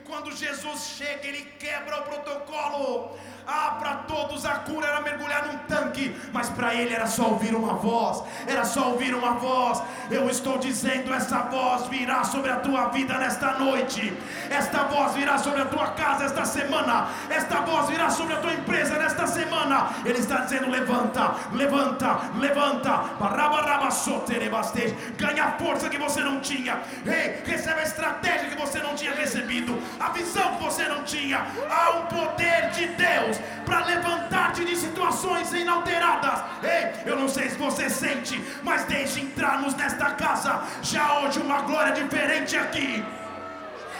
quando 0.09 0.37
Jesus 0.45 0.81
chega, 0.99 1.27
ele 1.27 1.45
quebra 1.65 2.01
o 2.01 2.05
protocolo. 2.11 3.19
Ah, 3.47 3.77
para 3.79 3.95
todos 3.95 4.45
a 4.45 4.55
cura 4.57 4.87
era 4.87 5.01
mergulhar 5.01 5.47
num 5.47 5.59
tanque, 5.59 6.15
mas 6.33 6.49
para 6.51 6.75
ele 6.75 6.95
era 6.95 7.07
só 7.07 7.25
ouvir 7.25 7.55
uma 7.55 7.75
voz, 7.75 8.23
era 8.47 8.65
só 8.65 8.91
ouvir 8.91 9.15
uma 9.15 9.33
voz. 9.33 9.83
Eu 10.11 10.29
estou 10.31 10.59
dizendo: 10.59 11.13
essa 11.13 11.39
voz 11.39 11.89
virá 11.89 12.23
sobre 12.25 12.51
a 12.51 12.57
tua 12.57 12.89
vida 12.89 13.19
nesta 13.19 13.53
noite, 13.59 14.17
esta 14.49 14.85
voz 14.85 15.15
virá 15.15 15.39
sobre 15.39 15.63
a 15.63 15.65
tua 15.65 15.89
casa 15.89 16.25
esta 16.25 16.45
semana, 16.45 17.09
esta 17.29 17.61
voz 17.63 17.89
virá 17.89 18.11
sobre 18.11 18.35
a 18.35 18.39
tua 18.39 18.53
empresa 18.53 18.97
nesta 18.97 19.27
semana. 19.27 19.89
Ele 20.05 20.19
está 20.19 20.39
dizendo: 20.39 20.71
levanta, 20.71 21.35
levanta, 21.53 22.21
levanta, 22.39 23.03
ganha 25.19 25.45
a 25.45 25.53
força 25.53 25.89
que 25.89 25.99
você 25.99 26.21
não 26.21 26.41
tinha, 26.41 26.81
ei, 27.07 27.43
recebe 27.45 27.81
a 27.81 27.85
estratégia 27.85 28.51
que 28.51 28.57
você 28.57 28.79
não 28.79 28.95
tinha 28.95 29.15
recebido, 29.15 29.77
a 29.99 30.11
visão 30.11 30.57
que 30.57 30.63
você 30.65 30.85
não 30.85 31.03
tinha. 31.03 31.47
Há 31.71 31.91
um 31.91 32.07
poder 32.07 32.71
de 32.71 32.87
Deus 32.87 33.32
Deus 33.33 33.39
para 33.65 33.85
levantar-te 33.85 34.65
de 34.65 34.77
situações 34.77 35.53
inalteradas. 35.53 36.43
Ei, 36.63 37.11
eu 37.11 37.17
não 37.17 37.29
sei 37.29 37.49
se 37.49 37.57
você 37.57 37.89
sente, 37.89 38.43
mas 38.63 38.85
deixe 38.85 39.21
entrarmos 39.21 39.75
nesta 39.75 40.11
casa 40.11 40.63
já 40.83 41.21
hoje 41.21 41.41
uma 41.41 41.63
glória 41.63 41.93
diferente 41.93 42.57
aqui. 42.57 43.03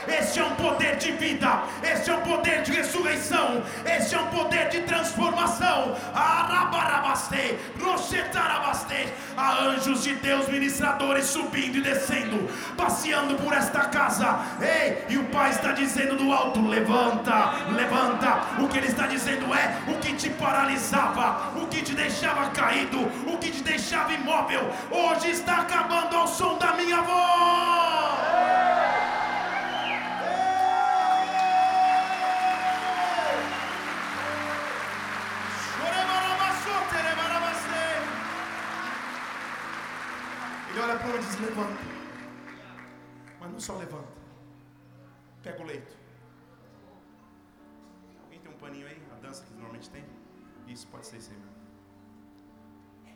Este 0.07 0.41
é 0.41 0.45
um 0.45 0.55
poder 0.57 0.97
de 0.97 1.13
vida, 1.13 1.63
este 1.83 2.11
é 2.11 2.15
um 2.15 2.21
poder 2.23 2.63
de 2.63 2.73
ressurreição, 2.73 3.63
este 3.85 4.15
é 4.15 4.21
um 4.21 4.27
poder 4.27 4.69
de 4.69 4.81
transformação. 4.83 5.97
Há 6.15 6.43
anjos 9.63 10.03
de 10.03 10.15
Deus 10.15 10.49
ministradores 10.49 11.27
subindo 11.27 11.79
e 11.79 11.81
descendo, 11.81 12.49
passeando 12.77 13.35
por 13.37 13.53
esta 13.53 13.81
casa. 13.87 14.39
Ei, 14.61 15.05
e 15.09 15.19
o 15.19 15.25
Pai 15.25 15.51
está 15.51 15.73
dizendo 15.73 16.17
do 16.17 16.33
alto: 16.33 16.67
levanta, 16.67 17.53
levanta. 17.75 18.63
O 18.63 18.69
que 18.69 18.79
Ele 18.79 18.89
está 18.89 19.07
dizendo 19.07 19.53
é: 19.55 19.91
o 19.91 19.99
que 19.99 20.15
te 20.15 20.31
paralisava, 20.31 21.53
o 21.57 21.67
que 21.67 21.83
te 21.83 21.95
deixava 21.95 22.51
caído, 22.51 23.01
o 23.27 23.39
que 23.39 23.51
te 23.51 23.63
deixava 23.63 24.13
imóvel, 24.13 24.71
hoje 24.91 25.31
está 25.31 25.63
acabando 25.63 26.17
ao 26.17 26.29
som 26.29 26.59
da 26.59 26.75
minha 26.75 27.01
voz. 27.01 28.22
Levanta. 41.43 41.83
Mas 43.41 43.51
não 43.51 43.61
só 43.61 43.77
levanta. 43.77 44.13
Pega 45.43 45.61
o 45.61 45.67
leito. 45.67 45.97
Alguém 48.23 48.41
tem 48.41 48.51
um 48.51 48.57
paninho 48.57 48.87
aí? 48.87 49.03
A 49.13 49.17
dança 49.17 49.45
que 49.45 49.53
normalmente 49.55 49.91
tem? 49.91 50.05
Isso, 50.69 50.87
pode 50.87 51.07
ser 51.07 51.17
isso 51.17 51.33
aí 51.33 51.39
mesmo. 51.39 51.53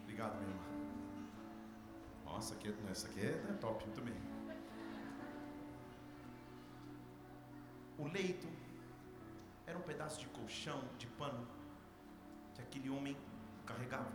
Obrigado, 0.03 0.35
minha 0.37 0.51
irmã. 0.51 0.63
Nossa, 2.25 2.55
aqui, 2.55 2.69
é, 2.69 2.91
essa 2.91 3.07
aqui 3.07 3.21
é 3.21 3.57
top, 3.61 3.85
muito 3.85 4.03
bem. 4.03 4.15
O 7.99 8.09
leito 8.09 8.49
era 9.67 9.79
um 9.79 9.83
pedaço 9.83 10.21
de 10.21 10.27
colchão, 10.27 10.83
de 10.99 11.07
pano, 11.07 11.47
que 12.55 12.61
aquele 12.61 12.91
homem 12.91 13.17
carregava. 13.65 14.13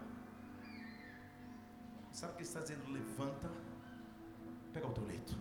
Sabe 2.12 2.34
o 2.34 2.36
que 2.36 2.42
ele 2.42 2.48
está 2.48 2.60
dizendo? 2.60 2.92
Levanta, 2.92 3.50
pega 4.74 4.88
o 4.88 4.94
teu 4.94 5.06
leito. 5.06 5.38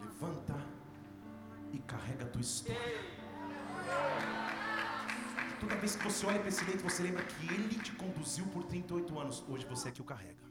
Levanta 0.00 0.56
e 1.72 1.78
carrega 1.80 2.24
a 2.24 2.28
tua 2.28 2.40
história. 2.40 3.14
Toda 5.60 5.76
vez 5.76 5.96
que 5.96 6.04
você 6.04 6.26
olha 6.26 6.38
para 6.38 6.48
esse 6.48 6.64
leito, 6.64 6.82
você 6.82 7.02
lembra 7.02 7.24
que 7.24 7.54
ele 7.54 7.78
te 7.78 7.92
conduziu 7.92 8.46
por 8.46 8.64
38 8.64 9.18
anos. 9.18 9.44
Hoje 9.48 9.66
você 9.66 9.88
é 9.88 9.92
que 9.92 10.02
o 10.02 10.04
carrega. 10.04 10.44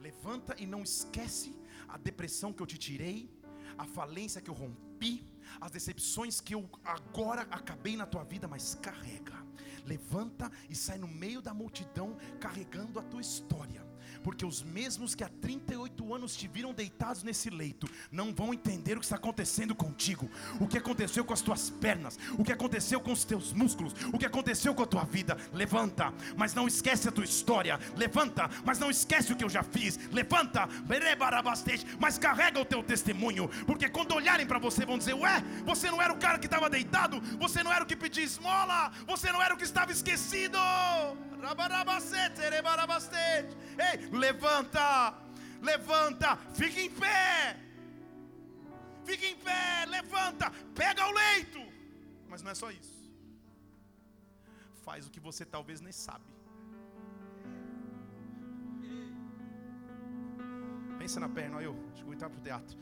Levanta 0.00 0.54
e 0.58 0.66
não 0.66 0.82
esquece 0.82 1.54
a 1.88 1.96
depressão 1.96 2.52
que 2.52 2.62
eu 2.62 2.66
te 2.66 2.78
tirei 2.78 3.30
a 3.76 3.84
falência 3.84 4.40
que 4.40 4.50
eu 4.50 4.54
rompi, 4.54 5.24
as 5.60 5.70
decepções 5.70 6.40
que 6.40 6.54
eu 6.54 6.68
agora 6.84 7.42
acabei 7.42 7.96
na 7.96 8.06
tua 8.06 8.24
vida, 8.24 8.46
mas 8.46 8.74
carrega. 8.76 9.36
Levanta 9.84 10.50
e 10.68 10.74
sai 10.74 10.98
no 10.98 11.08
meio 11.08 11.40
da 11.40 11.54
multidão 11.54 12.16
carregando 12.38 12.98
a 12.98 13.02
tua 13.02 13.20
história 13.20 13.87
porque 14.22 14.44
os 14.44 14.62
mesmos 14.62 15.14
que 15.14 15.24
há 15.24 15.28
38 15.28 16.14
anos 16.14 16.36
te 16.36 16.48
viram 16.48 16.72
deitados 16.72 17.22
nesse 17.22 17.50
leito, 17.50 17.88
não 18.10 18.34
vão 18.34 18.52
entender 18.52 18.96
o 18.96 19.00
que 19.00 19.06
está 19.06 19.16
acontecendo 19.16 19.74
contigo, 19.74 20.30
o 20.60 20.66
que 20.66 20.78
aconteceu 20.78 21.24
com 21.24 21.32
as 21.32 21.40
tuas 21.40 21.70
pernas, 21.70 22.18
o 22.38 22.44
que 22.44 22.52
aconteceu 22.52 23.00
com 23.00 23.12
os 23.12 23.24
teus 23.24 23.52
músculos, 23.52 23.94
o 24.12 24.18
que 24.18 24.26
aconteceu 24.26 24.74
com 24.74 24.82
a 24.82 24.86
tua 24.86 25.04
vida. 25.04 25.36
Levanta, 25.52 26.12
mas 26.36 26.54
não 26.54 26.66
esquece 26.66 27.08
a 27.08 27.12
tua 27.12 27.24
história, 27.24 27.78
levanta, 27.96 28.48
mas 28.64 28.78
não 28.78 28.90
esquece 28.90 29.32
o 29.32 29.36
que 29.36 29.44
eu 29.44 29.50
já 29.50 29.62
fiz, 29.62 29.98
levanta, 30.12 30.68
mas 31.98 32.18
carrega 32.18 32.60
o 32.60 32.64
teu 32.64 32.82
testemunho, 32.82 33.48
porque 33.66 33.88
quando 33.88 34.14
olharem 34.14 34.46
para 34.46 34.58
você 34.58 34.84
vão 34.84 34.98
dizer: 34.98 35.14
Ué, 35.14 35.42
você 35.64 35.90
não 35.90 36.00
era 36.00 36.12
o 36.12 36.18
cara 36.18 36.38
que 36.38 36.46
estava 36.46 36.70
deitado, 36.70 37.20
você 37.38 37.62
não 37.62 37.72
era 37.72 37.84
o 37.84 37.86
que 37.86 37.96
pedia 37.96 38.24
esmola, 38.24 38.92
você 39.06 39.30
não 39.32 39.42
era 39.42 39.54
o 39.54 39.56
que 39.56 39.64
estava 39.64 39.92
esquecido. 39.92 40.58
Ei, 43.78 44.06
levanta, 44.10 45.14
levanta, 45.62 46.36
fica 46.54 46.80
em 46.80 46.90
pé. 46.90 47.56
Fica 49.04 49.26
em 49.26 49.36
pé, 49.36 49.86
levanta, 49.86 50.50
pega 50.74 51.06
o 51.06 51.12
leito. 51.12 51.60
Mas 52.28 52.42
não 52.42 52.50
é 52.50 52.54
só 52.54 52.70
isso. 52.70 52.96
faz 54.84 55.06
o 55.06 55.10
que 55.10 55.20
você 55.20 55.44
talvez 55.44 55.80
nem 55.80 55.92
sabe. 55.92 56.24
Pensa 60.98 61.20
na 61.20 61.28
perna, 61.28 61.56
olha 61.56 61.66
eu, 61.66 61.74
deixa 61.90 62.04
eu 62.04 62.12
entrar 62.12 62.28
pro 62.30 62.40
teatro. 62.40 62.76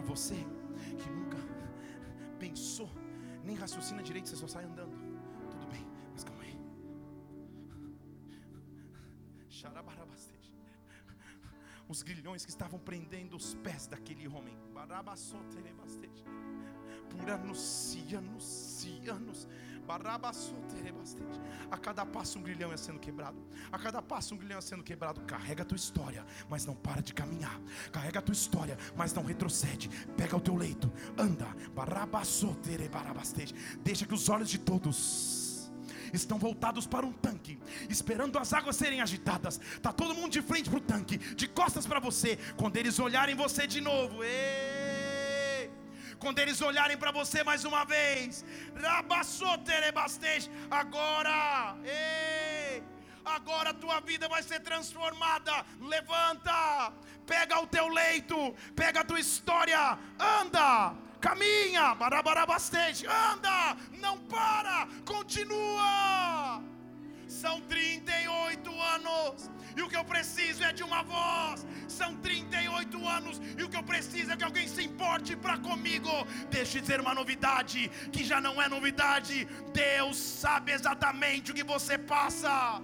Para 0.00 0.08
você 0.08 0.34
que 0.98 1.10
nunca 1.10 1.36
pensou, 2.38 2.90
nem 3.44 3.54
raciocina 3.54 4.02
direito, 4.02 4.30
você 4.30 4.36
só 4.36 4.46
sai 4.46 4.64
andando. 4.64 4.96
Tudo 5.50 5.66
bem, 5.66 5.86
mas 6.10 6.24
calma 6.24 6.42
aí. 6.42 6.58
Os 11.86 12.02
grilhões 12.02 12.46
que 12.46 12.50
estavam 12.50 12.78
prendendo 12.78 13.36
os 13.36 13.52
pés 13.56 13.86
daquele 13.86 14.26
homem. 14.26 14.56
Por 17.10 17.28
anos 17.28 17.94
e 17.94 18.14
anos. 19.10 19.46
A 21.70 21.76
cada 21.76 22.04
passo 22.04 22.38
um 22.38 22.42
grilhão 22.42 22.70
ia 22.70 22.76
sendo 22.76 22.98
quebrado. 22.98 23.38
A 23.70 23.78
cada 23.78 24.00
passo 24.02 24.34
um 24.34 24.38
grilhão 24.38 24.58
ia 24.58 24.62
sendo 24.62 24.82
quebrado. 24.82 25.20
Carrega 25.22 25.62
a 25.62 25.66
tua 25.66 25.76
história, 25.76 26.24
mas 26.48 26.66
não 26.66 26.74
para 26.74 27.02
de 27.02 27.14
caminhar. 27.14 27.60
Carrega 27.92 28.18
a 28.18 28.22
tua 28.22 28.32
história, 28.32 28.78
mas 28.96 29.12
não 29.12 29.24
retrocede. 29.24 29.88
Pega 30.16 30.36
o 30.36 30.40
teu 30.40 30.56
leito, 30.56 30.92
anda. 31.16 31.46
Deixa 33.82 34.06
que 34.06 34.14
os 34.14 34.28
olhos 34.28 34.48
de 34.48 34.58
todos 34.58 35.50
estão 36.12 36.38
voltados 36.38 36.86
para 36.86 37.06
um 37.06 37.12
tanque, 37.12 37.58
esperando 37.88 38.38
as 38.38 38.52
águas 38.52 38.76
serem 38.76 39.00
agitadas. 39.00 39.60
Tá 39.80 39.92
todo 39.92 40.14
mundo 40.14 40.32
de 40.32 40.42
frente 40.42 40.68
para 40.68 40.78
o 40.78 40.82
tanque, 40.82 41.18
de 41.18 41.48
costas 41.48 41.86
para 41.86 42.00
você. 42.00 42.38
Quando 42.56 42.76
eles 42.76 42.98
olharem 42.98 43.34
você 43.34 43.66
de 43.66 43.80
novo, 43.80 44.22
ei! 44.24 44.79
Quando 46.20 46.38
eles 46.38 46.60
olharem 46.60 46.96
para 46.96 47.10
você 47.10 47.42
mais 47.42 47.64
uma 47.64 47.84
vez, 47.84 48.44
agora, 50.70 51.76
ei! 51.84 52.82
Agora 53.24 53.70
a 53.70 53.74
tua 53.74 54.00
vida 54.00 54.28
vai 54.28 54.42
ser 54.42 54.60
transformada. 54.60 55.64
Levanta, 55.80 56.92
pega 57.26 57.60
o 57.60 57.66
teu 57.66 57.88
leito, 57.88 58.54
pega 58.74 59.00
a 59.00 59.04
tua 59.04 59.20
história, 59.20 59.98
anda 60.18 60.94
caminha, 61.20 61.94
anda, 63.06 63.76
não 63.98 64.18
para, 64.20 64.88
continua. 65.04 66.62
São 67.28 67.60
38 67.62 68.80
anos, 68.80 69.50
e 69.76 69.82
o 69.82 69.88
que 69.88 69.96
eu 69.96 70.04
preciso 70.04 70.62
é 70.64 70.72
de 70.72 70.82
uma 70.82 71.02
voz. 71.02 71.66
São 71.88 72.10
38 72.16 73.08
anos, 73.16 73.40
e 73.58 73.62
o 73.62 73.68
que 73.68 73.76
eu 73.76 73.82
preciso 73.82 74.30
é 74.32 74.36
que 74.36 74.44
alguém 74.44 74.68
se 74.68 74.82
importe 74.82 75.34
para 75.36 75.58
comigo. 75.58 76.10
Deixa 76.50 76.78
eu 76.78 76.82
dizer 76.82 77.00
uma 77.00 77.14
novidade, 77.14 77.90
que 78.12 78.24
já 78.24 78.40
não 78.40 78.60
é 78.60 78.68
novidade. 78.68 79.46
Deus 79.72 80.16
sabe 80.16 80.72
exatamente 80.72 81.50
o 81.50 81.54
que 81.54 81.64
você 81.74 81.98
passa. 81.98 82.80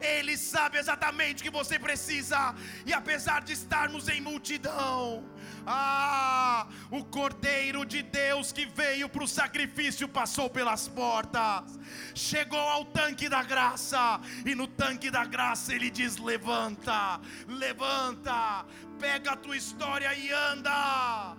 Ele 0.00 0.36
sabe 0.36 0.78
exatamente 0.78 1.40
o 1.40 1.44
que 1.44 1.58
você 1.60 1.78
precisa, 1.78 2.38
e 2.84 2.92
apesar 2.92 3.40
de 3.42 3.52
estarmos 3.52 4.08
em 4.08 4.20
multidão, 4.20 5.24
ah, 5.66 6.66
o 6.90 7.04
Cordeiro 7.04 7.84
de 7.84 8.02
Deus 8.02 8.52
que 8.52 8.66
veio 8.66 9.08
para 9.08 9.24
o 9.24 9.28
sacrifício 9.28 10.08
passou 10.08 10.50
pelas 10.50 10.88
portas, 10.88 11.78
chegou 12.14 12.58
ao 12.58 12.84
tanque 12.84 13.28
da 13.28 13.42
graça, 13.42 14.20
e 14.44 14.54
no 14.54 14.66
tanque 14.66 15.10
da 15.10 15.24
graça 15.24 15.74
ele 15.74 15.90
diz: 15.90 16.16
Levanta, 16.16 17.20
levanta, 17.46 18.64
pega 18.98 19.32
a 19.32 19.36
tua 19.36 19.56
história 19.56 20.12
e 20.14 20.30
anda. 20.30 21.36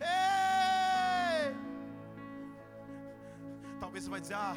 Ei! 0.00 1.54
Talvez 3.80 4.04
você 4.04 4.10
vai 4.10 4.20
dizer: 4.20 4.34
Ah, 4.34 4.56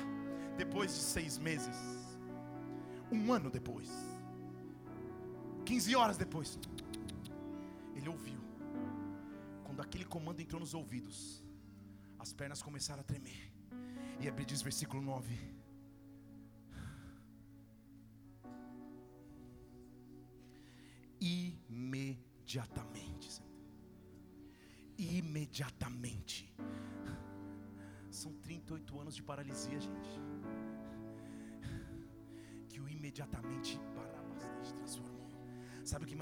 depois 0.58 0.94
de 0.94 1.00
seis 1.00 1.38
meses, 1.38 1.78
um 3.12 3.32
ano 3.32 3.50
depois, 3.50 3.90
15 5.66 5.96
horas 5.96 6.18
depois, 6.18 6.60
ele 7.96 8.10
ouviu. 8.10 8.37
Quando 9.78 9.90
aquele 9.90 10.06
comando 10.06 10.42
entrou 10.42 10.60
nos 10.60 10.74
ouvidos, 10.74 11.44
as 12.18 12.34
pernas 12.34 12.64
começaram 12.64 13.02
a 13.02 13.04
tremer. 13.04 13.54
E 14.20 14.28
Bíblia 14.32 14.48
diz, 14.48 14.64
versículo 14.64 15.04
9: 15.04 15.38
Imediatamente, 21.22 23.40
imediatamente. 24.98 26.52
São 28.10 28.34
38 28.34 29.00
anos 29.00 29.16
de 29.16 29.22
paralisia, 29.22 29.80
gente. 29.80 30.10
Que 32.68 32.80
o 32.80 32.90
imediatamente 32.90 33.80
Barabastante 33.96 34.74
transformou. 34.74 35.30
Sabe 35.86 36.06
o 36.06 36.08
que 36.08 36.16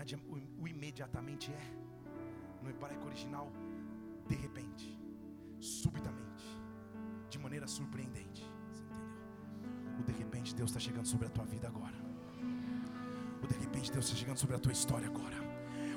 o 0.57 0.67
imediatamente 0.67 1.53
é? 1.53 1.94
No 2.65 2.71
hebraico 2.71 3.05
original, 3.05 3.51
de 4.27 4.33
repente, 4.33 4.99
subitamente, 5.59 6.43
de 7.29 7.37
maneira 7.37 7.67
surpreendente. 7.67 8.43
Você 8.71 8.81
entendeu? 8.81 9.99
O 9.99 10.03
de 10.03 10.11
repente 10.13 10.55
Deus 10.55 10.71
está 10.71 10.79
chegando 10.79 11.07
sobre 11.07 11.27
a 11.27 11.29
tua 11.29 11.45
vida 11.45 11.67
agora. 11.67 11.93
O 13.43 13.45
de 13.45 13.53
repente 13.59 13.91
Deus 13.91 14.05
está 14.05 14.17
chegando 14.17 14.37
sobre 14.39 14.55
a 14.55 14.59
tua 14.59 14.71
história 14.71 15.05
agora. 15.05 15.44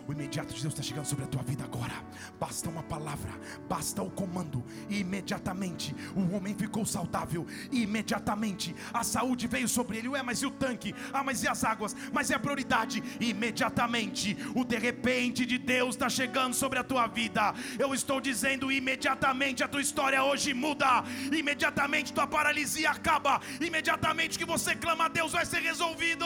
O 0.08 0.12
imediato 0.12 0.54
de 0.54 0.62
Deus 0.62 0.72
está 0.72 0.82
chegando 0.82 1.04
sobre 1.04 1.26
a 1.26 1.28
tua 1.28 1.42
vida 1.42 1.64
agora. 1.64 1.92
Basta 2.40 2.70
uma 2.70 2.82
palavra, 2.82 3.30
basta 3.68 4.02
o 4.02 4.10
comando, 4.10 4.64
e 4.88 5.00
imediatamente 5.00 5.94
o 6.16 6.34
homem 6.34 6.54
ficou 6.54 6.86
saudável. 6.86 7.46
E 7.70 7.82
imediatamente 7.82 8.74
a 8.90 9.04
saúde 9.04 9.46
veio 9.46 9.68
sobre 9.68 9.98
ele. 9.98 10.08
Ué, 10.08 10.22
mas 10.22 10.40
e 10.40 10.46
o 10.46 10.50
tanque? 10.50 10.94
Ah, 11.12 11.22
mas 11.22 11.42
e 11.42 11.48
as 11.48 11.62
águas? 11.62 11.94
Mas 12.10 12.30
é 12.30 12.34
a 12.34 12.38
prioridade. 12.38 13.02
E 13.20 13.28
imediatamente 13.28 14.34
o 14.54 14.64
de 14.64 14.78
repente 14.78 15.44
de 15.44 15.58
Deus 15.58 15.90
está 15.90 16.08
chegando 16.08 16.54
sobre 16.54 16.78
a 16.78 16.84
tua 16.84 17.06
vida. 17.06 17.52
Eu 17.78 17.92
estou 17.92 18.18
dizendo 18.18 18.72
imediatamente 18.72 19.62
a 19.62 19.68
tua 19.68 19.82
história 19.82 20.24
hoje 20.24 20.54
muda. 20.54 21.04
Imediatamente 21.30 22.14
tua 22.14 22.26
paralisia 22.26 22.92
acaba. 22.92 23.42
Imediatamente 23.60 24.38
que 24.38 24.46
você 24.46 24.74
clama 24.74 25.04
a 25.04 25.08
Deus 25.08 25.32
vai 25.32 25.44
ser 25.44 25.60
resolvido. 25.60 26.24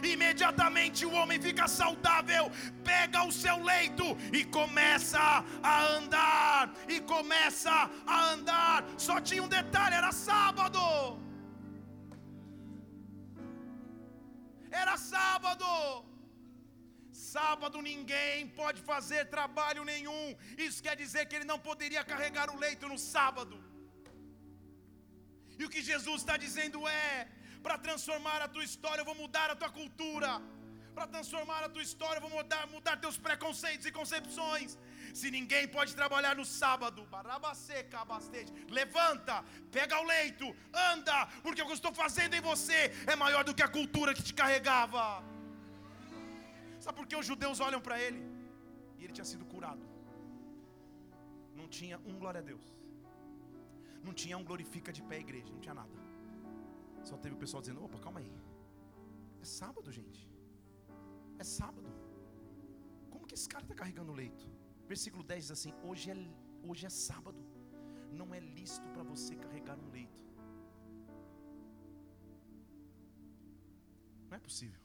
Imediatamente 0.00 1.04
o 1.04 1.12
homem 1.12 1.42
fica 1.42 1.66
saudável. 1.66 2.52
Pega 2.90 3.20
o 3.30 3.32
seu 3.42 3.56
leito 3.70 4.06
e 4.38 4.42
começa 4.58 5.24
a 5.72 5.74
andar. 5.96 6.62
E 6.94 6.98
começa 7.14 7.74
a 8.14 8.18
andar. 8.34 8.78
Só 9.06 9.16
tinha 9.28 9.42
um 9.46 9.52
detalhe: 9.58 9.96
era 10.02 10.12
sábado. 10.28 10.84
Era 14.82 14.96
sábado. 15.12 15.66
Sábado 17.34 17.78
ninguém 17.90 18.38
pode 18.60 18.80
fazer 18.90 19.22
trabalho 19.36 19.82
nenhum. 19.92 20.24
Isso 20.66 20.84
quer 20.86 20.96
dizer 21.02 21.24
que 21.26 21.36
ele 21.36 21.50
não 21.52 21.58
poderia 21.68 22.02
carregar 22.12 22.48
o 22.54 22.60
leito 22.64 22.86
no 22.92 22.98
sábado. 23.14 23.56
E 25.60 25.64
o 25.66 25.70
que 25.74 25.82
Jesus 25.90 26.18
está 26.22 26.36
dizendo 26.46 26.80
é: 26.88 27.28
para 27.66 27.76
transformar 27.86 28.40
a 28.46 28.48
tua 28.54 28.66
história, 28.70 29.02
eu 29.02 29.10
vou 29.10 29.18
mudar 29.24 29.48
a 29.50 29.58
tua 29.62 29.70
cultura. 29.80 30.30
Para 31.00 31.14
transformar 31.16 31.60
a 31.66 31.68
tua 31.74 31.84
história, 31.86 32.20
vou 32.24 32.30
mudar, 32.38 32.62
mudar 32.72 32.94
teus 33.04 33.16
preconceitos 33.26 33.86
e 33.88 33.92
concepções. 33.98 34.70
Se 35.18 35.28
ninguém 35.36 35.64
pode 35.76 35.92
trabalhar 36.00 36.34
no 36.40 36.44
sábado, 36.44 37.06
levanta, 38.78 39.36
pega 39.76 39.98
o 39.98 40.04
leito, 40.04 40.46
anda, 40.90 41.16
porque 41.44 41.62
o 41.62 41.64
que 41.64 41.72
eu 41.74 41.80
estou 41.80 41.94
fazendo 42.02 42.34
em 42.38 42.42
você 42.42 42.80
é 43.12 43.16
maior 43.16 43.44
do 43.48 43.54
que 43.54 43.62
a 43.62 43.70
cultura 43.78 44.12
que 44.12 44.22
te 44.28 44.34
carregava. 44.40 45.04
Sabe 46.84 46.98
por 46.98 47.06
que 47.06 47.16
os 47.16 47.24
judeus 47.24 47.60
olham 47.60 47.80
para 47.80 47.98
ele? 47.98 48.20
E 48.98 49.04
ele 49.04 49.14
tinha 49.14 49.28
sido 49.32 49.46
curado. 49.46 49.86
Não 51.60 51.66
tinha 51.78 51.98
um 52.10 52.18
glória 52.18 52.42
a 52.42 52.46
Deus. 52.52 52.66
Não 54.04 54.12
tinha 54.12 54.36
um 54.36 54.44
glorifica 54.44 54.92
de 54.92 55.02
pé 55.02 55.16
a 55.16 55.24
igreja, 55.26 55.50
não 55.50 55.62
tinha 55.66 55.78
nada. 55.82 55.96
Só 57.02 57.16
teve 57.16 57.36
o 57.36 57.38
pessoal 57.38 57.62
dizendo: 57.62 57.82
opa, 57.86 57.98
calma 57.98 58.20
aí. 58.20 58.30
É 59.40 59.46
sábado, 59.46 59.90
gente. 59.90 60.29
É 61.42 61.44
sábado. 61.58 61.90
Como 63.12 63.26
que 63.26 63.34
esse 63.38 63.48
cara 63.52 63.64
está 63.64 63.74
carregando 63.80 64.12
o 64.12 64.14
leito? 64.22 64.46
Versículo 64.92 65.22
10 65.22 65.44
diz 65.44 65.52
assim: 65.56 65.72
hoje 65.88 66.10
é, 66.14 66.16
hoje 66.68 66.84
é 66.88 66.90
sábado. 66.90 67.42
Não 68.20 68.34
é 68.38 68.40
lícito 68.40 68.88
para 68.94 69.04
você 69.12 69.34
carregar 69.44 69.78
um 69.84 69.88
leito. 69.96 70.20
Não 74.28 74.36
é 74.38 74.40
possível. 74.48 74.82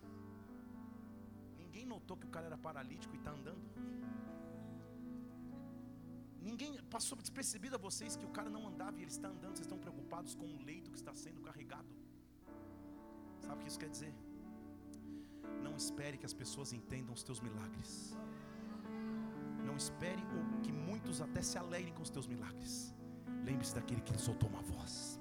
Ninguém 1.58 1.86
notou 1.93 2.16
que 2.16 2.28
o 2.30 2.34
cara 2.36 2.45
era 2.51 2.58
paralítico 2.58 3.14
e 3.16 3.20
está 3.22 3.32
andando. 3.32 3.66
Ninguém 6.49 6.72
passou 6.95 7.18
despercebido 7.18 7.76
a 7.76 7.82
vocês 7.88 8.16
que 8.16 8.26
o 8.30 8.34
cara 8.38 8.49
não 8.56 8.64
andava 8.72 8.97
e 8.97 9.01
ele 9.01 9.12
está 9.18 9.28
andando. 9.28 9.58
Vocês 9.58 9.68
estão 9.68 9.82
preocupados 9.86 10.36
com 10.36 10.47
o 10.56 10.64
leito 10.70 10.89
que 10.93 11.01
está 11.03 11.14
sendo 11.26 11.41
carregado. 11.41 11.91
Sabe 13.45 13.58
o 13.58 13.62
que 13.64 13.70
isso 13.72 13.84
quer 13.84 13.89
dizer? 13.97 14.14
Não 15.64 15.76
espere 15.76 16.18
que 16.18 16.26
as 16.26 16.34
pessoas 16.34 16.74
entendam 16.74 17.14
os 17.14 17.24
teus 17.24 17.41
milagres. 17.41 18.18
Não 19.66 19.76
espere 19.76 20.22
que 20.64 20.72
muitos 20.72 21.22
até 21.22 21.41
se 21.41 21.58
alegrem 21.58 21.93
com 21.93 22.04
os 22.04 22.10
teus 22.10 22.28
milagres. 22.28 22.93
Lembre-se 23.43 23.76
daquele 23.76 24.02
que 24.02 24.18
soltou 24.20 24.50
uma 24.50 24.62
voz. 24.62 25.14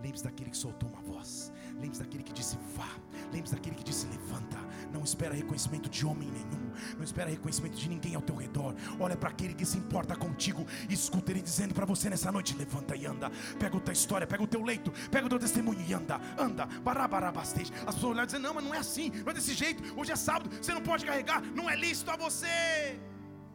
Lembre-se 0.00 0.24
daquele 0.24 0.50
que 0.50 0.56
soltou 0.56 0.88
uma 0.88 1.00
voz. 1.00 1.52
Lembre-se 1.74 2.02
daquele 2.02 2.22
que 2.22 2.32
disse 2.32 2.56
vá. 2.76 2.88
Lembre-se 3.32 3.54
daquele 3.54 3.74
que 3.76 3.84
disse 3.84 4.06
levanta. 4.06 4.58
Não 4.92 5.02
espera 5.02 5.34
reconhecimento 5.34 5.88
de 5.88 6.06
homem 6.06 6.30
nenhum. 6.30 6.70
Não 6.96 7.04
espera 7.04 7.28
reconhecimento 7.28 7.76
de 7.76 7.88
ninguém 7.88 8.14
ao 8.14 8.22
teu 8.22 8.36
redor. 8.36 8.74
Olha 8.98 9.16
para 9.16 9.30
aquele 9.30 9.54
que 9.54 9.64
se 9.64 9.76
importa 9.76 10.14
contigo. 10.16 10.66
Escuta 10.88 11.32
ele 11.32 11.42
dizendo 11.42 11.74
para 11.74 11.84
você 11.84 12.08
nessa 12.08 12.30
noite: 12.30 12.56
levanta 12.56 12.96
e 12.96 13.06
anda. 13.06 13.30
Pega 13.58 13.76
a 13.76 13.80
tua 13.80 13.92
história, 13.92 14.26
pega 14.26 14.42
o 14.42 14.46
teu 14.46 14.62
leito, 14.62 14.92
pega 15.10 15.26
o 15.26 15.28
teu 15.28 15.38
testemunho 15.38 15.80
e 15.86 15.92
anda. 15.92 16.20
Anda. 16.38 16.66
Barabarabastej. 16.66 17.72
As 17.86 17.94
pessoas 17.94 18.12
olham 18.12 18.22
e 18.22 18.26
dizem: 18.26 18.40
não, 18.40 18.54
mas 18.54 18.64
não 18.64 18.74
é 18.74 18.78
assim. 18.78 19.10
Não 19.10 19.30
é 19.30 19.34
desse 19.34 19.54
jeito. 19.54 19.82
Hoje 19.98 20.12
é 20.12 20.16
sábado. 20.16 20.50
Você 20.50 20.72
não 20.72 20.82
pode 20.82 21.04
carregar. 21.04 21.42
Não 21.54 21.68
é 21.68 21.76
lícito 21.76 22.10
a 22.10 22.16
você. 22.16 22.46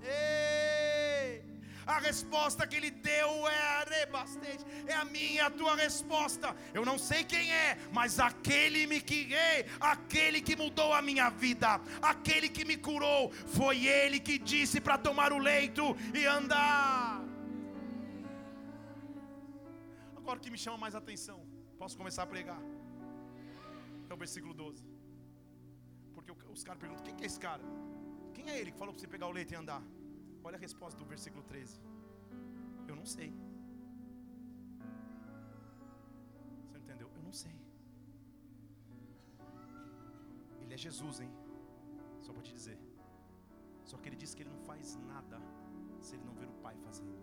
Ei! 0.01 0.52
A 1.85 1.99
resposta 1.99 2.65
que 2.65 2.75
ele 2.75 2.91
deu 2.91 3.47
é 3.47 3.61
arebastete, 3.81 4.65
é 4.87 4.93
a 4.93 5.05
minha, 5.05 5.47
a 5.47 5.51
tua 5.51 5.75
resposta. 5.75 6.55
Eu 6.73 6.85
não 6.85 6.97
sei 6.97 7.23
quem 7.23 7.51
é, 7.51 7.77
mas 7.91 8.19
aquele 8.19 8.87
me 8.87 9.01
criei, 9.01 9.65
aquele 9.79 10.41
que 10.41 10.55
mudou 10.55 10.93
a 10.93 11.01
minha 11.01 11.29
vida, 11.29 11.81
aquele 12.01 12.49
que 12.49 12.63
me 12.63 12.77
curou, 12.77 13.31
foi 13.31 13.85
ele 13.85 14.19
que 14.19 14.37
disse 14.37 14.79
para 14.79 14.97
tomar 14.97 15.33
o 15.33 15.37
leito 15.37 15.95
e 16.13 16.25
andar. 16.25 17.21
Agora 20.15 20.39
o 20.39 20.41
que 20.41 20.49
me 20.49 20.57
chama 20.57 20.77
mais 20.77 20.95
atenção, 20.95 21.45
posso 21.77 21.97
começar 21.97 22.23
a 22.23 22.27
pregar? 22.27 22.61
É 24.09 24.13
o 24.13 24.17
versículo 24.17 24.53
12. 24.53 24.85
Porque 26.13 26.31
os 26.31 26.63
caras 26.63 26.79
perguntam: 26.79 27.03
quem 27.03 27.15
é 27.21 27.25
esse 27.25 27.39
cara? 27.39 27.63
Quem 28.33 28.49
é 28.49 28.59
ele 28.59 28.71
que 28.71 28.77
falou 28.77 28.93
para 28.93 29.01
você 29.01 29.07
pegar 29.07 29.27
o 29.27 29.31
leito 29.31 29.53
e 29.53 29.57
andar? 29.57 29.83
Olha 30.47 30.57
a 30.57 30.59
resposta 30.59 30.97
do 31.01 31.05
versículo 31.13 31.43
13. 31.43 31.79
Eu 32.87 32.95
não 32.95 33.05
sei. 33.05 33.29
Você 36.67 36.77
entendeu? 36.77 37.09
Eu 37.17 37.23
não 37.27 37.33
sei. 37.43 37.55
Ele 40.61 40.73
é 40.73 40.77
Jesus, 40.77 41.21
hein? 41.21 41.31
Só 42.21 42.33
para 42.33 42.43
te 42.47 42.53
dizer. 42.53 42.77
Só 43.89 43.97
que 43.97 44.09
ele 44.09 44.17
disse 44.23 44.35
que 44.35 44.43
ele 44.43 44.53
não 44.55 44.63
faz 44.69 44.97
nada 45.11 45.39
se 46.01 46.15
ele 46.15 46.25
não 46.29 46.35
ver 46.41 46.49
o 46.53 46.57
Pai 46.65 46.75
fazendo. 46.87 47.17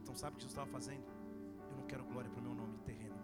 Então 0.00 0.14
sabe 0.14 0.32
o 0.32 0.36
que 0.36 0.42
Jesus 0.42 0.54
estava 0.56 0.70
fazendo? 0.78 1.06
Eu 1.70 1.76
não 1.76 1.86
quero 1.86 2.04
glória 2.04 2.30
para 2.30 2.40
o 2.40 2.42
meu 2.42 2.54
nome 2.62 2.78
terreno. 2.78 3.16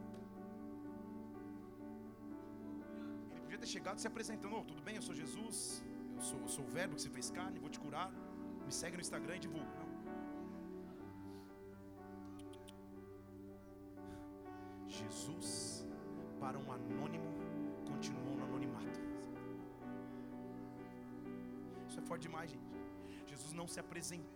Ele 3.32 3.40
podia 3.40 3.59
ter 3.59 3.66
chegado 3.66 3.99
se 3.99 4.07
apresentando: 4.07 4.55
oh, 4.57 4.64
tudo 4.64 4.82
bem, 4.82 4.97
eu 4.97 5.03
sou 5.03 5.14
Jesus, 5.14 5.82
eu 6.16 6.22
sou, 6.22 6.38
eu 6.47 6.49
sou 6.57 6.64
o 6.64 6.68
verbo 6.68 6.95
que 6.95 7.03
se 7.03 7.11
fez 7.11 7.30
carne, 7.30 7.59
vou 7.59 7.70
te 7.76 7.80
curar 7.80 8.09
me 8.67 8.73
segue 8.73 8.97
no 8.97 9.03
Instagram 9.07 9.37
e 9.37 9.39
divulga. 9.47 9.73
Não. 9.81 9.89
Jesus, 14.87 15.87
para 16.41 16.59
um 16.59 16.73
anônimo, 16.73 17.31
continuou 17.91 18.37
no 18.37 18.45
anonimato. 18.45 19.01
Isso 21.89 21.99
é 21.99 22.03
forte 22.03 22.23
demais, 22.23 22.51
gente. 22.51 22.71
Jesus 23.27 23.53
não 23.53 23.67
se 23.67 23.81
apresentou 23.81 24.34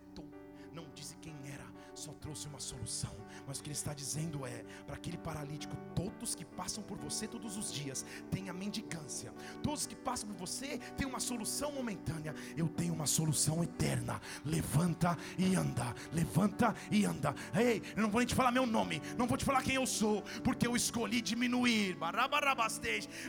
não 0.78 0.88
disse 0.94 1.16
quem 1.16 1.34
era, 1.52 1.66
só 1.94 2.12
trouxe 2.12 2.46
uma 2.46 2.60
solução. 2.60 3.14
Mas 3.46 3.58
o 3.58 3.62
que 3.62 3.68
ele 3.68 3.74
está 3.74 3.92
dizendo 3.92 4.46
é: 4.46 4.64
para 4.86 4.94
aquele 4.94 5.18
paralítico, 5.18 5.76
todos 5.94 6.34
que 6.34 6.44
passam 6.44 6.82
por 6.82 6.96
você 6.98 7.26
todos 7.26 7.56
os 7.56 7.72
dias 7.72 8.04
têm 8.30 8.48
a 8.48 8.52
mendicância, 8.52 9.32
todos 9.62 9.86
que 9.86 9.96
passam 9.96 10.28
por 10.28 10.36
você 10.36 10.78
têm 10.96 11.06
uma 11.06 11.18
solução 11.18 11.72
momentânea. 11.72 12.34
Eu 12.56 12.68
tenho 12.68 12.94
uma 12.94 13.06
solução 13.06 13.62
eterna. 13.62 14.20
Levanta 14.44 15.16
e 15.36 15.56
anda, 15.56 15.94
levanta 16.12 16.74
e 16.90 17.04
anda. 17.04 17.34
Ei, 17.54 17.82
eu 17.96 18.02
não 18.02 18.10
vou 18.10 18.20
nem 18.20 18.28
te 18.28 18.34
falar 18.34 18.52
meu 18.52 18.66
nome, 18.66 19.02
não 19.16 19.26
vou 19.26 19.36
te 19.36 19.44
falar 19.44 19.62
quem 19.62 19.74
eu 19.74 19.86
sou, 19.86 20.22
porque 20.44 20.66
eu 20.66 20.76
escolhi 20.76 21.20
diminuir. 21.20 21.96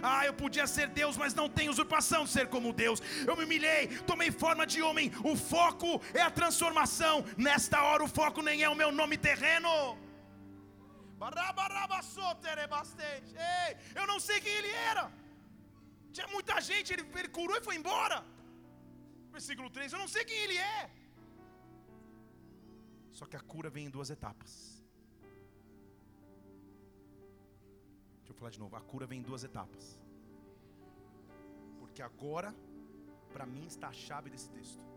Ah, 0.03 0.25
eu 0.25 0.33
podia 0.33 0.67
ser 0.67 0.89
Deus, 0.89 1.17
mas 1.17 1.33
não 1.33 1.49
tenho 1.49 1.71
usurpação 1.71 2.25
de 2.25 2.29
ser 2.29 2.47
como 2.47 2.73
Deus. 2.73 3.01
Eu 3.25 3.35
me 3.35 3.45
humilhei, 3.45 3.87
tomei 4.05 4.31
forma 4.31 4.65
de 4.65 4.81
homem. 4.81 5.11
O 5.23 5.35
foco 5.35 6.01
é 6.13 6.21
a 6.21 6.29
transformação 6.29 7.23
Nesta 7.47 7.77
hora 7.87 8.03
o 8.03 8.11
foco 8.19 8.41
nem 8.47 8.63
é 8.67 8.69
o 8.69 8.79
meu 8.81 8.91
nome 8.99 9.17
terreno. 9.27 9.73
Eu 13.99 14.05
não 14.11 14.19
sei 14.27 14.37
quem 14.45 14.53
ele 14.59 14.71
era. 14.91 15.03
Tinha 16.15 16.27
muita 16.35 16.55
gente, 16.69 16.91
ele, 16.93 17.03
ele 17.19 17.29
curou 17.37 17.57
e 17.57 17.65
foi 17.67 17.75
embora. 17.81 18.17
Versículo 19.37 19.69
3, 19.69 19.93
eu 19.93 19.99
não 20.03 20.09
sei 20.15 20.25
quem 20.29 20.39
ele 20.45 20.57
é. 20.57 20.79
Só 23.17 23.25
que 23.25 23.37
a 23.41 23.43
cura 23.53 23.69
vem 23.69 23.85
em 23.85 23.93
duas 23.97 24.09
etapas. 24.09 24.51
Deixa 28.17 28.31
eu 28.31 28.35
falar 28.41 28.51
de 28.51 28.59
novo. 28.63 28.75
A 28.75 28.83
cura 28.91 29.05
vem 29.11 29.19
em 29.19 29.27
duas 29.31 29.43
etapas. 29.49 29.85
Porque 31.79 32.01
agora, 32.01 32.51
para 33.33 33.45
mim, 33.45 33.65
está 33.65 33.87
a 33.89 33.97
chave 34.05 34.29
desse 34.29 34.49
texto. 34.57 34.89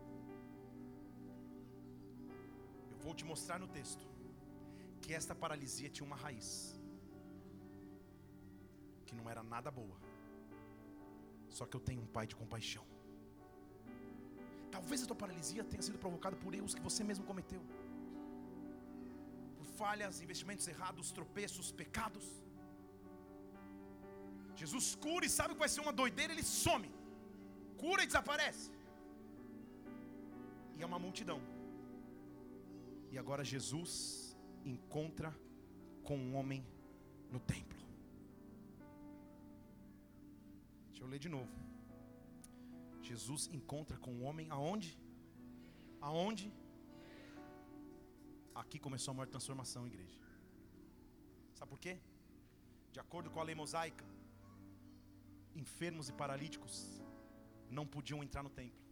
Vou 3.03 3.13
te 3.19 3.25
mostrar 3.31 3.59
no 3.63 3.69
texto 3.77 4.05
que 5.01 5.13
esta 5.19 5.35
paralisia 5.43 5.89
tinha 5.95 6.07
uma 6.09 6.19
raiz 6.25 6.47
que 9.07 9.15
não 9.19 9.29
era 9.33 9.43
nada 9.53 9.69
boa. 9.79 9.97
Só 11.57 11.63
que 11.67 11.75
eu 11.77 11.83
tenho 11.87 12.01
um 12.05 12.11
pai 12.15 12.25
de 12.31 12.35
compaixão. 12.41 12.85
Talvez 14.75 14.99
a 15.03 15.07
tua 15.09 15.19
paralisia 15.23 15.63
tenha 15.71 15.83
sido 15.87 15.99
provocada 16.03 16.35
por 16.43 16.51
erros 16.59 16.75
que 16.77 16.85
você 16.87 17.01
mesmo 17.09 17.25
cometeu. 17.31 17.61
Por 19.57 19.67
falhas, 19.79 20.21
investimentos 20.25 20.67
errados, 20.73 21.11
tropeços, 21.19 21.67
pecados. 21.81 22.27
Jesus 24.61 24.87
cura 25.05 25.25
e 25.27 25.35
sabe 25.37 25.53
que 25.53 25.63
vai 25.65 25.71
ser 25.73 25.81
uma 25.85 25.95
doideira, 26.01 26.33
ele 26.33 26.45
some. 26.63 26.89
Cura 27.83 28.01
e 28.03 28.09
desaparece. 28.11 28.69
E 30.77 30.81
é 30.83 30.87
uma 30.91 31.01
multidão. 31.05 31.39
E 33.13 33.17
agora 33.21 33.43
Jesus 33.43 33.95
encontra 34.65 35.29
com 36.07 36.17
um 36.17 36.35
homem 36.37 36.61
no 37.33 37.39
templo. 37.39 37.81
Deixa 40.87 41.03
eu 41.03 41.09
ler 41.11 41.19
de 41.25 41.29
novo. 41.29 41.53
Jesus 43.09 43.43
encontra 43.57 43.97
com 44.03 44.11
um 44.15 44.23
homem 44.27 44.47
aonde? 44.49 44.91
Aonde? 46.01 46.51
Aqui 48.61 48.79
começou 48.79 49.11
a 49.11 49.15
maior 49.17 49.29
transformação, 49.35 49.85
igreja. 49.85 50.19
Sabe 51.53 51.69
por 51.69 51.79
quê? 51.85 51.95
De 52.91 52.99
acordo 52.99 53.29
com 53.29 53.39
a 53.39 53.43
lei 53.43 53.53
mosaica, 53.53 54.05
enfermos 55.63 56.09
e 56.09 56.13
paralíticos 56.13 56.75
não 57.69 57.85
podiam 57.85 58.23
entrar 58.23 58.41
no 58.41 58.49
templo. 58.49 58.82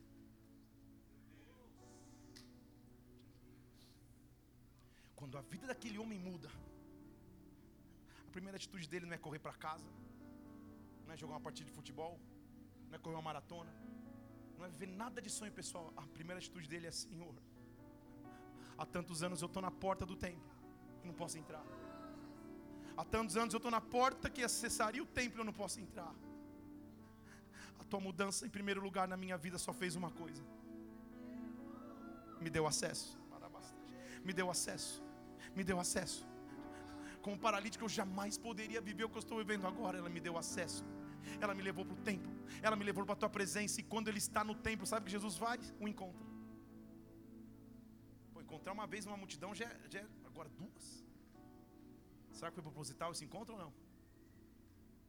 Quando 5.22 5.38
a 5.38 5.42
vida 5.42 5.68
daquele 5.68 6.00
homem 6.00 6.18
muda, 6.18 6.50
a 8.28 8.32
primeira 8.32 8.58
atitude 8.60 8.86
dele 8.92 9.06
não 9.06 9.14
é 9.14 9.20
correr 9.26 9.38
para 9.38 9.54
casa, 9.54 9.90
não 11.06 11.14
é 11.14 11.16
jogar 11.16 11.34
uma 11.36 11.40
partida 11.48 11.70
de 11.70 11.76
futebol, 11.76 12.20
não 12.88 12.96
é 12.96 12.98
correr 12.98 13.14
uma 13.18 13.22
maratona, 13.22 13.72
não 14.58 14.66
é 14.66 14.70
viver 14.70 14.88
nada 14.88 15.22
de 15.22 15.30
sonho 15.30 15.52
pessoal. 15.52 15.94
A 15.96 16.02
primeira 16.08 16.40
atitude 16.40 16.68
dele 16.68 16.88
é: 16.88 16.92
Senhor, 17.02 17.36
há 18.76 18.84
tantos 18.84 19.22
anos 19.22 19.44
eu 19.44 19.46
estou 19.46 19.62
na 19.62 19.70
porta 19.70 20.08
do 20.08 20.16
templo 20.16 20.50
e 21.04 21.06
não 21.06 21.14
posso 21.14 21.38
entrar. 21.38 21.64
Há 22.98 23.06
tantos 23.06 23.38
anos 23.38 23.54
eu 23.54 23.60
estou 23.60 23.70
na 23.70 23.80
porta 23.80 24.28
que 24.28 24.42
acessaria 24.42 25.04
o 25.04 25.06
templo 25.06 25.38
e 25.38 25.42
eu 25.42 25.46
não 25.46 25.54
posso 25.54 25.80
entrar. 25.80 26.16
A 27.80 27.84
tua 27.84 28.00
mudança, 28.00 28.44
em 28.48 28.50
primeiro 28.50 28.82
lugar, 28.82 29.08
na 29.08 29.18
minha 29.18 29.38
vida 29.38 29.60
só 29.60 29.72
fez 29.72 29.96
uma 29.96 30.10
coisa: 30.10 30.44
me 32.40 32.50
deu 32.50 32.66
acesso. 32.66 33.22
Me 34.24 34.34
deu 34.34 34.52
acesso 34.52 35.11
me 35.56 35.64
deu 35.64 35.80
acesso. 35.80 36.26
Como 37.22 37.38
paralítico, 37.38 37.84
eu 37.86 37.90
jamais 37.90 38.38
poderia 38.38 38.82
viver 38.82 39.04
o 39.06 39.10
que 39.10 39.18
eu 39.18 39.26
estou 39.26 39.38
vivendo 39.38 39.68
agora. 39.68 39.98
Ela 39.98 40.10
me 40.10 40.20
deu 40.20 40.38
acesso. 40.38 40.84
Ela 41.40 41.54
me 41.54 41.62
levou 41.62 41.86
para 41.86 41.94
o 41.94 42.02
templo. 42.10 42.32
Ela 42.62 42.76
me 42.76 42.84
levou 42.84 43.06
para 43.06 43.14
a 43.14 43.22
tua 43.24 43.30
presença. 43.30 43.80
E 43.80 43.84
quando 43.84 44.08
ele 44.08 44.18
está 44.18 44.44
no 44.44 44.56
templo, 44.56 44.86
sabe 44.86 45.06
que 45.06 45.12
Jesus 45.12 45.38
faz? 45.38 45.74
O 45.80 45.88
encontra. 45.88 46.26
Pô, 48.34 48.42
encontrar 48.42 48.74
uma 48.74 48.88
vez 48.88 49.06
uma 49.06 49.18
multidão 49.18 49.54
já, 49.54 49.66
é, 49.66 49.80
já 49.90 50.00
é 50.00 50.08
agora 50.26 50.50
duas. 50.50 51.06
Será 52.32 52.50
que 52.50 52.56
foi 52.56 52.64
proposital 52.64 53.12
esse 53.12 53.24
encontro 53.24 53.54
ou 53.56 53.60
não? 53.60 53.74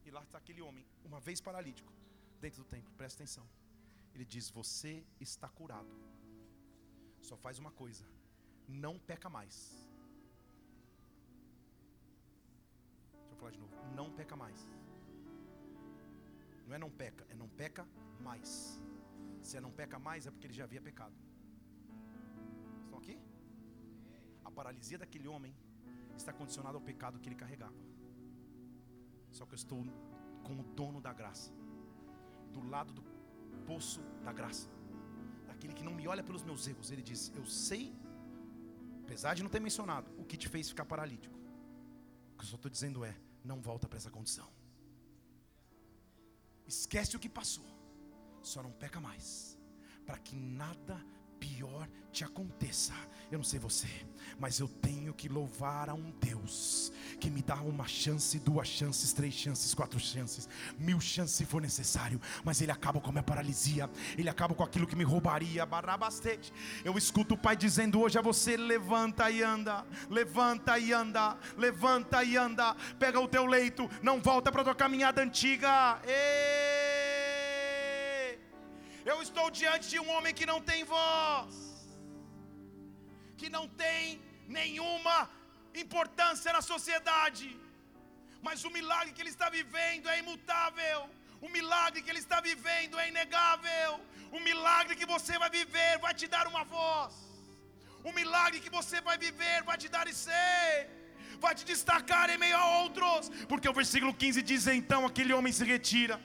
E 0.04 0.10
lá 0.10 0.22
está 0.22 0.36
aquele 0.38 0.60
homem, 0.60 0.84
uma 1.04 1.20
vez 1.20 1.40
paralítico, 1.40 1.92
dentro 2.40 2.62
do 2.62 2.68
templo. 2.68 2.92
Presta 2.94 3.22
atenção. 3.22 3.48
Ele 4.14 4.24
diz: 4.24 4.50
Você 4.50 5.06
está 5.20 5.48
curado. 5.48 5.94
Só 7.22 7.36
faz 7.36 7.58
uma 7.58 7.70
coisa: 7.70 8.04
não 8.68 8.98
peca 8.98 9.30
mais. 9.30 9.56
Falar 13.42 13.52
de 13.56 13.60
novo. 13.64 13.74
Não 13.98 14.08
peca 14.18 14.36
mais. 14.36 14.60
Não 16.66 16.74
é 16.76 16.78
não 16.78 16.90
peca, 17.02 17.26
é 17.28 17.34
não 17.42 17.48
peca 17.48 17.84
mais. 18.28 18.80
Se 19.46 19.56
é 19.56 19.60
não 19.60 19.72
peca 19.80 19.98
mais, 19.98 20.26
é 20.26 20.30
porque 20.30 20.46
ele 20.46 20.58
já 20.60 20.64
havia 20.64 20.80
pecado. 20.80 21.16
Estão 22.84 22.98
aqui? 22.98 23.16
A 24.44 24.50
paralisia 24.58 24.98
daquele 25.02 25.26
homem 25.34 25.54
está 26.16 26.32
condicionada 26.32 26.76
ao 26.78 26.84
pecado 26.90 27.18
que 27.18 27.28
ele 27.28 27.40
carregava. 27.42 27.80
Só 29.30 29.44
que 29.46 29.54
eu 29.54 29.60
estou 29.62 29.80
com 30.46 30.54
o 30.60 30.64
dono 30.80 31.00
da 31.00 31.12
graça, 31.12 31.50
do 32.52 32.62
lado 32.74 32.92
do 32.92 33.02
poço 33.66 34.00
da 34.22 34.32
graça, 34.32 34.68
daquele 35.48 35.74
que 35.78 35.84
não 35.88 35.94
me 36.00 36.06
olha 36.06 36.22
pelos 36.22 36.44
meus 36.44 36.68
erros. 36.68 36.90
Ele 36.92 37.02
diz: 37.02 37.32
Eu 37.34 37.44
sei, 37.46 37.92
apesar 39.02 39.34
de 39.34 39.42
não 39.42 39.50
ter 39.50 39.60
mencionado, 39.60 40.08
o 40.16 40.24
que 40.24 40.36
te 40.36 40.48
fez 40.48 40.68
ficar 40.68 40.84
paralítico. 40.84 41.36
O 42.32 42.38
que 42.38 42.44
eu 42.44 42.48
só 42.48 42.56
estou 42.56 42.70
dizendo 42.70 43.04
é: 43.04 43.14
não 43.44 43.60
volta 43.60 43.88
para 43.88 43.98
essa 43.98 44.10
condição. 44.10 44.48
Esquece 46.66 47.16
o 47.16 47.20
que 47.20 47.28
passou, 47.28 47.66
só 48.42 48.62
não 48.62 48.72
peca 48.72 49.00
mais, 49.00 49.58
para 50.06 50.18
que 50.18 50.34
nada 50.34 51.04
pior 51.42 51.88
te 52.12 52.22
aconteça. 52.22 52.92
Eu 53.30 53.38
não 53.38 53.44
sei 53.44 53.58
você, 53.58 53.88
mas 54.38 54.60
eu 54.60 54.68
tenho 54.68 55.14
que 55.14 55.26
louvar 55.26 55.88
a 55.88 55.94
um 55.94 56.12
Deus 56.20 56.92
que 57.18 57.30
me 57.30 57.40
dá 57.40 57.56
uma 57.56 57.88
chance, 57.88 58.38
duas 58.38 58.68
chances, 58.68 59.12
três 59.14 59.32
chances, 59.32 59.72
quatro 59.72 59.98
chances, 59.98 60.46
mil 60.78 61.00
chances 61.00 61.36
se 61.36 61.46
for 61.46 61.62
necessário. 61.62 62.20
Mas 62.44 62.60
Ele 62.60 62.70
acaba 62.70 63.00
com 63.00 63.08
a 63.08 63.12
minha 63.12 63.22
paralisia, 63.22 63.90
Ele 64.18 64.28
acaba 64.28 64.54
com 64.54 64.62
aquilo 64.62 64.86
que 64.86 64.94
me 64.94 65.02
roubaria. 65.02 65.64
Barrabastete. 65.64 66.52
Eu 66.84 66.96
escuto 66.98 67.34
o 67.34 67.38
Pai 67.38 67.56
dizendo 67.56 68.00
hoje 68.00 68.18
a 68.18 68.22
você: 68.22 68.56
levanta 68.56 69.30
e 69.30 69.42
anda, 69.42 69.84
levanta 70.10 70.78
e 70.78 70.92
anda, 70.92 71.38
levanta 71.56 72.22
e 72.22 72.36
anda. 72.36 72.76
Pega 72.98 73.18
o 73.18 73.26
teu 73.26 73.46
leito, 73.46 73.88
não 74.02 74.20
volta 74.20 74.52
para 74.52 74.62
tua 74.62 74.74
caminhada 74.74 75.22
antiga. 75.22 75.98
Ei! 76.06 76.71
Eu 79.10 79.16
estou 79.26 79.46
diante 79.60 79.86
de 79.92 79.98
um 80.02 80.08
homem 80.14 80.32
que 80.38 80.46
não 80.50 80.58
tem 80.70 80.80
voz, 80.84 81.54
que 83.40 83.48
não 83.56 83.64
tem 83.82 84.20
nenhuma 84.58 85.16
importância 85.84 86.52
na 86.56 86.62
sociedade, 86.72 87.48
mas 88.46 88.64
o 88.68 88.70
milagre 88.78 89.12
que 89.12 89.22
ele 89.22 89.34
está 89.36 89.48
vivendo 89.58 90.08
é 90.12 90.18
imutável. 90.22 91.00
O 91.46 91.48
milagre 91.56 92.02
que 92.02 92.10
ele 92.12 92.24
está 92.26 92.40
vivendo 92.40 93.00
é 93.02 93.08
inegável. 93.12 93.92
O 94.36 94.40
milagre 94.48 94.94
que 95.00 95.12
você 95.14 95.36
vai 95.42 95.50
viver 95.60 95.92
vai 96.04 96.14
te 96.20 96.28
dar 96.34 96.46
uma 96.52 96.64
voz. 96.76 97.14
O 98.08 98.12
milagre 98.12 98.60
que 98.64 98.70
você 98.78 99.00
vai 99.08 99.16
viver 99.26 99.58
vai 99.70 99.76
te 99.82 99.88
dar 99.96 100.06
e 100.12 100.14
ser 100.24 101.02
vai 101.44 101.54
te 101.58 101.64
destacar 101.70 102.26
em 102.30 102.38
meio 102.38 102.56
a 102.56 102.66
outros, 102.82 103.28
porque 103.50 103.68
o 103.68 103.76
versículo 103.80 104.12
15 104.14 104.42
diz: 104.50 104.66
Então 104.80 105.00
aquele 105.10 105.32
homem 105.36 105.52
se 105.58 105.64
retira, 105.64 106.16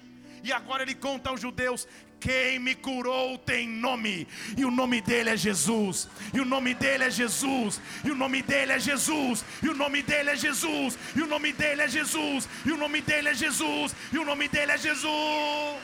e 0.48 0.54
agora 0.54 0.84
ele 0.84 0.96
conta 0.96 1.30
aos 1.30 1.42
judeus 1.42 1.88
quem 2.20 2.58
me 2.58 2.74
curou 2.74 3.38
tem 3.38 3.68
nome, 3.68 4.28
e 4.58 4.66
o 4.66 4.72
nome 4.72 5.02
dele 5.02 5.30
é 5.30 5.38
Jesus, 5.38 6.10
e 6.34 6.40
o 6.40 6.46
nome 6.46 6.74
dele 6.74 7.04
é 7.04 7.12
Jesus, 7.12 7.80
e 8.04 8.10
o 8.10 8.16
nome 8.16 8.42
dele 8.42 8.72
é 8.72 8.80
Jesus, 8.80 9.46
e 9.62 9.68
o 9.68 9.76
nome 9.76 10.02
dele 10.02 10.32
é 10.32 10.36
Jesus, 10.36 10.98
e 11.16 11.22
o 11.22 11.28
nome 11.28 11.54
dele 11.54 11.82
é 11.84 11.88
Jesus, 11.88 12.50
e 12.66 12.72
o 12.72 12.78
nome 12.78 13.02
dele 13.02 13.30
é 13.30 13.34
Jesus, 13.36 13.96
e 14.12 14.18
o 14.18 14.26
nome 14.26 14.48
dele 14.48 14.72
é 14.72 14.78
Jesus. 14.78 15.78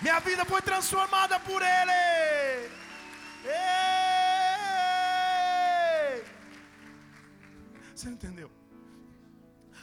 Minha 0.00 0.18
vida 0.20 0.44
foi 0.46 0.62
transformada 0.62 1.38
por 1.40 1.60
ele. 1.60 2.70
Ei! 3.44 4.14
Você 7.94 8.08
entendeu? 8.08 8.50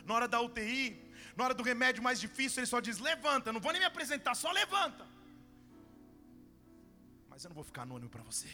Na 0.05 0.15
hora 0.15 0.27
da 0.27 0.41
UTI, 0.41 1.10
na 1.35 1.43
hora 1.45 1.53
do 1.53 1.63
remédio 1.63 2.03
mais 2.03 2.19
difícil, 2.19 2.59
ele 2.59 2.67
só 2.67 2.79
diz: 2.79 2.99
levanta, 2.99 3.51
não 3.51 3.59
vou 3.59 3.71
nem 3.71 3.81
me 3.81 3.87
apresentar, 3.87 4.35
só 4.35 4.51
levanta 4.51 5.05
mas 7.41 7.45
eu 7.45 7.49
não 7.49 7.55
vou 7.55 7.63
ficar 7.63 7.81
anônimo 7.81 8.11
para 8.15 8.21
você. 8.21 8.49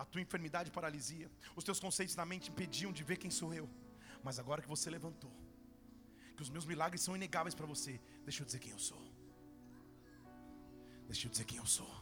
A 0.00 0.04
tua 0.04 0.20
enfermidade 0.20 0.70
paralisia, 0.70 1.28
os 1.56 1.64
teus 1.64 1.80
conceitos 1.80 2.14
na 2.14 2.24
mente 2.24 2.50
impediam 2.50 2.92
de 2.92 3.02
ver 3.02 3.16
quem 3.16 3.28
sou 3.28 3.52
eu. 3.52 3.68
Mas 4.22 4.38
agora 4.38 4.62
que 4.62 4.68
você 4.68 4.88
levantou, 4.88 5.32
que 6.36 6.42
os 6.42 6.48
meus 6.48 6.64
milagres 6.64 7.00
são 7.00 7.16
inegáveis 7.16 7.56
para 7.56 7.66
você, 7.66 8.00
deixa 8.22 8.42
eu 8.42 8.46
dizer 8.46 8.60
quem 8.60 8.70
eu 8.70 8.78
sou. 8.78 9.02
Deixa 11.08 11.26
eu 11.26 11.30
dizer 11.32 11.44
quem 11.44 11.58
eu 11.58 11.66
sou. 11.66 11.92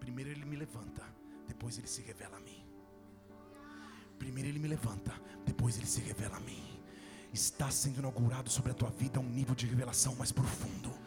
Primeiro 0.00 0.30
ele 0.30 0.46
me 0.46 0.56
levanta, 0.56 1.04
depois 1.46 1.76
ele 1.76 1.86
se 1.86 2.00
revela 2.00 2.38
a 2.38 2.40
mim. 2.40 2.66
Primeiro 4.18 4.48
ele 4.48 4.60
me 4.60 4.68
levanta, 4.68 5.12
depois 5.44 5.76
ele 5.76 5.86
se 5.86 6.00
revela 6.00 6.38
a 6.38 6.40
mim. 6.40 6.73
Está 7.34 7.70
sendo 7.70 7.98
inaugurado 7.98 8.48
sobre 8.48 8.70
a 8.70 8.74
tua 8.74 8.88
vida 8.88 9.20
um 9.20 9.28
nível 9.28 9.54
de 9.54 9.66
revelação 9.66 10.14
mais 10.14 10.32
profundo 10.32 11.04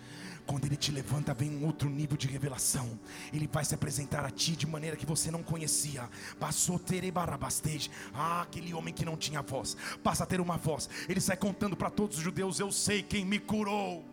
quando 0.47 0.65
Ele 0.65 0.77
te 0.77 0.91
levanta, 0.91 1.33
vem 1.33 1.51
um 1.51 1.65
outro 1.65 1.89
nível 1.89 2.15
de 2.15 2.25
revelação. 2.25 2.97
Ele 3.33 3.47
vai 3.47 3.65
se 3.65 3.75
apresentar 3.75 4.23
a 4.23 4.31
ti 4.31 4.55
de 4.55 4.65
maneira 4.65 4.95
que 4.95 5.05
você 5.05 5.29
não 5.29 5.43
conhecia. 5.43 6.09
Passou 6.39 6.79
Ah, 8.13 8.41
aquele 8.43 8.73
homem 8.73 8.93
que 8.93 9.03
não 9.03 9.17
tinha 9.17 9.41
voz, 9.41 9.75
passa 10.01 10.23
a 10.23 10.27
ter 10.27 10.39
uma 10.39 10.57
voz. 10.57 10.89
Ele 11.09 11.19
sai 11.19 11.35
contando 11.35 11.75
para 11.75 11.89
todos 11.89 12.17
os 12.17 12.23
judeus: 12.23 12.59
Eu 12.59 12.71
sei 12.71 13.03
quem 13.03 13.25
me 13.25 13.39
curou. 13.39 14.05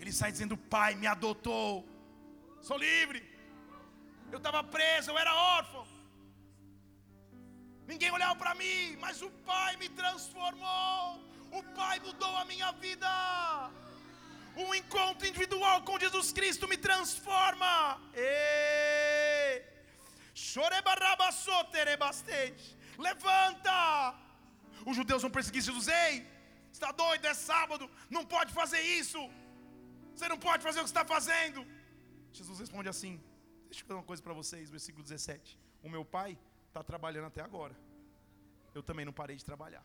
Ele 0.00 0.12
sai 0.12 0.32
dizendo: 0.32 0.56
Pai 0.56 0.94
me 0.94 1.06
adotou. 1.06 1.86
Sou 2.62 2.78
livre. 2.78 3.22
Eu 4.32 4.38
estava 4.38 4.64
preso, 4.64 5.10
eu 5.10 5.18
era 5.18 5.34
órfão. 5.34 5.86
Ninguém 7.90 8.10
olhava 8.16 8.36
para 8.42 8.54
mim, 8.60 8.96
mas 9.04 9.22
o 9.26 9.30
Pai 9.50 9.70
me 9.82 9.88
transformou. 10.00 11.02
O 11.58 11.62
Pai 11.78 11.94
mudou 12.06 12.34
a 12.40 12.44
minha 12.50 12.70
vida. 12.84 13.10
Um 14.64 14.70
encontro 14.80 15.26
individual 15.30 15.76
com 15.88 15.98
Jesus 16.04 16.28
Cristo 16.38 16.68
me 16.72 16.76
transforma. 16.88 17.72
Levanta. 23.06 23.78
Os 24.90 24.96
judeus 25.00 25.22
vão 25.24 25.30
perseguir 25.38 25.62
Jesus. 25.68 25.88
Ei, 26.02 26.14
está 26.76 26.90
doido? 27.02 27.24
É 27.32 27.34
sábado. 27.50 27.86
Não 28.16 28.24
pode 28.34 28.52
fazer 28.60 28.82
isso. 29.00 29.20
Você 30.14 30.28
não 30.34 30.40
pode 30.46 30.62
fazer 30.68 30.80
o 30.80 30.86
que 30.86 30.92
está 30.94 31.06
fazendo. 31.16 31.60
Jesus 32.38 32.58
responde 32.64 32.90
assim: 32.94 33.14
Deixa 33.70 33.80
eu 33.82 33.86
fazer 33.86 33.98
uma 34.00 34.08
coisa 34.10 34.22
para 34.26 34.34
vocês, 34.42 34.68
versículo 34.76 35.02
17. 35.02 35.58
O 35.82 35.88
meu 35.88 36.04
pai 36.16 36.30
está 36.68 36.82
trabalhando 36.82 37.26
até 37.26 37.42
agora. 37.42 37.76
Eu 38.74 38.82
também 38.82 39.04
não 39.04 39.12
parei 39.12 39.36
de 39.36 39.44
trabalhar. 39.44 39.84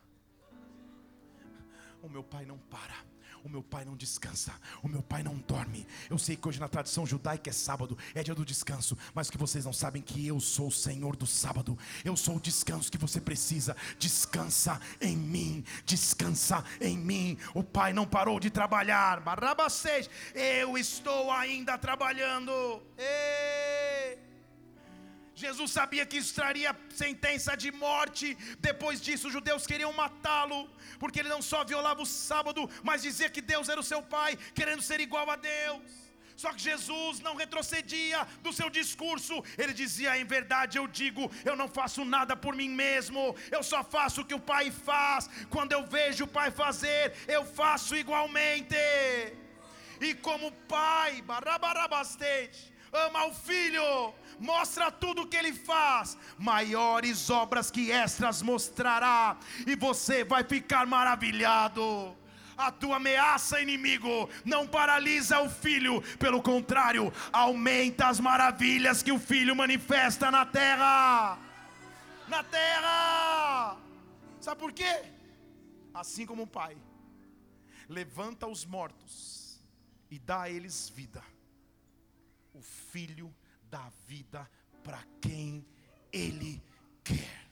O 2.02 2.08
meu 2.08 2.22
pai 2.22 2.44
não 2.44 2.58
para. 2.58 2.94
O 3.42 3.48
meu 3.48 3.62
pai 3.62 3.84
não 3.84 3.94
descansa, 3.94 4.58
o 4.82 4.88
meu 4.88 5.02
pai 5.02 5.22
não 5.22 5.36
dorme. 5.36 5.86
Eu 6.08 6.16
sei 6.16 6.34
que 6.34 6.48
hoje 6.48 6.58
na 6.58 6.66
tradição 6.66 7.04
judaica 7.04 7.50
é 7.50 7.52
sábado, 7.52 7.96
é 8.14 8.22
dia 8.22 8.34
do 8.34 8.42
descanso, 8.42 8.96
mas 9.12 9.28
que 9.28 9.36
vocês 9.36 9.66
não 9.66 9.72
sabem 9.72 10.00
que 10.00 10.26
eu 10.26 10.40
sou 10.40 10.68
o 10.68 10.72
Senhor 10.72 11.14
do 11.14 11.26
sábado. 11.26 11.78
Eu 12.02 12.16
sou 12.16 12.36
o 12.36 12.40
descanso 12.40 12.90
que 12.90 12.96
você 12.96 13.20
precisa. 13.20 13.76
Descansa 13.98 14.80
em 14.98 15.14
mim, 15.14 15.62
descansa 15.84 16.64
em 16.80 16.96
mim. 16.96 17.36
O 17.52 17.62
pai 17.62 17.92
não 17.92 18.06
parou 18.06 18.40
de 18.40 18.48
trabalhar. 18.48 19.20
Barraba 19.20 19.68
6, 19.68 20.08
eu 20.34 20.78
estou 20.78 21.30
ainda 21.30 21.76
trabalhando. 21.76 22.82
Ei! 22.96 24.23
Jesus 25.34 25.72
sabia 25.72 26.06
que 26.06 26.16
isso 26.16 26.34
traria 26.34 26.76
sentença 26.90 27.56
de 27.56 27.72
morte. 27.72 28.36
Depois 28.60 29.00
disso, 29.00 29.26
os 29.26 29.32
judeus 29.32 29.66
queriam 29.66 29.92
matá-lo, 29.92 30.70
porque 30.98 31.20
ele 31.20 31.28
não 31.28 31.42
só 31.42 31.64
violava 31.64 32.02
o 32.02 32.06
sábado, 32.06 32.70
mas 32.82 33.02
dizia 33.02 33.28
que 33.28 33.40
Deus 33.40 33.68
era 33.68 33.80
o 33.80 33.90
seu 33.92 34.02
pai, 34.02 34.38
querendo 34.54 34.82
ser 34.82 35.00
igual 35.00 35.28
a 35.30 35.36
Deus. 35.36 36.04
Só 36.36 36.52
que 36.52 36.60
Jesus 36.60 37.20
não 37.20 37.36
retrocedia 37.36 38.26
do 38.42 38.52
seu 38.52 38.68
discurso, 38.68 39.42
ele 39.56 39.72
dizia: 39.72 40.18
Em 40.18 40.24
verdade 40.24 40.78
eu 40.78 40.86
digo, 40.86 41.30
eu 41.44 41.56
não 41.56 41.68
faço 41.68 42.04
nada 42.04 42.36
por 42.36 42.54
mim 42.56 42.68
mesmo, 42.68 43.36
eu 43.50 43.62
só 43.62 43.84
faço 43.84 44.20
o 44.20 44.24
que 44.24 44.34
o 44.34 44.40
Pai 44.40 44.70
faz. 44.70 45.28
Quando 45.48 45.72
eu 45.72 45.86
vejo 45.86 46.24
o 46.24 46.28
Pai 46.28 46.50
fazer, 46.50 47.14
eu 47.28 47.44
faço 47.44 47.94
igualmente. 47.96 48.76
E 50.00 50.14
como 50.14 50.50
Pai, 50.76 51.22
barabarabastete, 51.22 52.73
ama 52.94 53.26
o 53.26 53.34
Filho, 53.34 54.14
mostra 54.38 54.90
tudo 54.90 55.22
o 55.22 55.26
que 55.26 55.36
ele 55.36 55.52
faz, 55.52 56.16
maiores 56.38 57.28
obras 57.28 57.70
que 57.70 57.90
estas 57.90 58.40
mostrará, 58.40 59.36
e 59.66 59.74
você 59.74 60.24
vai 60.24 60.44
ficar 60.44 60.86
maravilhado. 60.86 62.16
A 62.56 62.70
tua 62.70 62.96
ameaça, 62.96 63.60
inimigo, 63.60 64.30
não 64.44 64.64
paralisa 64.64 65.40
o 65.40 65.50
filho, 65.50 66.00
pelo 66.18 66.40
contrário, 66.40 67.12
aumenta 67.32 68.06
as 68.06 68.20
maravilhas 68.20 69.02
que 69.02 69.10
o 69.10 69.18
filho 69.18 69.56
manifesta 69.56 70.30
na 70.30 70.46
terra. 70.46 71.36
Na 72.28 72.44
terra, 72.44 73.76
sabe 74.40 74.60
por 74.60 74.72
quê? 74.72 75.02
Assim 75.92 76.24
como 76.24 76.44
o 76.44 76.46
pai 76.46 76.76
levanta 77.88 78.46
os 78.46 78.64
mortos 78.64 79.60
e 80.08 80.18
dá 80.18 80.42
a 80.42 80.50
eles 80.50 80.88
vida, 80.94 81.22
filho 82.64 83.34
dá 83.70 83.90
vida 84.06 84.50
para 84.82 85.02
quem 85.20 85.64
Ele 86.12 86.62
quer. 87.02 87.48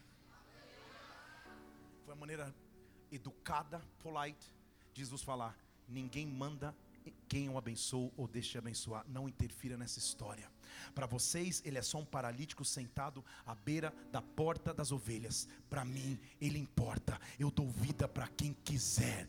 Foi 2.05 2.13
a 2.13 2.17
maneira 2.17 2.55
educada, 3.11 3.81
polite, 4.03 4.55
Jesus 4.93 5.23
falar: 5.23 5.57
ninguém 5.89 6.27
manda 6.27 6.75
quem 7.29 7.49
o 7.49 7.57
abençoou 7.57 8.13
ou 8.17 8.29
deixa 8.29 8.53
de 8.53 8.59
abençoar, 8.59 9.05
não 9.09 9.29
interfira 9.29 9.77
nessa 9.77 9.99
história. 9.99 10.52
Para 10.95 11.07
vocês, 11.07 11.63
ele 11.65 11.79
é 11.79 11.83
só 11.83 11.99
um 11.99 12.05
paralítico 12.05 12.65
sentado 12.65 13.25
à 13.47 13.55
beira 13.55 13.93
da 14.11 14.23
porta 14.23 14.73
das 14.73 14.93
ovelhas. 14.93 15.49
Para 15.69 15.85
mim, 15.85 16.19
ele 16.41 16.59
importa. 16.59 17.21
Eu 17.39 17.51
dou 17.51 17.69
vida 17.69 18.07
para 18.07 18.29
quem 18.29 18.55
quiser. 18.65 19.29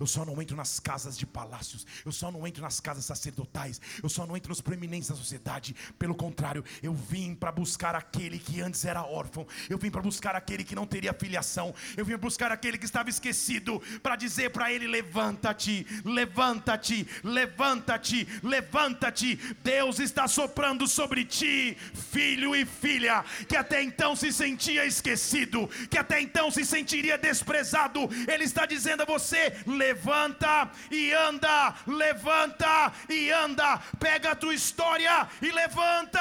Eu 0.00 0.06
só 0.06 0.24
não 0.24 0.40
entro 0.40 0.56
nas 0.56 0.80
casas 0.80 1.16
de 1.16 1.26
palácios. 1.26 1.86
Eu 2.04 2.12
só 2.12 2.30
não 2.30 2.46
entro 2.46 2.62
nas 2.62 2.80
casas 2.80 3.04
sacerdotais. 3.04 3.80
Eu 4.02 4.08
só 4.08 4.26
não 4.26 4.36
entro 4.36 4.48
nos 4.50 4.60
preeminentes 4.60 5.08
da 5.08 5.14
sociedade. 5.14 5.74
Pelo 5.98 6.14
contrário, 6.14 6.64
eu 6.82 6.94
vim 6.94 7.34
para 7.34 7.52
buscar 7.52 7.94
aquele 7.94 8.38
que 8.38 8.60
antes 8.60 8.84
era 8.84 9.04
órfão. 9.04 9.46
Eu 9.68 9.78
vim 9.78 9.90
para 9.90 10.02
buscar 10.02 10.34
aquele 10.34 10.64
que 10.64 10.74
não 10.74 10.86
teria 10.86 11.12
filiação. 11.12 11.74
Eu 11.96 12.04
vim 12.04 12.16
buscar 12.16 12.50
aquele 12.50 12.78
que 12.78 12.84
estava 12.84 13.08
esquecido. 13.08 13.80
Para 14.02 14.16
dizer 14.16 14.50
para 14.50 14.72
ele: 14.72 14.86
levanta-te, 14.86 15.86
levanta-te, 16.04 17.06
levanta-te, 17.22 18.26
levanta-te. 18.42 19.36
Deus 19.62 19.81
está 19.88 20.28
soprando 20.28 20.86
sobre 20.86 21.24
ti, 21.24 21.76
filho 22.10 22.54
e 22.54 22.64
filha, 22.64 23.24
que 23.48 23.56
até 23.56 23.82
então 23.82 24.14
se 24.14 24.32
sentia 24.32 24.84
esquecido, 24.84 25.68
que 25.90 25.98
até 25.98 26.20
então 26.20 26.50
se 26.50 26.64
sentiria 26.64 27.18
desprezado. 27.18 28.08
Ele 28.28 28.44
está 28.44 28.66
dizendo 28.66 29.02
a 29.02 29.06
você: 29.06 29.56
levanta 29.66 30.70
e 30.90 31.12
anda, 31.12 31.74
levanta 31.86 32.92
e 33.08 33.30
anda, 33.30 33.78
pega 33.98 34.32
a 34.32 34.36
tua 34.36 34.54
história 34.54 35.28
e 35.40 35.50
levanta. 35.50 36.20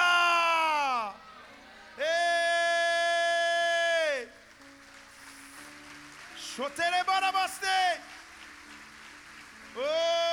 Ei! 1.97 2.51
Oh! 9.75 10.30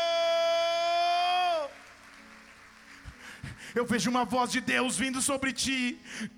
Eu 3.78 3.86
vejo 3.92 4.10
uma 4.10 4.24
voz 4.34 4.50
de 4.54 4.60
Deus 4.60 4.96
vindo 5.02 5.20
sobre 5.28 5.50
ti, 5.52 5.80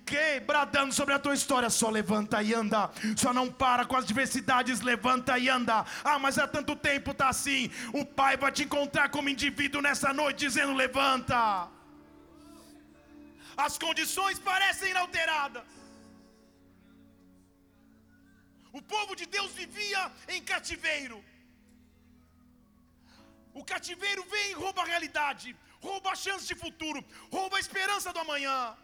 que 0.09 0.25
bradando 0.49 0.93
sobre 0.99 1.13
a 1.15 1.19
tua 1.23 1.35
história. 1.39 1.69
Só 1.69 1.89
levanta 1.89 2.41
e 2.47 2.53
anda, 2.61 2.81
só 3.21 3.31
não 3.37 3.47
para 3.63 3.83
com 3.89 3.97
as 3.99 4.05
diversidades, 4.11 4.81
levanta 4.91 5.37
e 5.43 5.49
anda. 5.57 5.77
Ah, 6.11 6.19
mas 6.23 6.37
há 6.41 6.47
tanto 6.57 6.75
tempo 6.89 7.13
tá 7.21 7.29
assim. 7.35 7.63
O 8.01 8.03
Pai 8.19 8.33
vai 8.43 8.51
te 8.57 8.63
encontrar 8.67 9.09
como 9.15 9.33
indivíduo 9.35 9.81
nessa 9.87 10.11
noite, 10.21 10.45
dizendo: 10.45 10.73
levanta. 10.83 11.39
As 13.65 13.77
condições 13.85 14.37
parecem 14.51 14.91
inalteradas. 14.91 15.63
O 18.79 18.81
povo 18.93 19.13
de 19.21 19.25
Deus 19.25 19.51
vivia 19.61 20.03
em 20.35 20.41
cativeiro. 20.51 21.19
O 23.59 23.63
cativeiro 23.71 24.23
vem 24.33 24.47
e 24.51 24.59
rouba 24.63 24.81
a 24.83 24.89
realidade 24.93 25.49
rouba 25.81 26.11
a 26.11 26.15
chance 26.15 26.45
de 26.45 26.55
futuro, 26.55 27.03
rouba 27.31 27.57
a 27.57 27.59
esperança 27.59 28.13
do 28.13 28.19
amanhã. 28.19 28.77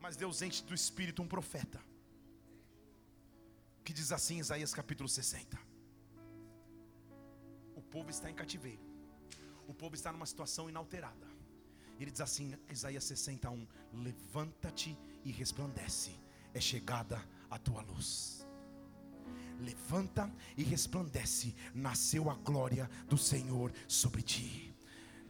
Mas 0.00 0.16
Deus 0.16 0.42
enche 0.42 0.62
do 0.62 0.74
Espírito 0.74 1.22
um 1.22 1.28
profeta, 1.28 1.80
que 3.84 3.92
diz 3.92 4.12
assim 4.12 4.36
em 4.36 4.40
Isaías 4.40 4.72
capítulo 4.72 5.08
60: 5.08 5.58
O 7.74 7.82
povo 7.82 8.10
está 8.10 8.30
em 8.30 8.34
cativeiro, 8.34 8.86
o 9.66 9.74
povo 9.74 9.94
está 9.94 10.12
numa 10.12 10.26
situação 10.26 10.68
inalterada. 10.68 11.26
Ele 11.98 12.12
diz 12.12 12.20
assim, 12.20 12.54
Isaías 12.70 13.04
61: 13.04 13.66
Levanta-te 13.92 14.96
e 15.24 15.32
resplandece, 15.32 16.12
é 16.54 16.60
chegada 16.60 17.20
a 17.50 17.58
tua 17.58 17.82
luz. 17.82 18.46
Levanta 19.58 20.32
e 20.56 20.62
resplandece, 20.62 21.56
nasceu 21.74 22.30
a 22.30 22.34
glória 22.34 22.88
do 23.08 23.18
Senhor 23.18 23.72
sobre 23.88 24.22
ti. 24.22 24.72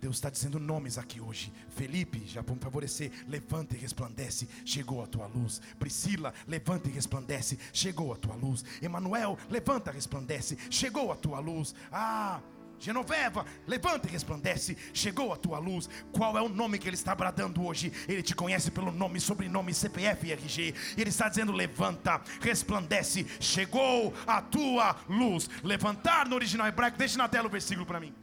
Deus 0.01 0.17
está 0.17 0.31
dizendo 0.31 0.61
nomes 0.61 0.99
aqui 0.99 1.21
hoje. 1.21 1.53
Felipe, 1.71 2.23
já 2.27 2.41
vamos 2.41 2.63
favorecer. 2.63 3.11
Levanta 3.27 3.75
e 3.75 3.79
resplandece, 3.79 4.49
chegou 4.65 5.03
a 5.03 5.07
tua 5.07 5.27
luz. 5.27 5.61
Priscila, 5.79 6.33
levanta 6.47 6.89
e 6.89 6.93
resplandece, 6.93 7.59
chegou 7.73 8.13
a 8.13 8.17
tua 8.17 8.35
luz. 8.35 8.65
Emanuel, 8.81 9.37
levanta 9.51 9.91
e 9.91 9.95
resplandece, 9.95 10.57
chegou 10.71 11.11
a 11.11 11.17
tua 11.17 11.41
luz. 11.41 11.75
Ah, 11.91 12.41
Genoveva, 12.81 13.45
levanta 13.67 14.07
e 14.07 14.11
resplandece, 14.11 14.77
chegou 14.93 15.33
a 15.33 15.37
tua 15.37 15.59
luz. 15.59 15.89
Qual 16.13 16.39
é 16.39 16.43
o 16.43 16.49
nome 16.49 16.79
que 16.79 16.89
ele 16.89 16.95
está 16.95 17.13
bradando 17.15 17.65
hoje? 17.65 17.93
Ele 18.07 18.23
te 18.23 18.35
conhece 18.35 18.71
pelo 18.71 18.93
nome, 18.93 19.21
sobrenome, 19.21 19.75
CPF 19.75 20.27
e 20.27 20.33
RG. 20.33 20.75
Ele 20.97 21.11
está 21.11 21.29
dizendo: 21.29 21.51
levanta, 21.51 22.21
resplandece, 22.41 23.27
chegou 23.41 24.15
a 24.27 24.41
tua 24.41 24.97
luz. 25.09 25.51
Levantar 25.65 26.29
no 26.29 26.37
original 26.37 26.69
hebraico, 26.69 26.97
deixa 26.97 27.19
na 27.19 27.29
tela 27.29 27.49
o 27.49 27.51
versículo 27.51 27.85
para 27.85 28.01
mim 28.01 28.15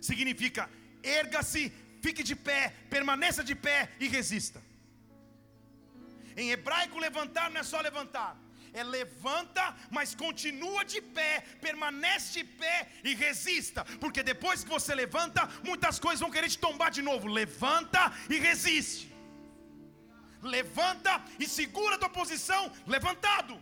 significa 0.00 0.68
erga-se, 1.02 1.72
fique 2.02 2.22
de 2.22 2.34
pé, 2.34 2.74
permaneça 2.90 3.42
de 3.42 3.54
pé 3.54 3.90
e 4.00 4.08
resista. 4.08 4.62
Em 6.36 6.50
hebraico, 6.50 6.98
levantar 6.98 7.50
não 7.50 7.60
é 7.60 7.62
só 7.62 7.80
levantar, 7.80 8.36
é 8.72 8.82
levanta, 8.84 9.64
mas 9.90 10.14
continua 10.14 10.84
de 10.84 11.00
pé, 11.00 11.40
permanece 11.66 12.32
de 12.38 12.44
pé 12.44 12.88
e 13.02 13.14
resista, 13.14 13.84
porque 14.02 14.22
depois 14.22 14.62
que 14.62 14.74
você 14.76 14.94
levanta, 14.94 15.48
muitas 15.64 15.98
coisas 15.98 16.20
vão 16.20 16.30
querer 16.30 16.50
te 16.50 16.58
tombar 16.58 16.90
de 16.90 17.02
novo. 17.02 17.26
Levanta 17.26 18.12
e 18.28 18.38
resiste. 18.38 19.12
Levanta 20.42 21.12
e 21.40 21.48
segura 21.48 21.94
a 21.96 21.98
tua 21.98 22.10
posição 22.10 22.70
levantado, 22.86 23.58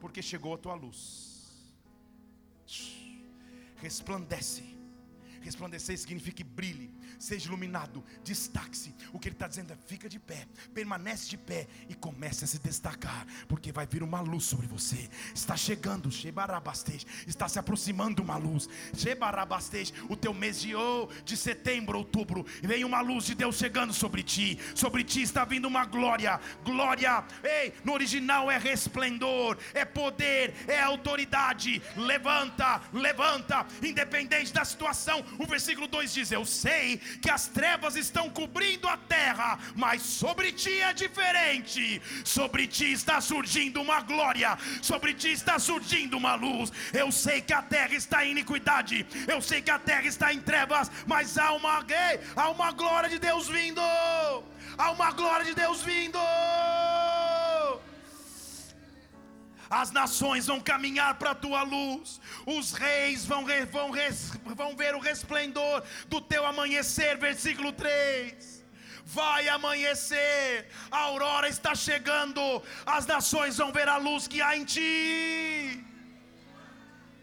porque 0.00 0.22
chegou 0.22 0.54
a 0.54 0.58
tua 0.58 0.74
luz 0.74 1.34
resplandece. 3.84 4.64
Resplandecer 5.42 5.96
significa 5.98 6.38
que 6.38 6.44
brilhe, 6.44 6.90
seja 7.24 7.46
iluminado, 7.48 8.04
destaque-se. 8.22 8.94
O 9.12 9.18
que 9.18 9.28
ele 9.28 9.34
está 9.34 9.48
dizendo 9.48 9.72
é: 9.72 9.76
fica 9.86 10.08
de 10.08 10.18
pé, 10.18 10.46
permanece 10.74 11.28
de 11.28 11.36
pé 11.36 11.66
e 11.88 11.94
comece 11.94 12.44
a 12.44 12.46
se 12.46 12.58
destacar, 12.58 13.26
porque 13.48 13.72
vai 13.72 13.86
vir 13.86 14.02
uma 14.02 14.20
luz 14.20 14.44
sobre 14.44 14.66
você. 14.66 15.08
Está 15.34 15.56
chegando, 15.56 16.10
está 17.26 17.48
se 17.48 17.58
aproximando 17.58 18.22
uma 18.22 18.36
luz. 18.36 18.68
O 20.08 20.16
teu 20.16 20.34
mês 20.34 20.60
de, 20.60 20.74
oh, 20.74 21.08
de 21.24 21.36
setembro, 21.36 21.98
outubro, 21.98 22.44
vem 22.62 22.84
uma 22.84 23.00
luz 23.00 23.24
de 23.24 23.34
Deus 23.34 23.56
chegando 23.56 23.92
sobre 23.92 24.22
ti. 24.22 24.58
Sobre 24.74 25.02
ti 25.02 25.22
está 25.22 25.44
vindo 25.44 25.66
uma 25.66 25.84
glória, 25.84 26.38
glória. 26.64 27.24
Ei, 27.42 27.72
no 27.84 27.92
original 27.92 28.50
é 28.50 28.58
resplendor, 28.58 29.56
é 29.72 29.84
poder, 29.84 30.54
é 30.68 30.80
autoridade. 30.80 31.82
Levanta, 31.96 32.82
levanta, 32.92 33.66
independente 33.82 34.52
da 34.52 34.64
situação. 34.64 35.24
O 35.38 35.46
versículo 35.46 35.86
2 35.86 36.12
diz: 36.12 36.30
Eu 36.30 36.44
sei 36.44 37.00
que 37.20 37.30
as 37.30 37.46
trevas 37.46 37.96
estão 37.96 38.28
cobrindo 38.30 38.88
a 38.88 38.96
terra, 38.96 39.58
mas 39.74 40.02
sobre 40.02 40.52
ti 40.52 40.80
é 40.80 40.92
diferente. 40.92 42.00
Sobre 42.24 42.66
ti 42.66 42.92
está 42.92 43.20
surgindo 43.20 43.80
uma 43.80 44.00
glória, 44.00 44.56
sobre 44.82 45.14
ti 45.14 45.32
está 45.32 45.58
surgindo 45.58 46.16
uma 46.16 46.34
luz. 46.34 46.72
Eu 46.92 47.10
sei 47.10 47.40
que 47.40 47.52
a 47.52 47.62
terra 47.62 47.94
está 47.94 48.24
em 48.24 48.32
iniquidade, 48.32 49.06
eu 49.26 49.40
sei 49.40 49.62
que 49.62 49.70
a 49.70 49.78
terra 49.78 50.06
está 50.06 50.32
em 50.32 50.40
trevas, 50.40 50.90
mas 51.06 51.38
há 51.38 51.52
uma, 51.52 51.84
há 52.36 52.50
uma 52.50 52.70
glória 52.72 53.08
de 53.08 53.18
Deus 53.18 53.48
vindo. 53.48 53.80
Há 54.76 54.90
uma 54.90 55.12
glória 55.12 55.44
de 55.44 55.54
Deus 55.54 55.82
vindo 55.82 56.18
as 59.68 59.90
nações 59.90 60.46
vão 60.46 60.60
caminhar 60.60 61.14
para 61.16 61.30
a 61.30 61.34
tua 61.34 61.62
luz, 61.62 62.20
os 62.46 62.72
reis 62.72 63.24
vão, 63.24 63.44
vão, 63.70 63.90
vão 64.54 64.76
ver 64.76 64.94
o 64.94 65.00
resplendor 65.00 65.82
do 66.08 66.20
teu 66.20 66.44
amanhecer. 66.46 67.16
Versículo 67.18 67.72
3 67.72 68.64
vai 69.06 69.48
amanhecer, 69.48 70.66
a 70.90 70.98
aurora 71.00 71.46
está 71.46 71.74
chegando, 71.74 72.40
as 72.86 73.04
nações 73.04 73.58
vão 73.58 73.70
ver 73.70 73.86
a 73.86 73.98
luz 73.98 74.26
que 74.26 74.40
há 74.40 74.56
em 74.56 74.64
ti. 74.64 75.84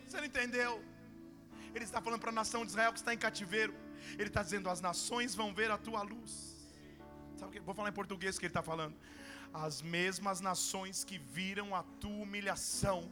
Você 0.06 0.18
não 0.18 0.26
entendeu? 0.26 0.84
Ele 1.74 1.86
está 1.86 2.02
falando 2.02 2.20
para 2.20 2.30
a 2.30 2.34
nação 2.34 2.64
de 2.64 2.72
Israel 2.72 2.92
que 2.94 3.00
está 3.00 3.14
em 3.14 3.18
cativeiro. 3.18 3.74
Ele 4.20 4.28
está 4.28 4.44
dizendo: 4.44 4.70
as 4.70 4.82
nações 4.82 5.34
vão 5.34 5.54
ver 5.54 5.72
a 5.72 5.78
tua 5.78 6.02
luz. 6.02 6.32
Sabe 7.38 7.50
o 7.50 7.54
que? 7.54 7.60
Vou 7.62 7.74
falar 7.74 7.90
em 7.90 7.94
português 7.94 8.38
que 8.38 8.46
ele 8.46 8.50
está 8.52 8.62
falando 8.62 8.96
as 9.54 9.82
mesmas 9.82 10.40
nações 10.40 11.04
que 11.04 11.18
viram 11.18 11.76
a 11.76 11.84
tua 12.00 12.24
humilhação 12.24 13.10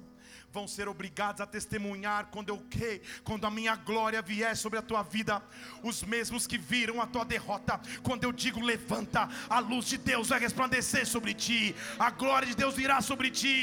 vão 0.51 0.67
ser 0.67 0.87
obrigados 0.87 1.41
a 1.41 1.45
testemunhar 1.45 2.27
quando 2.31 2.49
eu 2.49 2.57
que, 2.69 3.01
quando 3.23 3.45
a 3.45 3.51
minha 3.51 3.75
glória 3.75 4.21
vier 4.21 4.55
sobre 4.57 4.79
a 4.79 4.81
tua 4.81 5.03
vida, 5.03 5.41
os 5.83 6.01
mesmos 6.03 6.47
que 6.47 6.57
viram 6.57 7.01
a 7.01 7.07
tua 7.07 7.23
derrota, 7.23 7.79
quando 8.03 8.23
eu 8.23 8.31
digo 8.31 8.59
levanta, 8.59 9.29
a 9.49 9.59
luz 9.59 9.85
de 9.85 9.97
Deus 9.97 10.29
vai 10.29 10.39
resplandecer 10.39 11.05
sobre 11.05 11.33
ti, 11.33 11.75
a 11.99 12.09
glória 12.09 12.47
de 12.47 12.55
Deus 12.55 12.75
virá 12.75 12.99
sobre 13.01 13.29
ti. 13.29 13.59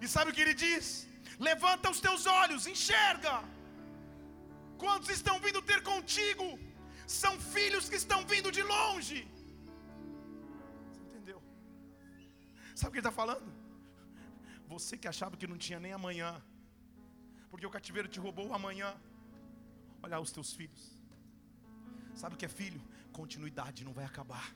E 0.00 0.06
sabe 0.06 0.30
o 0.30 0.34
que 0.34 0.40
ele 0.40 0.54
diz? 0.54 1.08
Levanta 1.38 1.90
os 1.90 2.00
teus 2.00 2.26
olhos, 2.26 2.66
enxerga. 2.66 3.42
Quantos 4.76 5.08
estão 5.08 5.40
vindo 5.40 5.60
ter 5.62 5.82
contigo? 5.82 6.46
São 7.06 7.34
filhos 7.40 7.88
que 7.88 7.96
estão 7.96 8.20
vindo 8.26 8.52
de 8.52 8.62
longe. 8.62 9.18
Sabe 12.78 12.90
o 12.90 12.92
que 12.92 12.98
ele 12.98 13.08
está 13.08 13.10
falando? 13.10 13.52
Você 14.68 14.96
que 14.96 15.08
achava 15.08 15.36
que 15.36 15.48
não 15.48 15.58
tinha 15.58 15.80
nem 15.80 15.92
amanhã, 15.92 16.40
porque 17.50 17.66
o 17.66 17.70
cativeiro 17.76 18.06
te 18.06 18.20
roubou 18.20 18.46
o 18.50 18.54
amanhã. 18.54 18.94
Olha 20.00 20.20
os 20.20 20.30
teus 20.30 20.52
filhos. 20.52 20.96
Sabe 22.14 22.36
o 22.36 22.38
que 22.38 22.46
é 22.46 22.48
filho? 22.48 22.80
Continuidade 23.10 23.84
não 23.84 23.92
vai 23.92 24.04
acabar. 24.04 24.54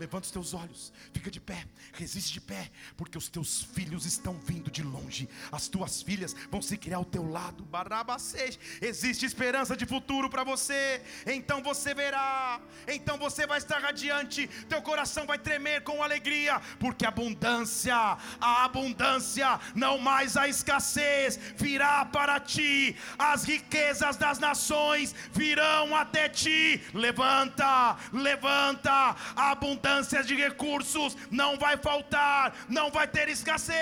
Levanta 0.00 0.24
os 0.24 0.30
teus 0.30 0.54
olhos, 0.54 0.90
fica 1.12 1.30
de 1.30 1.38
pé, 1.38 1.62
resiste 1.92 2.32
de 2.32 2.40
pé, 2.40 2.70
porque 2.96 3.18
os 3.18 3.28
teus 3.28 3.62
filhos 3.62 4.06
estão 4.06 4.32
vindo 4.32 4.70
de 4.70 4.82
longe, 4.82 5.28
as 5.52 5.68
tuas 5.68 6.00
filhas 6.00 6.34
vão 6.50 6.62
se 6.62 6.78
criar 6.78 6.96
ao 6.96 7.04
teu 7.04 7.30
lado. 7.30 7.66
Barabacês, 7.66 8.58
existe 8.80 9.26
esperança 9.26 9.76
de 9.76 9.84
futuro 9.84 10.30
para 10.30 10.42
você, 10.42 11.02
então 11.26 11.62
você 11.62 11.92
verá, 11.92 12.58
então 12.88 13.18
você 13.18 13.46
vai 13.46 13.58
estar 13.58 13.78
radiante, 13.78 14.48
teu 14.70 14.80
coração 14.80 15.26
vai 15.26 15.38
tremer 15.38 15.82
com 15.82 16.02
alegria, 16.02 16.58
porque 16.78 17.04
a 17.04 17.08
abundância, 17.08 18.16
a 18.40 18.64
abundância, 18.64 19.60
não 19.74 19.98
mais 19.98 20.34
a 20.34 20.48
escassez, 20.48 21.38
virá 21.58 22.06
para 22.06 22.40
ti, 22.40 22.96
as 23.18 23.44
riquezas 23.44 24.16
das 24.16 24.38
nações 24.38 25.14
virão 25.30 25.94
até 25.94 26.26
ti. 26.26 26.80
Levanta, 26.94 27.98
levanta, 28.14 29.14
abundância 29.36 29.89
abundância 29.90 30.22
de 30.22 30.34
recursos, 30.46 31.16
não 31.30 31.52
vai 31.64 31.76
faltar, 31.76 32.44
não 32.68 32.90
vai 32.96 33.06
ter 33.08 33.28
escassez. 33.28 33.76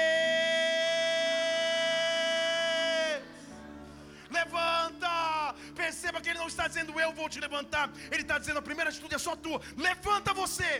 Levanta, 4.30 5.54
perceba 5.74 6.20
que 6.20 6.30
ele 6.30 6.38
não 6.38 6.48
está 6.48 6.66
dizendo 6.68 6.98
eu 7.00 7.12
vou 7.12 7.28
te 7.28 7.40
levantar, 7.46 7.90
ele 8.12 8.22
está 8.26 8.38
dizendo 8.38 8.58
a 8.58 8.68
primeira 8.70 8.90
atitude 8.90 9.14
é 9.14 9.18
só 9.26 9.34
tua. 9.36 9.60
Levanta 9.76 10.32
você, 10.42 10.72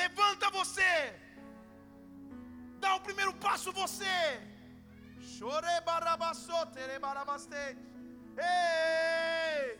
levanta 0.00 0.50
você, 0.50 0.92
dá 2.80 2.94
o 2.96 3.00
primeiro 3.00 3.34
passo 3.46 3.72
você. 3.72 4.16
Chore 5.34 5.74
barabasotere 5.84 6.98
barabaste. 6.98 7.64
Ei! 8.36 9.78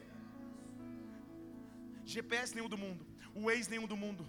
GPS 2.05 2.55
nenhum 2.55 2.69
do 2.69 2.79
mundo 2.85 3.12
o 3.35 3.51
ex 3.51 3.69
nenhum 3.69 3.87
do 3.87 3.97
mundo 3.97 4.27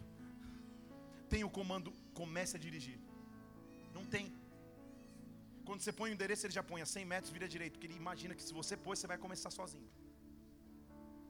tem 1.33 1.43
o 1.43 1.49
comando, 1.49 1.91
comece 2.13 2.55
a 2.57 2.59
dirigir. 2.59 2.97
Não 3.93 4.05
tem. 4.05 4.25
Quando 5.65 5.81
você 5.81 5.91
põe 5.99 6.11
o 6.11 6.13
endereço, 6.13 6.45
ele 6.45 6.53
já 6.53 6.61
põe 6.61 6.81
a 6.81 6.85
100 6.85 7.05
metros, 7.05 7.31
vira 7.31 7.47
direito, 7.47 7.73
porque 7.73 7.87
ele 7.87 7.95
imagina 7.95 8.35
que 8.35 8.43
se 8.43 8.53
você 8.53 8.75
pôr, 8.75 8.95
você 8.95 9.07
vai 9.07 9.17
começar 9.17 9.49
sozinho. 9.49 9.89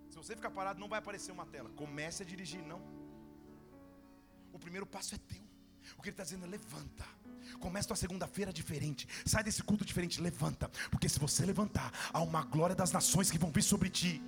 Se 0.10 0.18
você 0.18 0.36
ficar 0.36 0.52
parado, 0.52 0.80
não 0.80 0.90
vai 0.90 1.00
aparecer 1.00 1.32
uma 1.32 1.46
tela. 1.46 1.70
Comece 1.70 2.22
a 2.24 2.26
dirigir, 2.26 2.62
não. 2.62 2.82
O 4.52 4.60
primeiro 4.60 4.86
passo 4.86 5.16
é 5.16 5.18
teu. 5.18 5.42
O 5.98 6.02
que 6.02 6.10
ele 6.10 6.14
está 6.14 6.24
dizendo 6.24 6.46
é 6.46 6.50
levanta. 6.50 7.06
Começa 7.60 7.88
tua 7.88 7.96
segunda-feira 7.96 8.52
diferente. 8.52 9.08
Sai 9.26 9.44
desse 9.44 9.64
culto 9.64 9.86
diferente, 9.86 10.22
levanta. 10.22 10.70
Porque 10.92 11.08
se 11.08 11.20
você 11.20 11.46
levantar, 11.46 11.92
há 12.12 12.22
uma 12.22 12.44
glória 12.44 12.76
das 12.76 12.92
nações 12.92 13.32
que 13.32 13.38
vão 13.38 13.52
vir 13.52 13.64
sobre 13.64 13.90
ti. 13.90 14.22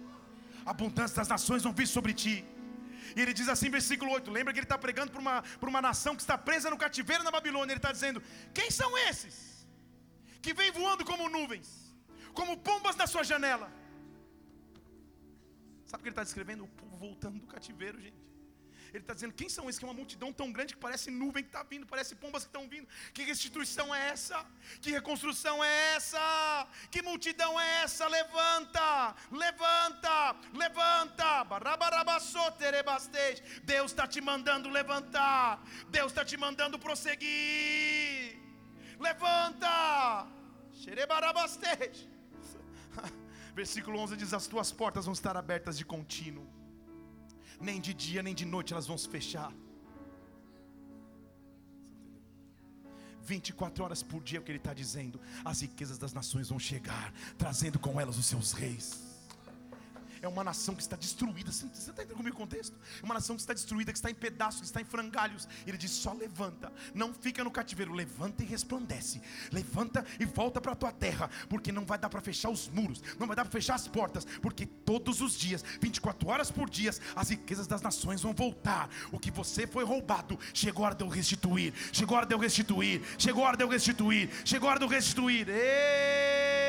A 0.66 0.72
abundância 0.72 1.18
das 1.18 1.28
nações 1.28 1.64
vão 1.64 1.74
vir 1.74 1.88
sobre 1.88 2.14
ti. 2.14 2.46
E 3.16 3.22
ele 3.22 3.34
diz 3.34 3.48
assim, 3.50 3.70
versículo 3.70 4.12
8: 4.12 4.32
lembra 4.32 4.54
que 4.54 4.60
ele 4.60 4.66
está 4.66 4.78
pregando 4.78 5.12
para 5.12 5.22
uma, 5.22 5.42
para 5.42 5.70
uma 5.70 5.82
nação 5.82 6.16
que 6.16 6.22
está 6.22 6.38
presa 6.38 6.70
no 6.70 6.78
cativeiro 6.78 7.24
na 7.24 7.32
Babilônia. 7.32 7.74
Ele 7.74 7.80
está 7.80 7.92
dizendo: 7.92 8.22
Quem 8.54 8.70
são 8.72 8.98
esses 9.10 9.68
que 10.42 10.54
vêm 10.54 10.72
voando 10.72 11.04
como 11.04 11.30
nuvens, 11.30 11.68
como 12.34 12.58
pombas 12.58 12.96
na 12.96 13.08
sua 13.08 13.24
janela? 13.24 13.70
Sabe 15.86 16.02
o 16.02 16.04
que 16.04 16.10
ele 16.10 16.14
está 16.14 16.24
descrevendo? 16.24 16.64
O 16.64 16.68
povo 16.68 16.96
voltando 16.98 17.40
do 17.40 17.48
cativeiro, 17.48 18.00
gente. 18.02 18.35
Ele 18.96 19.04
está 19.04 19.14
dizendo: 19.14 19.34
quem 19.34 19.50
são 19.50 19.64
esses? 19.68 19.78
Que 19.80 19.86
é 19.86 19.90
uma 19.90 20.00
multidão 20.02 20.32
tão 20.32 20.50
grande 20.56 20.74
que 20.74 20.80
parece 20.80 21.12
nuvem 21.12 21.44
que 21.44 21.50
está 21.50 21.64
vindo, 21.64 21.86
parece 21.86 22.16
pombas 22.16 22.44
que 22.44 22.50
estão 22.50 22.66
vindo. 22.74 22.88
Que 23.14 23.24
restituição 23.24 23.94
é 23.94 24.10
essa? 24.10 24.38
Que 24.82 24.92
reconstrução 24.92 25.62
é 25.64 25.96
essa? 25.96 26.68
Que 26.90 27.02
multidão 27.02 27.60
é 27.60 27.84
essa? 27.84 28.08
Levanta, 28.08 29.16
levanta, 29.44 30.36
levanta. 30.54 31.30
Deus 33.64 33.92
está 33.92 34.08
te 34.08 34.22
mandando 34.22 34.70
levantar. 34.70 35.62
Deus 35.90 36.12
está 36.14 36.24
te 36.24 36.38
mandando 36.38 36.80
prosseguir. 36.80 38.40
Levanta. 38.98 40.26
Versículo 43.54 44.00
11 44.00 44.16
diz: 44.16 44.34
As 44.34 44.48
tuas 44.48 44.72
portas 44.72 45.04
vão 45.04 45.14
estar 45.14 45.36
abertas 45.36 45.78
de 45.78 45.84
contínuo 45.84 46.55
nem 47.60 47.80
de 47.80 47.94
dia 47.94 48.22
nem 48.24 48.36
de 48.36 48.46
noite 48.46 48.74
elas 48.74 48.88
vão 48.88 48.98
se 48.98 49.08
fechar. 49.10 49.52
24 53.22 53.84
horas 53.84 54.04
por 54.04 54.22
dia 54.22 54.38
é 54.38 54.42
o 54.42 54.44
que 54.44 54.52
ele 54.52 54.60
está 54.60 54.74
dizendo. 54.74 55.20
As 55.44 55.62
riquezas 55.62 55.98
das 55.98 56.14
nações 56.14 56.50
vão 56.50 56.60
chegar, 56.60 57.12
trazendo 57.38 57.80
com 57.80 58.00
elas 58.00 58.18
os 58.18 58.26
seus 58.26 58.52
reis 58.52 59.05
é 60.26 60.30
uma 60.30 60.44
nação 60.44 60.76
que 60.76 60.82
está 60.82 60.96
destruída. 60.96 61.52
Você 61.52 61.66
está 61.68 61.92
entendendo 61.92 62.18
comigo 62.18 62.36
o 62.36 62.40
contexto? 62.40 62.76
É 63.02 63.06
uma 63.06 63.14
nação 63.14 63.36
que 63.36 63.42
está 63.42 63.54
destruída, 63.54 63.92
que 63.92 63.98
está 63.98 64.10
em 64.10 64.16
pedaços, 64.16 64.62
que 64.62 64.66
está 64.66 64.82
em 64.82 64.86
frangalhos. 64.86 65.48
Ele 65.66 65.78
diz: 65.78 65.92
só 65.92 66.14
levanta, 66.14 66.72
não 66.94 67.14
fica 67.14 67.44
no 67.44 67.52
cativeiro, 67.52 67.94
levanta 67.94 68.44
e 68.44 68.46
resplandece. 68.46 69.22
Levanta 69.52 70.06
e 70.20 70.26
volta 70.26 70.60
para 70.60 70.72
a 70.74 70.76
tua 70.76 70.92
terra, 70.92 71.30
porque 71.48 71.72
não 71.72 71.86
vai 71.86 71.98
dar 71.98 72.10
para 72.10 72.22
fechar 72.22 72.50
os 72.50 72.68
muros, 72.68 73.02
não 73.20 73.28
vai 73.28 73.36
dar 73.36 73.44
para 73.44 73.52
fechar 73.52 73.76
as 73.76 73.88
portas, 73.88 74.26
porque 74.42 74.66
todos 74.66 75.22
os 75.22 75.38
dias, 75.38 75.64
24 75.80 76.28
horas 76.28 76.52
por 76.52 76.70
dia, 76.70 76.92
as 77.16 77.30
riquezas 77.30 77.68
das 77.68 77.82
nações 77.82 78.22
vão 78.22 78.34
voltar. 78.34 78.90
O 79.12 79.20
que 79.20 79.32
você 79.32 79.68
foi 79.68 79.84
roubado, 79.84 80.40
chegou 80.54 80.84
a 80.84 80.88
hora 80.88 80.96
de 80.96 81.04
eu 81.04 81.08
restituir, 81.08 81.74
chegou 81.92 82.16
a 82.16 82.20
hora 82.20 82.28
de 82.28 82.34
eu 82.34 82.40
restituir, 82.40 83.02
chegou 83.18 83.44
a 83.44 83.48
hora 83.48 83.58
de 83.58 83.64
eu 83.64 83.70
restituir, 83.70 84.30
chegou 84.44 84.68
a 84.68 84.72
hora 84.72 84.80
de 84.80 84.86
eu 84.86 84.90
restituir. 84.90 85.48
Ei! 85.50 86.65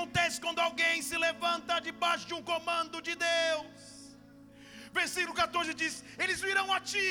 Acontece 0.00 0.36
quando 0.44 0.60
alguém 0.66 0.96
se 1.08 1.16
levanta 1.26 1.80
debaixo 1.88 2.26
de 2.30 2.34
um 2.38 2.42
comando 2.50 2.96
de 3.08 3.14
Deus. 3.30 3.80
Versículo 4.98 5.34
14 5.42 5.74
diz: 5.82 5.94
Eles 6.22 6.40
virão 6.46 6.68
a 6.76 6.80
ti, 6.92 7.08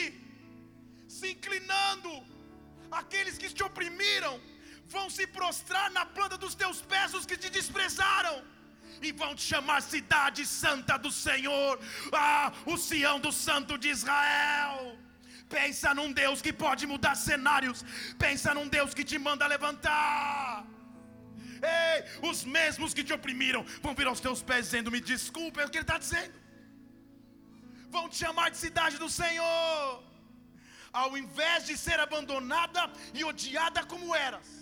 se 1.18 1.28
inclinando, 1.36 2.12
aqueles 3.02 3.38
que 3.42 3.50
te 3.58 3.64
oprimiram, 3.70 4.34
vão 4.96 5.08
se 5.18 5.26
prostrar 5.38 5.88
na 5.98 6.06
planta 6.18 6.38
dos 6.44 6.56
teus 6.62 6.80
pés, 6.94 7.14
os 7.20 7.28
que 7.30 7.38
te 7.44 7.50
desprezaram 7.58 8.38
e 9.08 9.12
vão 9.22 9.32
te 9.40 9.44
chamar 9.52 9.82
cidade 9.94 10.46
santa 10.46 10.96
do 11.06 11.12
Senhor, 11.26 11.74
ah, 12.12 12.52
o 12.66 12.76
Sião 12.86 13.18
do 13.28 13.32
Santo 13.46 13.78
de 13.84 13.90
Israel. 13.98 14.80
Pensa 15.58 15.94
num 16.00 16.12
Deus 16.24 16.42
que 16.46 16.54
pode 16.66 16.84
mudar 16.94 17.16
cenários, 17.30 17.80
pensa 18.26 18.54
num 18.58 18.68
Deus 18.78 18.94
que 18.98 19.06
te 19.12 19.18
manda 19.28 19.54
levantar. 19.56 20.66
Ei, 21.62 22.30
os 22.30 22.44
mesmos 22.44 22.94
que 22.94 23.04
te 23.04 23.14
oprimiram 23.14 23.66
vão 23.82 23.96
vir 23.96 24.08
aos 24.08 24.20
teus 24.20 24.42
pés 24.42 24.66
dizendo: 24.66 24.92
Me 24.92 25.02
desculpe, 25.02 25.60
é 25.60 25.66
o 25.66 25.70
que 25.70 25.78
ele 25.78 25.84
está 25.84 25.98
dizendo. 25.98 26.34
Vão 27.90 28.08
te 28.08 28.18
chamar 28.18 28.50
de 28.52 28.58
cidade 28.58 28.98
do 28.98 29.10
Senhor, 29.10 30.04
ao 30.94 31.18
invés 31.18 31.66
de 31.66 31.78
ser 31.78 32.00
abandonada 32.00 32.92
e 33.14 33.24
odiada 33.24 33.84
como 33.86 34.16
eras 34.16 34.59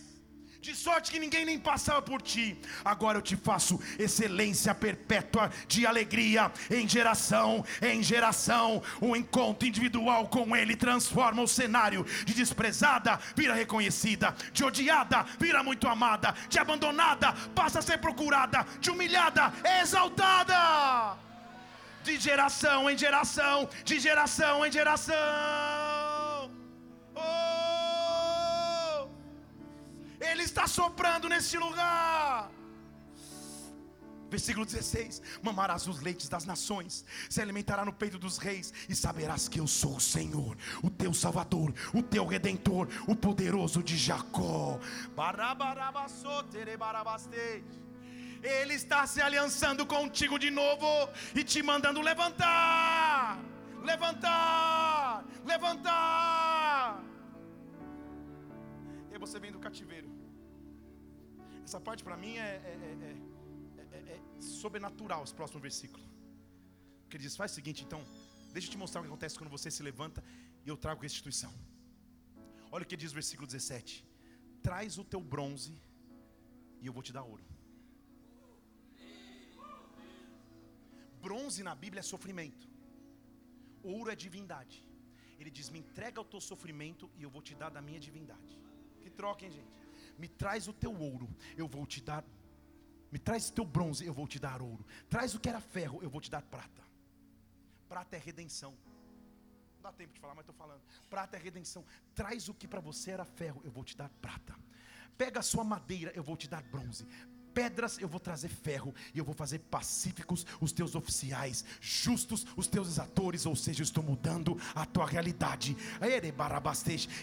de 0.61 0.75
sorte 0.75 1.11
que 1.11 1.19
ninguém 1.19 1.45
nem 1.45 1.59
passava 1.59 2.01
por 2.01 2.21
ti. 2.21 2.59
Agora 2.84 3.17
eu 3.17 3.21
te 3.21 3.35
faço 3.35 3.79
excelência 3.97 4.73
perpétua 4.73 5.51
de 5.67 5.85
alegria 5.85 6.51
em 6.69 6.88
geração 6.88 7.63
em 7.81 8.01
geração. 8.01 8.81
Um 9.01 9.15
encontro 9.15 9.67
individual 9.67 10.27
com 10.27 10.55
Ele 10.55 10.75
transforma 10.75 11.41
o 11.41 11.47
cenário 11.47 12.05
de 12.25 12.34
desprezada, 12.34 13.19
vira 13.35 13.53
reconhecida, 13.53 14.35
de 14.51 14.63
odiada, 14.63 15.23
vira 15.39 15.63
muito 15.63 15.88
amada, 15.88 16.34
de 16.49 16.59
abandonada, 16.59 17.34
passa 17.55 17.79
a 17.79 17.81
ser 17.81 17.99
procurada, 17.99 18.65
de 18.79 18.89
humilhada, 18.89 19.53
exaltada. 19.81 21.17
De 22.03 22.17
geração 22.17 22.89
em 22.89 22.97
geração, 22.97 23.69
de 23.84 23.99
geração 23.99 24.65
em 24.65 24.71
geração. 24.71 25.15
Oh! 27.15 27.66
Ele 30.19 30.44
está 30.44 30.68
soprando 30.68 31.30
nesse 31.30 31.57
lugar. 31.57 32.52
Versículo 34.30 34.65
16: 34.65 35.22
Mamarás 35.41 35.88
os 35.88 36.02
leites 36.02 36.27
das 36.27 36.45
nações, 36.45 37.06
se 37.30 37.41
alimentará 37.41 37.85
no 37.85 37.94
peito 37.94 38.18
dos 38.19 38.38
reis, 38.38 38.73
e 38.89 38.95
saberás 38.95 39.48
que 39.48 39.60
eu 39.60 39.68
sou 39.68 39.95
o 39.95 40.02
Senhor, 40.02 40.57
o 40.84 40.89
teu 40.89 41.14
Salvador, 41.14 41.73
o 41.94 42.03
teu 42.03 42.26
Redentor, 42.26 42.88
o 43.07 43.15
poderoso 43.15 43.81
de 43.81 43.98
Jacó. 43.98 44.80
Ele 48.44 48.73
está 48.73 49.07
se 49.07 49.22
aliançando 49.22 49.85
contigo 49.85 50.38
de 50.38 50.52
novo 50.52 51.10
e 51.34 51.44
te 51.44 51.64
mandando 51.64 52.02
levantar, 52.02 53.39
levantar, 53.84 55.26
levantar. 55.45 57.02
E 59.18 59.19
você 59.19 59.38
vem 59.44 59.52
do 59.52 59.61
cativeiro. 59.65 60.10
Essa 61.68 61.80
parte 61.85 62.02
para 62.07 62.15
mim 62.23 62.34
é, 62.38 62.49
é, 62.72 62.76
é, 63.95 63.98
é, 64.15 64.18
sobrenatural, 64.39 65.23
esse 65.23 65.34
próximo 65.39 65.60
versículo. 65.68 66.06
Porque 67.02 67.18
ele 67.18 67.23
diz: 67.23 67.35
faz 67.41 67.52
o 67.52 67.56
seguinte, 67.56 67.84
então, 67.84 68.02
deixa 68.53 68.68
eu 68.68 68.73
te 68.73 68.77
mostrar 68.84 68.99
o 69.02 69.03
que 69.06 69.10
acontece 69.11 69.39
quando 69.39 69.49
você 69.49 69.72
se 69.77 69.81
levanta 69.89 70.23
e 70.64 70.69
eu 70.69 70.77
trago 70.77 71.02
restituição. 71.02 71.52
Olha 72.72 72.84
o 72.84 72.89
que 72.91 72.99
diz 73.03 73.11
o 73.11 73.15
versículo 73.22 73.48
17: 73.48 74.06
Traz 74.68 74.99
o 74.99 75.03
teu 75.14 75.19
bronze 75.34 75.73
e 76.80 76.85
eu 76.85 76.94
vou 76.94 77.02
te 77.02 77.11
dar 77.18 77.23
ouro. 77.23 77.44
Bronze 81.27 81.64
na 81.69 81.73
Bíblia 81.73 82.02
é 82.02 82.07
sofrimento, 82.14 82.69
ouro 83.81 84.11
é 84.11 84.15
divindade. 84.27 84.77
Ele 85.39 85.49
diz: 85.49 85.72
Me 85.72 85.80
entrega 85.80 86.22
o 86.22 86.30
teu 86.35 86.39
sofrimento 86.52 87.10
e 87.18 87.23
eu 87.23 87.31
vou 87.31 87.41
te 87.49 87.56
dar 87.56 87.72
da 87.72 87.81
minha 87.89 87.99
divindade. 87.99 88.66
Troca, 89.18 89.45
hein, 89.45 89.52
gente? 89.52 89.68
Me 90.18 90.27
traz 90.27 90.68
o 90.68 90.73
teu 90.73 90.94
ouro, 90.94 91.27
eu 91.57 91.68
vou 91.68 91.85
te 91.85 92.02
dar. 92.02 92.23
Me 93.11 93.19
traz 93.19 93.49
o 93.49 93.53
teu 93.53 93.65
bronze, 93.65 94.06
eu 94.06 94.14
vou 94.14 94.27
te 94.27 94.39
dar 94.39 94.61
ouro. 94.61 94.85
Traz 95.10 95.35
o 95.35 95.39
que 95.39 95.49
era 95.49 95.60
ferro, 95.60 95.99
eu 96.02 96.10
vou 96.10 96.22
te 96.22 96.30
dar 96.30 96.41
prata. 96.41 96.84
Prata 97.89 98.15
é 98.15 98.19
redenção. 98.19 98.72
Não 99.76 99.81
dá 99.81 99.91
tempo 99.91 100.14
de 100.14 100.19
falar, 100.19 100.35
mas 100.35 100.44
estou 100.44 100.56
falando. 100.56 100.81
Prata 101.10 101.35
é 101.38 101.39
redenção. 101.39 101.84
Traz 102.14 102.48
o 102.48 102.53
que 102.53 102.68
para 102.68 102.80
você 102.80 103.11
era 103.11 103.26
ferro, 103.26 103.61
eu 103.64 103.72
vou 103.72 103.84
te 103.84 103.98
dar 103.98 104.10
prata. 104.22 104.56
Pega 105.18 105.39
a 105.39 105.44
sua 105.44 105.64
madeira, 105.64 106.11
eu 106.15 106.23
vou 106.23 106.38
te 106.38 106.48
dar 106.48 106.61
bronze 106.64 107.07
pedras 107.57 107.97
eu 107.97 108.07
vou 108.07 108.19
trazer 108.19 108.49
ferro, 108.49 108.93
e 109.15 109.17
eu 109.17 109.25
vou 109.25 109.34
fazer 109.34 109.57
pacíficos 109.57 110.45
os 110.61 110.71
teus 110.71 110.93
oficiais, 110.93 111.65
justos 111.81 112.45
os 112.55 112.67
teus 112.67 112.88
exatores, 112.88 113.47
ou 113.47 113.55
seja, 113.55 113.81
eu 113.81 113.84
estou 113.84 114.03
mudando 114.03 114.61
a 114.75 114.85
tua 114.85 115.07
realidade. 115.07 115.75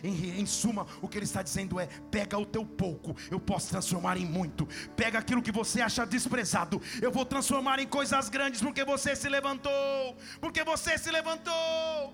Em, 0.02 0.40
em 0.40 0.44
suma, 0.44 0.88
o 1.00 1.06
que 1.06 1.18
ele 1.18 1.24
está 1.24 1.40
dizendo 1.40 1.78
é: 1.78 1.86
pega 2.10 2.36
o 2.36 2.44
teu 2.44 2.66
pouco, 2.66 3.16
eu 3.30 3.38
posso 3.38 3.70
transformar 3.70 4.16
em 4.16 4.26
muito, 4.26 4.66
pega 4.96 5.20
aquilo 5.20 5.40
que 5.40 5.52
você 5.52 5.80
acha 5.80 6.04
desprezado, 6.04 6.82
eu 7.00 7.12
vou 7.12 7.24
transformar 7.24 7.78
em 7.78 7.86
coisas 7.86 8.28
grandes, 8.28 8.60
porque 8.60 8.84
você 8.84 9.14
se 9.14 9.28
levantou, 9.28 10.16
porque 10.40 10.64
você 10.64 10.98
se 10.98 11.12
levantou. 11.12 12.12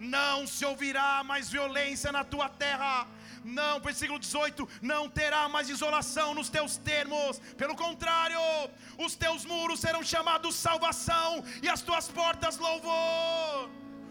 Não 0.00 0.48
se 0.48 0.64
ouvirá 0.64 1.22
mais 1.22 1.48
violência 1.48 2.10
na 2.10 2.24
tua 2.24 2.48
terra 2.48 3.06
não, 3.44 3.80
versículo 3.80 4.18
18: 4.18 4.68
não 4.80 5.08
terá 5.08 5.48
mais 5.48 5.68
isolação 5.68 6.34
nos 6.34 6.48
teus 6.48 6.76
termos, 6.76 7.38
pelo 7.56 7.76
contrário, 7.76 8.38
os 8.98 9.14
teus 9.14 9.44
muros 9.44 9.80
serão 9.80 10.02
chamados 10.02 10.54
salvação, 10.54 11.44
e 11.62 11.68
as 11.68 11.82
tuas 11.82 12.08
portas 12.08 12.58
louvor. 12.58 13.70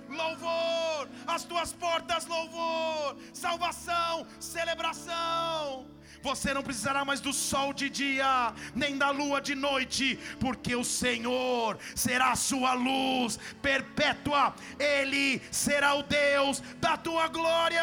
Louvor, 0.09 1.07
as 1.25 1.45
tuas 1.45 1.71
portas 1.71 2.25
louvor, 2.25 3.15
salvação, 3.33 4.27
celebração. 4.41 5.85
Você 6.21 6.53
não 6.53 6.61
precisará 6.61 7.03
mais 7.03 7.19
do 7.19 7.33
sol 7.33 7.73
de 7.73 7.89
dia, 7.89 8.53
nem 8.75 8.97
da 8.97 9.09
lua 9.09 9.41
de 9.41 9.55
noite, 9.55 10.19
porque 10.39 10.75
o 10.75 10.83
Senhor 10.83 11.77
será 11.95 12.31
a 12.31 12.35
sua 12.35 12.73
luz 12.73 13.39
perpétua, 13.61 14.53
Ele 14.77 15.41
será 15.49 15.95
o 15.95 16.03
Deus 16.03 16.61
da 16.79 16.97
tua 16.97 17.27
glória. 17.27 17.81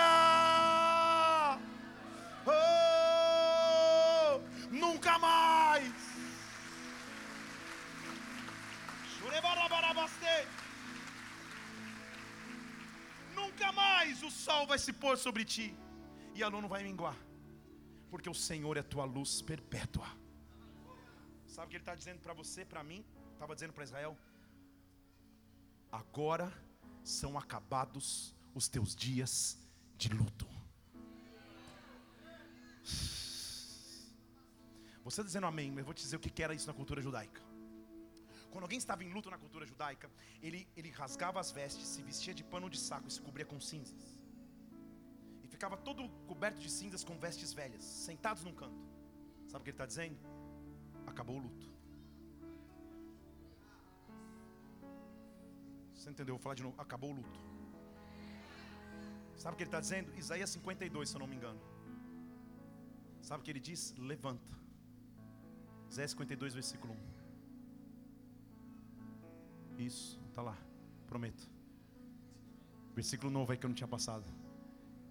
Oh, 2.51 4.41
nunca 4.71 5.19
mais. 5.19 5.93
Nunca 13.35 13.73
mais 13.73 14.23
o 14.23 14.31
sol 14.31 14.67
vai 14.67 14.79
se 14.79 14.93
pôr 14.93 15.17
sobre 15.19 15.45
ti 15.45 15.77
e 16.35 16.43
a 16.43 16.49
lua 16.49 16.63
não 16.63 16.69
vai 16.69 16.83
minguar, 16.83 17.17
porque 18.11 18.31
o 18.31 18.35
Senhor 18.35 18.77
é 18.77 18.83
tua 18.83 19.05
luz 19.05 19.43
perpétua. 19.43 20.07
Sabe 21.47 21.67
o 21.67 21.71
que 21.71 21.77
ele 21.77 21.83
está 21.83 21.95
dizendo 21.95 22.21
para 22.21 22.33
você, 22.33 22.65
para 22.65 22.83
mim? 22.85 23.05
Estava 23.33 23.55
dizendo 23.55 23.73
para 23.73 23.85
Israel: 23.85 24.17
agora 25.91 26.53
são 27.03 27.39
acabados 27.39 28.35
os 28.55 28.69
teus 28.69 28.95
dias 28.95 29.59
de 29.97 30.09
luto. 30.09 30.58
Você 35.09 35.25
dizendo 35.25 35.47
amém, 35.47 35.71
mas 35.71 35.79
eu 35.79 35.85
vou 35.87 35.95
te 35.95 36.03
dizer 36.03 36.17
o 36.17 36.21
que 36.21 36.43
era 36.43 36.55
isso 36.55 36.67
na 36.67 36.75
cultura 36.75 37.01
judaica. 37.01 37.41
Quando 38.51 38.65
alguém 38.65 38.77
estava 38.77 39.03
em 39.03 39.11
luto 39.11 39.31
na 39.31 39.39
cultura 39.39 39.65
judaica, 39.65 40.11
ele, 40.43 40.69
ele 40.77 40.91
rasgava 40.91 41.41
as 41.41 41.51
vestes, 41.51 41.87
se 41.89 42.03
vestia 42.03 42.35
de 42.35 42.45
pano 42.45 42.69
de 42.69 42.79
saco 42.79 43.09
e 43.09 43.11
se 43.11 43.23
cobria 43.23 43.47
com 43.47 43.59
cinzas. 43.59 44.03
E 45.43 45.49
ficava 45.49 45.79
todo 45.79 46.07
coberto 46.27 46.61
de 46.61 46.71
cinzas 46.71 47.05
com 47.05 47.19
vestes 47.19 47.55
velhas, 47.55 47.83
sentados 47.83 48.45
num 48.45 48.53
canto. 48.53 48.85
Sabe 49.47 49.63
o 49.63 49.65
que 49.65 49.71
ele 49.71 49.77
está 49.77 49.87
dizendo? 49.87 50.19
Acabou 51.07 51.37
o 51.37 51.43
luto. 51.47 51.67
Você 55.95 56.11
entendeu? 56.11 56.35
Eu 56.35 56.39
vou 56.39 56.43
falar 56.43 56.55
de 56.55 56.65
novo. 56.65 56.79
Acabou 56.79 57.13
o 57.13 57.15
luto. 57.15 57.41
Sabe 59.39 59.55
o 59.55 59.57
que 59.57 59.63
ele 59.63 59.69
está 59.69 59.81
dizendo? 59.81 60.15
Isaías 60.19 60.51
52, 60.51 61.09
se 61.09 61.17
eu 61.17 61.21
não 61.21 61.27
me 61.27 61.37
engano. 61.37 61.61
Sabe 63.23 63.41
o 63.41 63.45
que 63.45 63.51
ele 63.51 63.61
diz? 63.61 63.95
Levanta. 63.97 64.68
Isaías 65.91 66.11
52, 66.13 66.55
versículo 66.55 66.95
1. 69.77 69.83
Isso, 69.83 70.21
está 70.29 70.43
lá, 70.43 70.57
prometo. 71.07 71.49
Versículo 72.95 73.31
novo 73.31 73.53
aí 73.53 73.59
que 73.59 73.65
eu 73.65 73.69
não 73.69 73.75
tinha 73.75 73.89
passado. 73.89 74.25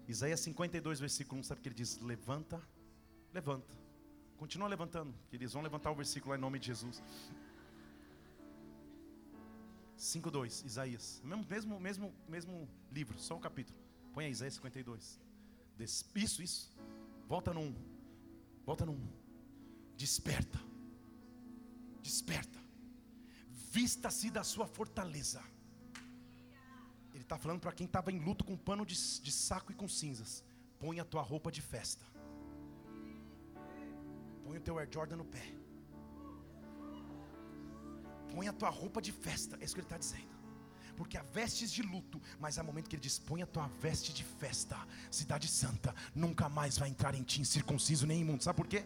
Isaías 0.06 0.40
52, 0.40 1.00
versículo 1.00 1.40
1, 1.40 1.44
sabe 1.44 1.60
o 1.60 1.62
que 1.62 1.68
ele 1.68 1.74
diz? 1.74 1.98
Levanta, 2.00 2.62
levanta. 3.32 3.76
Continua 4.36 4.68
levantando, 4.68 5.14
queridos. 5.30 5.52
Vamos 5.52 5.64
levantar 5.64 5.90
o 5.90 5.94
versículo 5.94 6.30
lá 6.30 6.38
em 6.38 6.40
nome 6.40 6.58
de 6.58 6.66
Jesus. 6.66 7.02
5:2, 9.96 10.64
Isaías. 10.64 11.20
Mesmo, 11.24 11.80
mesmo, 11.80 12.14
mesmo, 12.28 12.68
livro, 12.92 13.18
só 13.18 13.36
o 13.36 13.40
capítulo. 13.40 13.76
Põe 14.12 14.26
aí 14.26 14.30
Isaías 14.30 14.54
52. 14.54 15.18
Isso, 16.14 16.42
isso. 16.42 16.70
Volta 17.26 17.52
no 17.52 17.60
1. 17.60 17.74
Volta 18.64 18.86
no 18.86 18.92
1. 18.92 19.08
Desperta. 19.96 20.67
Desperta. 22.08 22.58
Vista-se 23.76 24.30
da 24.30 24.42
sua 24.42 24.66
fortaleza. 24.66 25.42
Ele 27.12 27.24
está 27.26 27.36
falando 27.36 27.60
para 27.60 27.72
quem 27.72 27.86
estava 27.86 28.10
em 28.10 28.18
luto 28.18 28.44
com 28.48 28.56
pano 28.56 28.86
de, 28.86 28.96
de 29.26 29.32
saco 29.46 29.70
e 29.72 29.74
com 29.74 29.86
cinzas. 29.86 30.32
Põe 30.80 31.00
a 31.00 31.04
tua 31.04 31.20
roupa 31.20 31.52
de 31.56 31.60
festa. 31.60 32.04
Põe 34.44 34.56
o 34.56 34.60
teu 34.60 34.78
Air 34.78 34.88
Jordan 34.90 35.16
no 35.16 35.26
pé. 35.36 35.46
Põe 38.32 38.48
a 38.48 38.54
tua 38.54 38.70
roupa 38.70 39.02
de 39.02 39.12
festa. 39.12 39.58
É 39.60 39.64
isso 39.64 39.74
que 39.74 39.80
ele 39.80 39.86
está 39.86 39.98
dizendo 39.98 40.38
porque 40.96 41.16
há 41.16 41.22
vestes 41.22 41.70
de 41.70 41.80
luto, 41.80 42.20
mas 42.40 42.58
há 42.58 42.62
momento 42.64 42.88
que 42.90 42.96
ele 42.96 43.02
diz: 43.02 43.20
põe 43.20 43.40
a 43.40 43.46
tua 43.46 43.68
veste 43.80 44.12
de 44.12 44.24
festa, 44.24 44.76
cidade 45.08 45.46
santa, 45.46 45.94
nunca 46.12 46.48
mais 46.48 46.76
vai 46.76 46.88
entrar 46.88 47.14
em 47.14 47.22
ti 47.22 47.40
incircunciso 47.40 48.04
nem 48.04 48.22
imundo. 48.22 48.42
Sabe 48.42 48.56
por 48.56 48.66
quê? 48.66 48.84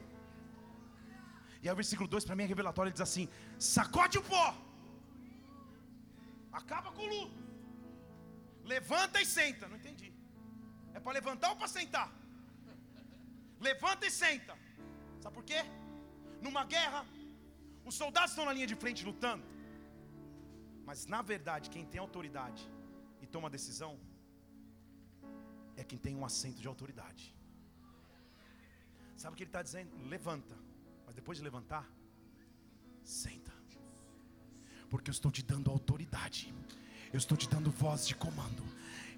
E 1.63 1.69
aí 1.69 1.73
o 1.73 1.81
versículo 1.83 2.09
2 2.09 2.25
para 2.25 2.37
mim 2.37 2.45
é 2.45 2.47
revelatório, 2.55 2.89
ele 2.89 2.99
diz 2.99 3.07
assim: 3.09 3.29
sacode 3.59 4.19
o 4.19 4.23
pó, 4.23 4.47
acaba 6.61 6.91
com 6.97 7.03
o 7.03 7.11
luto, 7.15 7.41
levanta 8.65 9.21
e 9.25 9.27
senta. 9.37 9.69
Não 9.69 9.77
entendi. 9.77 10.11
É 10.95 11.01
para 11.01 11.13
levantar 11.13 11.51
ou 11.51 11.57
para 11.57 11.69
sentar? 11.69 12.09
Levanta 13.69 14.07
e 14.07 14.11
senta. 14.11 14.55
Sabe 15.23 15.35
por 15.37 15.45
quê? 15.51 15.61
Numa 16.47 16.65
guerra, 16.65 17.01
os 17.85 17.95
soldados 17.95 18.33
estão 18.33 18.45
na 18.45 18.53
linha 18.53 18.67
de 18.73 18.75
frente 18.75 19.05
lutando. 19.11 19.45
Mas 20.89 21.07
na 21.07 21.23
verdade, 21.33 21.71
quem 21.71 21.85
tem 21.93 22.01
autoridade 22.01 22.63
e 23.23 23.27
toma 23.27 23.49
decisão 23.49 23.93
é 25.77 25.85
quem 25.85 25.99
tem 26.07 26.15
um 26.17 26.25
assento 26.25 26.61
de 26.61 26.69
autoridade. 26.73 27.25
Sabe 29.17 29.35
o 29.35 29.37
que 29.37 29.45
ele 29.45 29.49
está 29.51 29.63
dizendo? 29.63 29.91
Levanta, 30.15 30.57
mas 31.13 31.17
depois 31.17 31.37
de 31.37 31.45
levantar, 31.45 31.87
senta, 33.05 33.53
porque 34.89 35.11
eu 35.11 35.13
estou 35.13 35.31
te 35.31 35.43
dando 35.43 35.71
autoridade, 35.71 36.55
eu 37.13 37.19
estou 37.19 37.37
te 37.37 37.49
dando 37.49 37.71
voz 37.71 38.07
de 38.07 38.15
comando. 38.15 38.73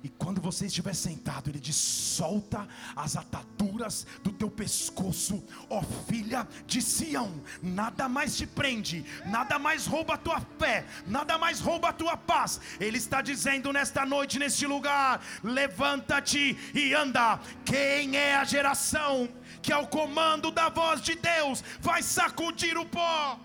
E 0.04 0.08
quando 0.10 0.38
você 0.38 0.66
estiver 0.66 0.94
sentado, 0.94 1.48
ele 1.48 1.58
diz: 1.58 1.76
solta 1.76 2.68
as 2.94 3.16
ataduras 3.16 4.06
do 4.22 4.30
teu 4.30 4.50
pescoço, 4.50 5.42
ó 5.70 5.80
filha 6.06 6.46
de 6.66 6.82
Sião. 6.82 7.42
Nada 7.62 8.06
mais 8.06 8.36
te 8.36 8.46
prende, 8.46 9.02
nada 9.24 9.58
mais 9.58 9.86
rouba 9.86 10.12
a 10.12 10.18
tua 10.18 10.42
fé, 10.58 10.84
nada 11.06 11.38
mais 11.38 11.58
rouba 11.58 11.88
a 11.88 11.92
tua 11.94 12.18
paz. 12.18 12.60
Ele 12.78 12.98
está 12.98 13.22
dizendo 13.22 13.72
nesta 13.72 14.04
noite, 14.04 14.38
neste 14.38 14.66
lugar: 14.66 15.24
levanta-te 15.42 16.54
e 16.74 16.92
anda. 16.92 17.40
Quem 17.64 18.14
é 18.14 18.34
a 18.36 18.44
geração 18.44 19.26
que, 19.62 19.72
ao 19.72 19.86
comando 19.86 20.50
da 20.50 20.68
voz 20.68 21.00
de 21.00 21.14
Deus, 21.14 21.64
vai 21.80 22.02
sacudir 22.02 22.76
o 22.76 22.84
pó? 22.84 23.40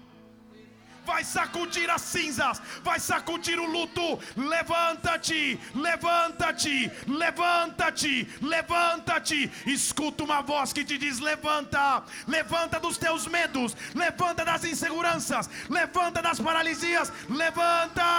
Vai 1.10 1.24
sacudir 1.24 1.90
as 1.90 2.02
cinzas, 2.02 2.62
vai 2.84 3.00
sacudir 3.00 3.60
o 3.60 3.66
luto. 3.66 4.20
Levanta-te, 4.38 5.60
levanta-te, 5.74 6.92
levanta-te, 7.08 8.28
levanta-te. 8.42 9.52
Escuta 9.66 10.24
uma 10.24 10.42
voz 10.42 10.72
que 10.72 10.86
te 10.86 10.98
diz: 10.98 11.20
levanta, 11.20 12.04
levanta 12.28 12.80
dos 12.80 12.98
teus 12.98 13.26
medos, 13.28 13.76
levanta 13.96 14.46
das 14.46 14.64
inseguranças, 14.64 15.50
levanta 15.68 16.22
das 16.22 16.40
paralisias, 16.40 17.12
levanta. 17.28 18.10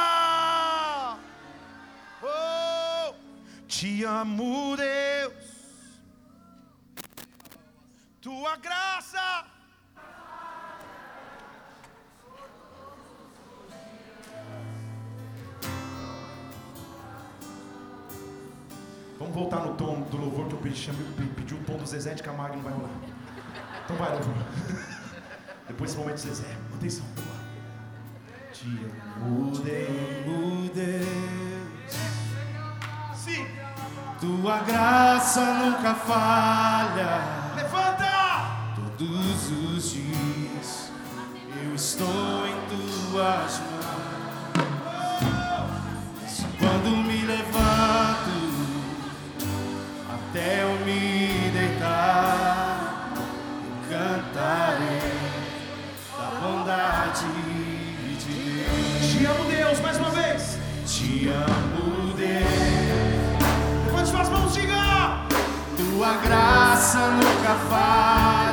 Oh, 2.23 3.15
te 3.69 4.05
amo, 4.05 4.77
Deus. 4.77 5.33
Tua 8.21 8.57
graça. 8.57 9.60
Vamos 19.21 19.35
voltar 19.35 19.61
no 19.61 19.75
tom 19.75 20.01
do 20.11 20.17
louvor 20.17 20.49
que 20.49 20.55
eu 20.55 20.59
pedi, 20.59 20.91
pedi 21.37 21.55
o 21.55 21.59
tom 21.59 21.77
do 21.77 21.87
Zezé 21.87 22.15
de 22.15 22.23
Camargo 22.23 22.57
não 22.57 22.63
vai 22.63 22.73
rolar. 22.73 22.91
Então 23.85 23.97
vai, 23.97 24.15
louvor. 24.15 24.35
Depois 25.69 25.91
desse 25.91 26.03
momento 26.03 26.21
Zezé, 26.21 26.57
atenção, 26.75 27.05
vamos 27.15 27.31
lá. 27.31 27.41
Amo, 29.23 30.71
Deus. 30.75 31.95
Sim. 33.15 33.47
Tua 34.19 34.61
graça 34.61 35.45
nunca 35.53 35.95
falha. 35.95 37.55
Levanta! 37.57 38.75
Todos 38.75 39.51
os 39.51 39.91
dias 39.91 40.91
eu 41.63 41.75
estou 41.75 42.47
em 42.47 42.57
tuas 42.71 43.59
mãos. 43.59 43.80
Até 50.41 50.63
eu 50.63 50.73
me 50.87 51.51
deitar, 51.51 53.13
eu 53.15 53.91
cantarei 53.91 55.13
da 56.17 56.41
bondade 56.41 57.27
de 58.19 58.33
Deus. 58.33 59.13
Te 59.13 59.27
amo, 59.27 59.45
Deus, 59.51 59.81
mais 59.81 59.99
uma 59.99 60.11
vez. 60.11 60.59
Te 60.87 61.29
amo, 61.29 62.15
Deus. 62.15 63.85
Levante 63.85 64.09
suas 64.09 64.29
mãos, 64.31 64.55
diga. 64.55 65.27
Tua 65.77 66.15
graça 66.15 66.99
nunca 67.09 67.55
falha. 67.69 68.50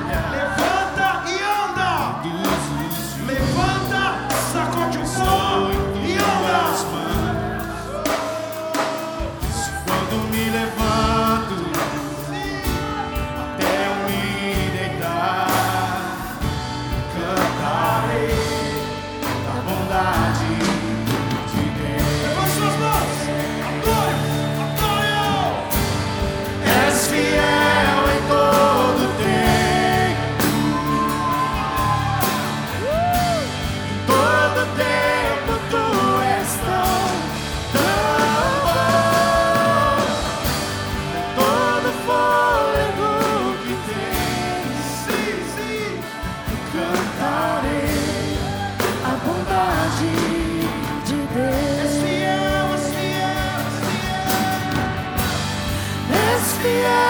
És 56.65 57.06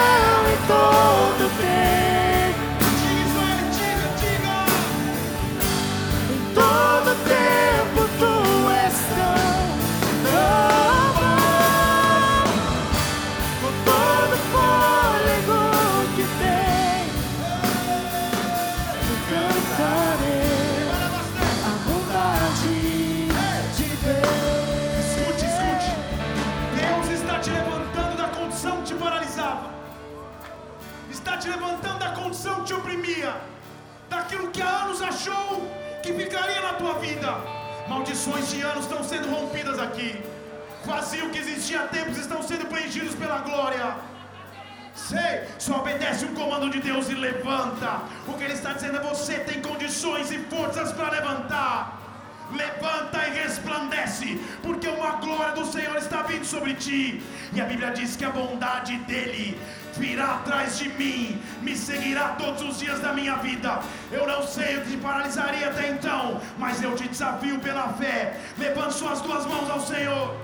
que 32.38 32.64
te 32.64 32.74
oprimia. 32.74 33.34
Daquilo 34.08 34.48
que 34.50 34.62
há 34.62 34.84
anos 34.84 35.02
achou 35.02 35.62
que 36.02 36.12
ficaria 36.12 36.60
na 36.60 36.74
tua 36.74 36.94
vida. 36.94 37.36
Maldições 37.88 38.50
de 38.50 38.62
anos 38.62 38.84
estão 38.84 39.02
sendo 39.02 39.28
rompidas 39.28 39.78
aqui. 39.78 40.22
Vazio 40.84 41.30
que 41.30 41.38
existia 41.38 41.82
há 41.82 41.88
tempos 41.88 42.16
estão 42.16 42.42
sendo 42.42 42.66
preenchidos 42.66 43.14
pela 43.14 43.38
glória. 43.38 43.96
Sei, 44.94 45.44
só 45.58 45.78
obedece 45.78 46.24
o 46.24 46.28
comando 46.34 46.70
de 46.70 46.80
Deus 46.80 47.08
e 47.08 47.14
levanta. 47.14 48.02
O 48.26 48.34
que 48.34 48.44
Ele 48.44 48.54
está 48.54 48.72
dizendo 48.72 48.98
é: 48.98 49.00
você 49.00 49.38
tem 49.40 49.60
condições 49.60 50.30
e 50.30 50.38
forças 50.38 50.92
para 50.92 51.10
levantar. 51.10 51.98
Levanta 52.50 53.28
e 53.28 53.30
resplandece, 53.42 54.40
porque 54.62 54.88
uma 54.88 55.12
glória 55.16 55.52
do 55.52 55.66
Senhor 55.66 55.96
está 55.96 56.22
vindo 56.22 56.46
sobre 56.46 56.72
ti. 56.74 57.22
E 57.52 57.60
a 57.60 57.64
Bíblia 57.64 57.90
diz 57.90 58.16
que 58.16 58.24
a 58.24 58.30
bondade 58.30 58.96
dele 59.00 59.60
virá 59.98 60.36
atrás 60.36 60.78
de 60.78 60.88
mim, 60.90 61.40
me 61.62 61.76
seguirá 61.76 62.28
todos 62.38 62.62
os 62.62 62.78
dias 62.78 63.00
da 63.00 63.12
minha 63.12 63.36
vida. 63.36 63.80
Eu 64.10 64.26
não 64.26 64.42
sei 64.46 64.78
o 64.78 64.82
que 64.82 64.90
te 64.92 64.96
paralisaria 64.96 65.68
até 65.68 65.90
então, 65.90 66.40
mas 66.58 66.82
eu 66.82 66.94
te 66.94 67.08
desafio 67.08 67.58
pela 67.58 67.88
fé. 67.94 68.38
Levante 68.56 68.94
suas 68.94 69.20
duas 69.20 69.44
mãos 69.46 69.68
ao 69.68 69.80
Senhor. 69.80 70.36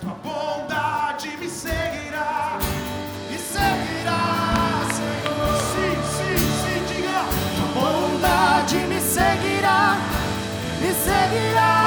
Tua 0.00 0.14
bondade 0.22 1.28
me 1.38 1.48
seguirá. 1.48 2.58
Me 3.30 3.38
seguirá, 3.38 4.22
Senhor. 4.96 5.56
Sim, 5.72 5.96
sim, 6.16 6.38
sim, 6.60 6.94
diga. 6.94 7.56
Bondade 7.74 8.76
me 8.90 9.00
seguirá, 9.00 9.96
me 10.80 10.92
seguirá, 10.94 11.85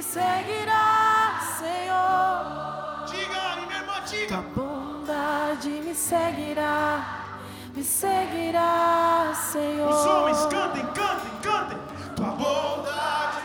me 0.00 0.04
seguirá, 0.04 1.40
Senhor. 1.58 3.04
Diga, 3.10 3.56
minha 3.66 3.80
irmã, 3.80 3.92
Tua 4.00 4.18
diga. 4.18 4.36
bondade 4.56 5.68
me 5.68 5.94
seguirá, 5.94 7.26
me 7.74 7.84
seguirá, 7.84 9.34
Senhor. 9.34 9.90
Os 9.90 10.06
homens, 10.06 10.46
cantem, 10.46 10.86
cantem, 10.86 11.30
cantem. 11.42 11.78
Tua 12.16 12.28
bondade. 12.28 13.39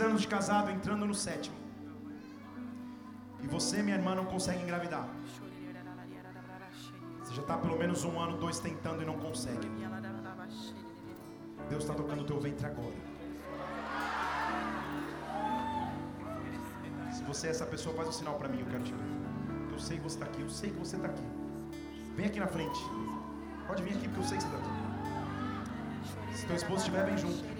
Anos 0.00 0.20
de 0.22 0.28
casado, 0.28 0.70
entrando 0.70 1.06
no 1.06 1.14
sétimo. 1.14 1.56
E 3.42 3.46
você, 3.46 3.82
minha 3.82 3.96
irmã, 3.96 4.14
não 4.14 4.24
consegue 4.24 4.62
engravidar. 4.62 5.08
Você 7.22 7.34
já 7.34 7.42
está 7.42 7.56
pelo 7.56 7.78
menos 7.78 8.04
um 8.04 8.18
ano, 8.18 8.36
dois 8.36 8.58
tentando 8.58 9.02
e 9.02 9.06
não 9.06 9.18
consegue. 9.18 9.68
Deus 11.68 11.82
está 11.82 11.94
tocando 11.94 12.22
o 12.22 12.24
teu 12.24 12.40
ventre 12.40 12.66
agora. 12.66 12.96
Se 17.12 17.22
você 17.24 17.48
é 17.48 17.50
essa 17.50 17.66
pessoa, 17.66 17.94
faz 17.94 18.08
um 18.08 18.12
sinal 18.12 18.34
para 18.36 18.48
mim, 18.48 18.60
eu 18.60 18.66
quero 18.66 18.82
te 18.84 18.92
ver. 18.92 19.72
Eu 19.72 19.78
sei 19.78 19.96
que 19.98 20.02
você 20.02 20.16
está 20.16 20.26
aqui, 20.26 20.40
eu 20.40 20.50
sei 20.50 20.70
que 20.70 20.78
você 20.78 20.96
está 20.96 21.08
aqui. 21.08 21.22
Vem 22.16 22.26
aqui 22.26 22.40
na 22.40 22.46
frente. 22.46 22.80
Pode 23.66 23.82
vir 23.82 23.94
aqui 23.96 24.08
porque 24.08 24.20
eu 24.20 24.24
sei 24.24 24.38
que 24.38 24.44
você 24.44 24.56
está 24.56 24.58
aqui. 24.58 26.36
Se 26.36 26.46
teu 26.46 26.56
esposo 26.56 26.78
estiver, 26.78 27.04
vem 27.04 27.18
junto. 27.18 27.57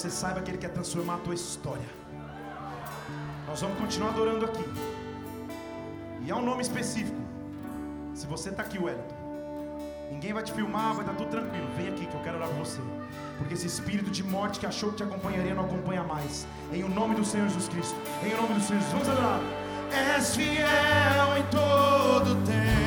Você 0.00 0.08
saiba 0.08 0.40
que 0.40 0.50
Ele 0.50 0.56
quer 0.56 0.70
transformar 0.70 1.16
a 1.16 1.18
tua 1.18 1.34
história. 1.34 1.84
Nós 3.46 3.60
vamos 3.60 3.78
continuar 3.78 4.10
adorando 4.10 4.46
aqui. 4.46 4.64
E 6.22 6.30
há 6.30 6.36
um 6.36 6.44
nome 6.44 6.62
específico. 6.62 7.20
Se 8.14 8.26
você 8.26 8.48
está 8.48 8.62
aqui, 8.62 8.78
Wellington, 8.78 9.14
ninguém 10.10 10.32
vai 10.32 10.42
te 10.42 10.52
filmar, 10.52 10.94
vai 10.94 11.04
estar 11.04 11.14
tudo 11.16 11.28
tranquilo. 11.28 11.68
Vem 11.76 11.88
aqui 11.88 12.06
que 12.06 12.14
eu 12.14 12.20
quero 12.22 12.38
orar 12.38 12.48
por 12.48 12.60
você. 12.60 12.80
Porque 13.36 13.52
esse 13.52 13.66
espírito 13.66 14.10
de 14.10 14.22
morte 14.22 14.58
que 14.58 14.64
achou 14.64 14.90
que 14.90 14.96
te 14.96 15.02
acompanharia 15.02 15.54
não 15.54 15.64
acompanha 15.66 16.02
mais. 16.02 16.46
Em 16.72 16.82
o 16.82 16.88
nome 16.88 17.14
do 17.14 17.24
Senhor 17.24 17.48
Jesus 17.48 17.68
Cristo. 17.68 17.96
Em 18.24 18.32
o 18.32 18.36
nome 18.40 18.54
do 18.54 18.60
Senhor 18.60 18.80
Jesus. 18.80 18.92
Vamos 18.92 19.08
adorar. 19.08 19.40
És 19.92 20.34
fiel 20.34 21.36
em 21.36 21.42
todo 21.50 22.34
tempo. 22.46 22.79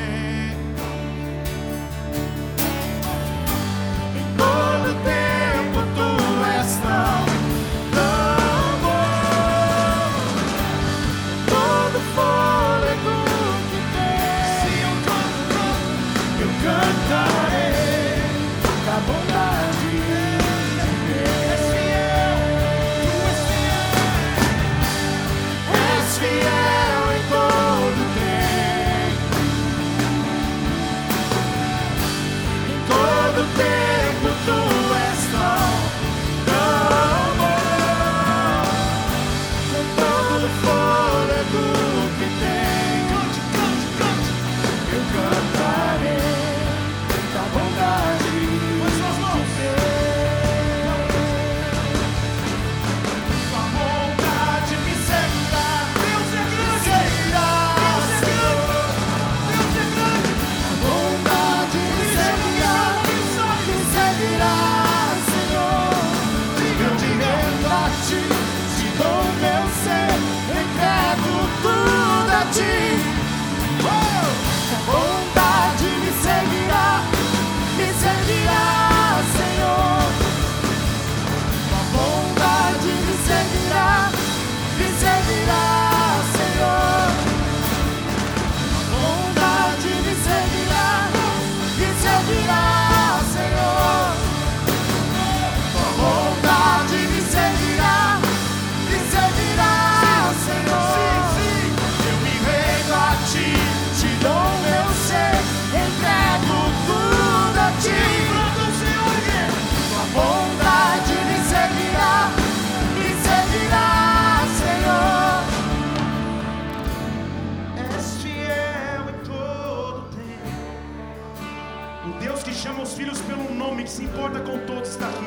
porta 124.14 124.40
com 124.40 124.58
todos 124.66 124.88
está 124.88 125.08
aqui. 125.08 125.24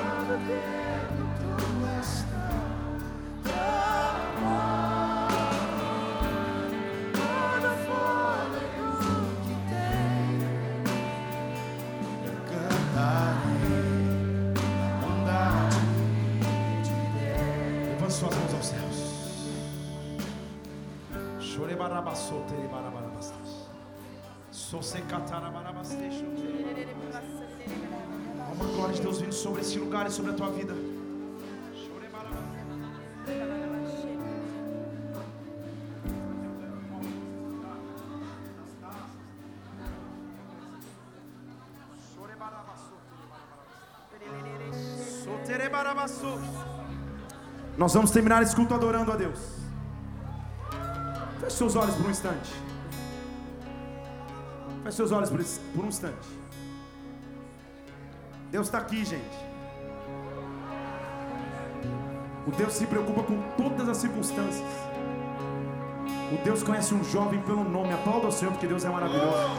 Levante 17.90 18.14
suas 18.14 18.36
mãos 18.36 18.54
aos 18.54 18.66
céus. 18.66 18.98
Chore 21.40 21.76
barabassou, 21.76 22.44
tere 22.44 22.68
barabarabastás. 22.68 23.68
Sou 24.52 24.82
secatara 24.82 25.50
barabastei, 25.50 26.12
chore 26.12 26.38
uma 28.54 28.66
glória 28.66 28.94
de 28.96 29.02
Deus 29.02 29.20
vindo 29.20 29.34
sobre 29.34 29.62
este 29.62 29.80
lugar 29.80 30.08
e 30.08 30.12
sobre 30.12 30.32
a 30.32 30.34
tua 30.34 30.50
vida. 30.52 30.74
Nós 47.78 47.94
vamos 47.94 48.12
terminar 48.12 48.42
esse 48.42 48.56
culto 48.56 48.74
adorando 48.74 49.12
a 49.12 49.16
Deus. 49.16 49.40
Feche 51.40 51.56
seus 51.58 51.76
olhos 51.76 51.96
por 51.96 52.08
um 52.08 52.10
instante. 52.10 52.52
Feche 54.84 54.98
seus 54.98 55.12
olhos 55.12 55.30
esse- 55.42 55.60
por 55.76 55.86
um 55.86 55.88
instante. 55.88 56.28
Deus 58.52 58.68
está 58.68 58.78
aqui, 58.78 59.04
gente. 59.04 59.48
O 62.46 62.52
Deus 62.52 62.74
se 62.74 62.86
preocupa 62.86 63.24
com 63.24 63.42
todas 63.58 63.90
as 63.90 63.98
circunstâncias. 63.98 64.68
O 66.32 66.44
Deus 66.44 66.64
conhece 66.64 66.94
um 66.94 67.04
jovem 67.04 67.42
pelo 67.42 67.64
nome. 67.64 67.94
Aplauda 67.94 68.26
ao 68.28 68.32
Senhor, 68.32 68.52
porque 68.52 68.68
Deus 68.68 68.86
é 68.86 68.90
maravilhoso. 68.90 69.50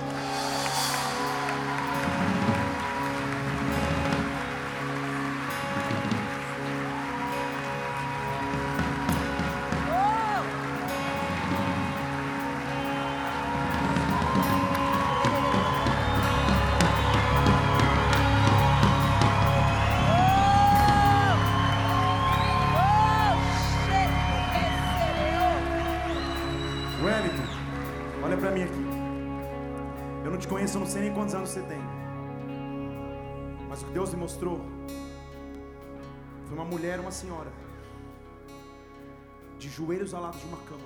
Ao 40.18 40.24
lado 40.24 40.36
de 40.36 40.44
uma 40.46 40.58
cama, 40.58 40.84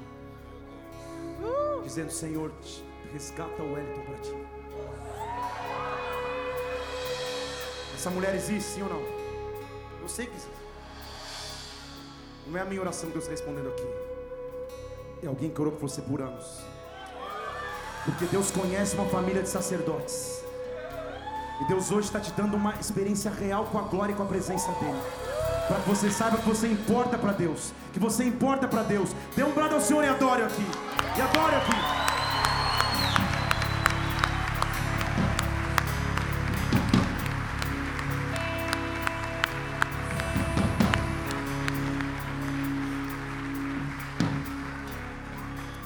dizendo: 1.82 2.12
Senhor, 2.12 2.52
resgata 3.12 3.62
o 3.62 3.72
Wellington 3.72 4.02
para 4.02 4.18
ti. 4.18 4.46
Essa 7.94 8.10
mulher 8.10 8.34
existe, 8.34 8.70
sim 8.70 8.82
ou 8.82 8.88
não? 8.88 9.00
Eu 10.00 10.08
sei 10.08 10.26
que 10.26 10.36
existe. 10.36 10.50
Não 12.46 12.58
é 12.58 12.62
a 12.62 12.64
minha 12.64 12.80
oração 12.80 13.08
que 13.08 13.12
Deus 13.12 13.24
está 13.24 13.30
respondendo 13.30 13.68
aqui. 13.68 13.86
É 15.22 15.28
alguém 15.28 15.50
que 15.50 15.60
orou 15.60 15.72
por 15.72 15.88
você 15.88 16.02
por 16.02 16.20
anos. 16.20 16.60
Porque 18.04 18.24
Deus 18.26 18.50
conhece 18.50 18.96
uma 18.96 19.08
família 19.08 19.42
de 19.42 19.48
sacerdotes. 19.48 20.42
E 21.60 21.68
Deus 21.68 21.92
hoje 21.92 22.08
está 22.08 22.18
te 22.18 22.32
dando 22.32 22.56
uma 22.56 22.74
experiência 22.80 23.30
real 23.30 23.66
com 23.66 23.78
a 23.78 23.82
glória 23.82 24.12
e 24.12 24.16
com 24.16 24.24
a 24.24 24.26
presença 24.26 24.72
dEle. 24.80 25.21
Para 25.72 25.80
que 25.80 25.88
você 25.88 26.10
saiba 26.10 26.36
que 26.36 26.46
você 26.46 26.68
importa 26.68 27.16
para 27.16 27.32
Deus. 27.32 27.72
Que 27.94 27.98
você 27.98 28.24
importa 28.24 28.68
para 28.68 28.82
Deus. 28.82 29.16
Dê 29.34 29.42
um 29.42 29.52
brado 29.52 29.74
ao 29.74 29.80
Senhor 29.80 30.04
e 30.04 30.08
adore 30.08 30.42
aqui. 30.42 30.66
E 31.16 31.22
adore 31.22 31.54
aqui. 31.56 31.72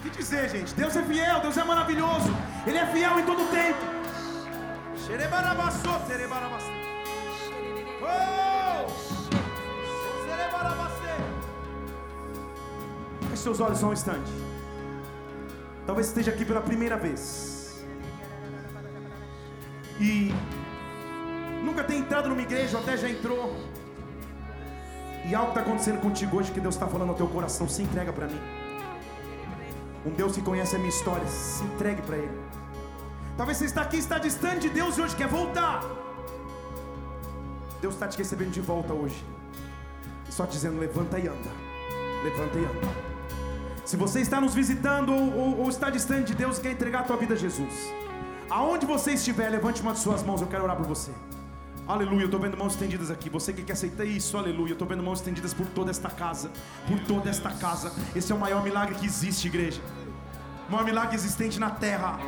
Que 0.03 0.11
dizer, 0.11 0.49
gente? 0.51 0.75
Deus 0.75 0.97
é 0.97 1.03
fiel, 1.05 1.41
Deus 1.43 1.57
é 1.57 1.63
maravilhoso. 1.63 2.37
Ele 2.67 2.79
é 2.79 2.87
fiel 2.87 3.21
em 3.21 3.25
todo 3.25 3.49
tempo. 3.53 3.79
Xerebarabaçô, 5.07 6.07
xerebarabaçê. 6.09 6.86
Seus 13.47 13.60
olhos 13.60 13.78
só 13.78 13.90
um 13.90 13.93
instante. 13.93 14.31
Talvez 15.86 16.09
esteja 16.09 16.32
aqui 16.32 16.44
pela 16.44 16.60
primeira 16.60 16.97
vez. 16.97 17.85
E 20.01 20.35
nunca 21.64 21.85
tenha 21.85 22.01
entrado 22.01 22.28
numa 22.28 22.43
igreja, 22.43 22.77
ou 22.77 22.82
até 22.82 22.97
já 22.97 23.09
entrou. 23.09 23.56
E 25.28 25.35
algo 25.35 25.51
está 25.51 25.60
acontecendo 25.60 26.01
contigo 26.01 26.36
hoje 26.36 26.51
que 26.51 26.60
Deus 26.60 26.74
está 26.74 26.89
falando 26.89 27.10
ao 27.10 27.14
teu 27.14 27.28
coração. 27.28 27.68
Se 27.68 27.82
entrega 27.82 28.12
para 28.12 28.27
mim. 28.27 28.40
Um 30.05 30.10
Deus 30.10 30.35
que 30.35 30.43
conhece 30.43 30.74
a 30.74 30.78
minha 30.78 30.90
história, 30.90 31.27
se 31.28 31.62
entregue 31.64 32.02
para 32.02 32.16
Ele. 32.16 32.40
Talvez 33.36 33.59
você 33.59 33.66
está 33.66 33.82
aqui, 33.82 33.98
está 33.98 34.18
distante 34.18 34.62
de 34.62 34.70
Deus 34.70 34.98
e 34.98 35.02
hoje 35.02 35.14
quer 35.14 35.28
voltar. 35.28 35.85
Deus 37.81 37.94
está 37.94 38.09
te 38.09 38.18
recebendo 38.18 38.51
de 38.51 38.60
volta 38.60 38.93
hoje. 38.93 39.24
Só 40.31 40.47
dizendo: 40.47 40.81
levanta 40.81 41.16
e 41.18 41.28
anda. 41.28 41.51
Levanta 42.24 42.59
e 42.59 42.64
anda. 42.64 43.06
Se 43.87 43.97
você 43.97 44.21
está 44.21 44.41
nos 44.41 44.53
visitando 44.55 45.13
ou, 45.13 45.25
ou- 45.43 45.61
ou 45.63 45.69
está 45.71 45.89
distante 45.91 46.27
de 46.29 46.35
Deus 46.35 46.59
e 46.59 46.61
quer 46.61 46.73
entregar 46.73 47.01
a 47.01 47.05
tua 47.05 47.17
vida 47.17 47.35
a 47.35 47.37
Jesus, 47.37 47.73
aonde 48.51 48.85
você 48.85 49.13
estiver, 49.13 49.49
levante 49.49 49.81
uma 49.81 49.93
de 49.93 50.01
suas 50.01 50.23
mãos, 50.25 50.41
eu 50.43 50.49
quero 50.49 50.65
orar 50.65 50.77
por 50.77 50.87
você. 50.87 51.13
Aleluia, 51.87 52.23
eu 52.23 52.25
estou 52.27 52.41
vendo 52.41 52.57
mãos 52.57 52.73
estendidas 52.73 53.13
aqui. 53.13 53.31
Você 53.31 53.53
que 53.53 53.63
quer 53.63 53.75
aceitar 53.75 54.05
isso, 54.05 54.37
aleluia. 54.37 54.71
Eu 54.71 54.73
estou 54.73 54.89
vendo 54.89 55.05
mãos 55.05 55.21
estendidas 55.21 55.55
por 55.55 55.67
toda 55.69 55.89
esta 55.93 56.11
casa. 56.11 56.51
Por 56.89 56.99
toda 57.07 57.31
esta 57.31 57.49
casa. 57.51 57.93
Esse 58.15 58.33
é 58.33 58.35
o 58.35 58.39
maior 58.41 58.61
milagre 58.65 58.97
que 58.97 59.07
existe, 59.07 59.47
igreja. 59.47 59.81
O 60.69 60.73
maior 60.73 60.85
milagre 60.85 61.15
existente 61.15 61.61
na 61.61 61.71
terra. 61.71 62.19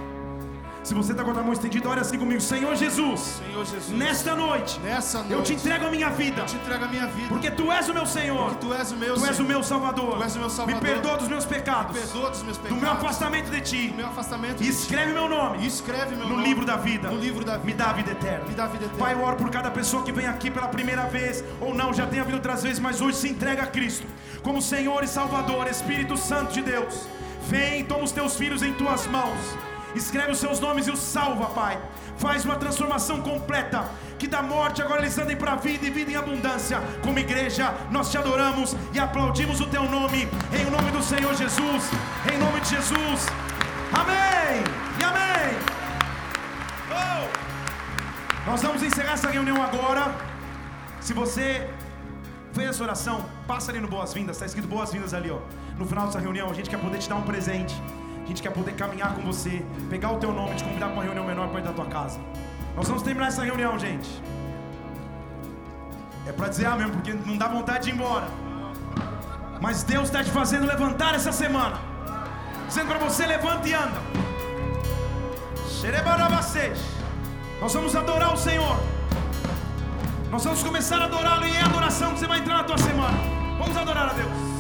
Se 0.89 0.95
você 0.95 1.13
está 1.13 1.23
com 1.23 1.33
a 1.33 1.43
mão 1.43 1.53
estendida, 1.53 1.87
olha 1.87 2.01
assim 2.01 2.19
comigo. 2.19 2.41
Senhor 2.41 2.75
Jesus, 2.75 3.21
Senhor 3.47 3.63
Jesus, 3.67 3.91
nesta 3.91 4.35
noite, 4.35 4.81
nessa 4.81 5.19
noite, 5.19 5.33
eu 5.35 5.43
te 5.43 5.53
entrego 5.53 5.87
a 5.87 5.91
minha 5.91 6.09
vida. 6.09 6.41
eu 6.41 6.47
te 6.47 6.57
entrego 6.57 6.83
a 6.87 6.89
minha 6.89 7.07
vida, 7.09 7.29
Porque 7.29 7.51
tu 7.51 7.71
és 7.71 7.87
o 7.91 7.93
meu 7.93 8.07
Senhor. 8.07 8.49
porque 8.49 8.67
tu 8.67 8.73
és 8.73 8.91
o 8.91 8.97
meu 8.97 9.15
Tu 9.15 9.21
és 9.27 9.31
o 9.33 9.35
Senhor. 9.37 9.49
meu 9.49 9.63
Salvador. 9.63 10.17
Tu 10.17 10.23
és 10.23 10.37
o 10.37 10.39
meu 10.39 10.49
Salvador. 10.49 10.81
Me 10.83 10.89
perdoa 10.89 11.17
dos 11.19 11.29
meus 11.29 11.45
pecados. 11.45 11.95
Perdoa 11.95 12.31
dos 12.31 12.43
meus 12.43 12.57
Do 12.57 12.63
pecados, 12.63 12.83
meu 12.83 12.93
afastamento 12.93 13.51
de 13.51 13.61
ti. 13.61 13.89
do 13.89 13.97
meu 13.97 14.07
afastamento, 14.07 14.63
E 14.63 14.69
escreve 14.69 15.13
meu 15.13 15.29
nome 15.29 15.59
e 15.59 15.67
escreve 15.67 16.17
meu 16.17 16.27
no 16.27 16.37
nome 16.37 16.49
livro 16.49 16.65
da 16.65 16.77
vida. 16.77 17.11
no 17.11 17.19
livro 17.19 17.45
da 17.45 17.59
vida. 17.59 17.67
Me 17.67 17.75
dá 17.75 17.91
a 17.91 17.93
vida 17.93 18.11
eterna. 18.13 18.45
Me 18.49 18.55
dá 18.55 18.65
a 18.65 18.69
vida 18.69 18.85
eterna. 18.87 18.99
Pai, 19.05 19.13
eu 19.13 19.23
oro 19.23 19.37
por 19.37 19.51
cada 19.51 19.71
pessoa 19.71 20.03
que 20.03 20.11
vem 20.11 20.27
aqui 20.27 20.51
pela 20.51 20.69
primeira 20.69 21.03
vez, 21.03 21.45
ou 21.61 21.75
não, 21.75 21.93
já 21.93 22.07
tenha 22.07 22.25
vindo 22.25 22.37
outras 22.37 22.63
vezes, 22.63 22.79
mas 22.79 23.03
hoje 23.03 23.19
se 23.19 23.29
entrega 23.29 23.65
a 23.65 23.67
Cristo 23.67 24.07
como 24.43 24.63
Senhor 24.63 25.05
e 25.05 25.07
Salvador, 25.07 25.67
Espírito 25.67 26.17
Santo 26.17 26.55
de 26.55 26.63
Deus. 26.63 27.07
Vem, 27.47 27.85
toma 27.85 28.05
os 28.05 28.13
teus 28.13 28.37
filhos 28.37 28.63
em 28.63 28.73
tuas 28.73 29.07
mãos. 29.07 29.37
Escreve 29.95 30.33
os 30.33 30.39
seus 30.39 30.61
nomes 30.61 30.87
e 30.87 30.91
os 30.91 30.99
salva, 30.99 31.47
Pai. 31.47 31.81
Faz 32.17 32.45
uma 32.45 32.57
transformação 32.57 33.21
completa. 33.23 33.89
Que 34.19 34.27
da 34.27 34.43
morte 34.43 34.83
agora 34.83 35.01
eles 35.03 35.17
andem 35.17 35.37
para 35.37 35.53
a 35.53 35.57
vida 35.57 35.87
e 35.87 35.91
vida 35.91 36.11
em 36.11 36.17
abundância. 36.17 36.81
Como 37.03 37.19
igreja, 37.19 37.73
nós 37.91 38.11
te 38.11 38.19
adoramos 38.19 38.77
e 38.93 38.99
aplaudimos 38.99 39.61
o 39.61 39.67
teu 39.67 39.85
nome. 39.85 40.29
Em 40.53 40.71
nome 40.71 40.91
do 40.91 41.03
Senhor 41.03 41.35
Jesus. 41.35 41.91
Em 42.33 42.39
nome 42.39 42.61
de 42.61 42.71
Jesus. 42.71 43.27
Amém 43.93 44.65
e 45.01 45.05
amém. 45.05 45.57
Oh! 46.91 48.51
Nós 48.51 48.63
vamos 48.63 48.83
encerrar 48.83 49.13
essa 49.13 49.31
reunião 49.31 49.63
agora. 49.63 50.15
Se 51.01 51.13
você 51.15 51.71
fez 52.53 52.71
essa 52.71 52.83
oração, 52.83 53.25
passa 53.47 53.71
ali 53.71 53.81
no 53.81 53.89
Boas-Vindas, 53.89 54.37
está 54.37 54.47
escrito 54.47 54.67
Boas-Vindas 54.67 55.15
ali, 55.15 55.31
ó. 55.31 55.39
No 55.79 55.87
final 55.87 56.07
dessa 56.07 56.19
reunião, 56.19 56.51
a 56.51 56.55
gente 56.55 56.69
quer 56.69 56.79
poder 56.79 56.99
te 56.99 57.09
dar 57.09 57.17
um 57.17 57.23
presente. 57.23 57.75
A 58.29 58.31
gente 58.31 58.43
quer 58.43 58.51
poder 58.51 58.73
caminhar 58.73 59.15
com 59.15 59.23
você, 59.23 59.65
pegar 59.89 60.13
o 60.13 60.19
teu 60.19 60.31
nome, 60.31 60.55
te 60.55 60.63
convidar 60.63 60.89
para 60.89 60.97
uma 60.97 61.03
reunião 61.03 61.25
menor 61.25 61.49
perto 61.49 61.65
da 61.65 61.73
tua 61.73 61.87
casa. 61.87 62.21
Nós 62.77 62.87
vamos 62.87 63.03
terminar 63.03 63.29
essa 63.29 63.43
reunião, 63.43 63.79
gente. 63.79 64.23
É 66.27 66.33
para 66.33 66.49
dizer 66.49 66.67
amém, 66.67 66.91
porque 66.91 67.15
não 67.15 67.39
dá 67.39 67.49
vontade 67.49 67.85
de 67.85 67.89
ir 67.89 67.95
embora. 67.95 68.29
Mas 69.63 69.83
Deus 69.83 70.09
está 70.09 70.23
te 70.23 70.31
fazendo 70.31 70.67
levantar 70.67 71.15
essa 71.15 71.33
semana. 71.33 71.81
Dizendo 72.67 72.89
para 72.89 72.99
você, 72.99 73.25
levanta 73.25 73.67
e 73.67 73.73
anda. 73.73 74.03
Nós 77.63 77.73
vamos 77.73 77.97
adorar 77.97 78.35
o 78.35 78.37
Senhor. 78.37 78.79
Nós 80.31 80.45
vamos 80.45 80.63
começar 80.63 81.01
a 81.01 81.05
adorá-lo 81.07 81.47
e 81.47 81.57
é 81.57 81.63
a 81.63 81.65
adoração 81.65 82.13
que 82.13 82.19
você 82.19 82.27
vai 82.27 82.41
entrar 82.41 82.59
na 82.59 82.65
tua 82.65 82.77
semana. 82.77 83.17
Vamos 83.59 83.75
adorar 83.75 84.11
a 84.11 84.13
Deus. 84.13 84.58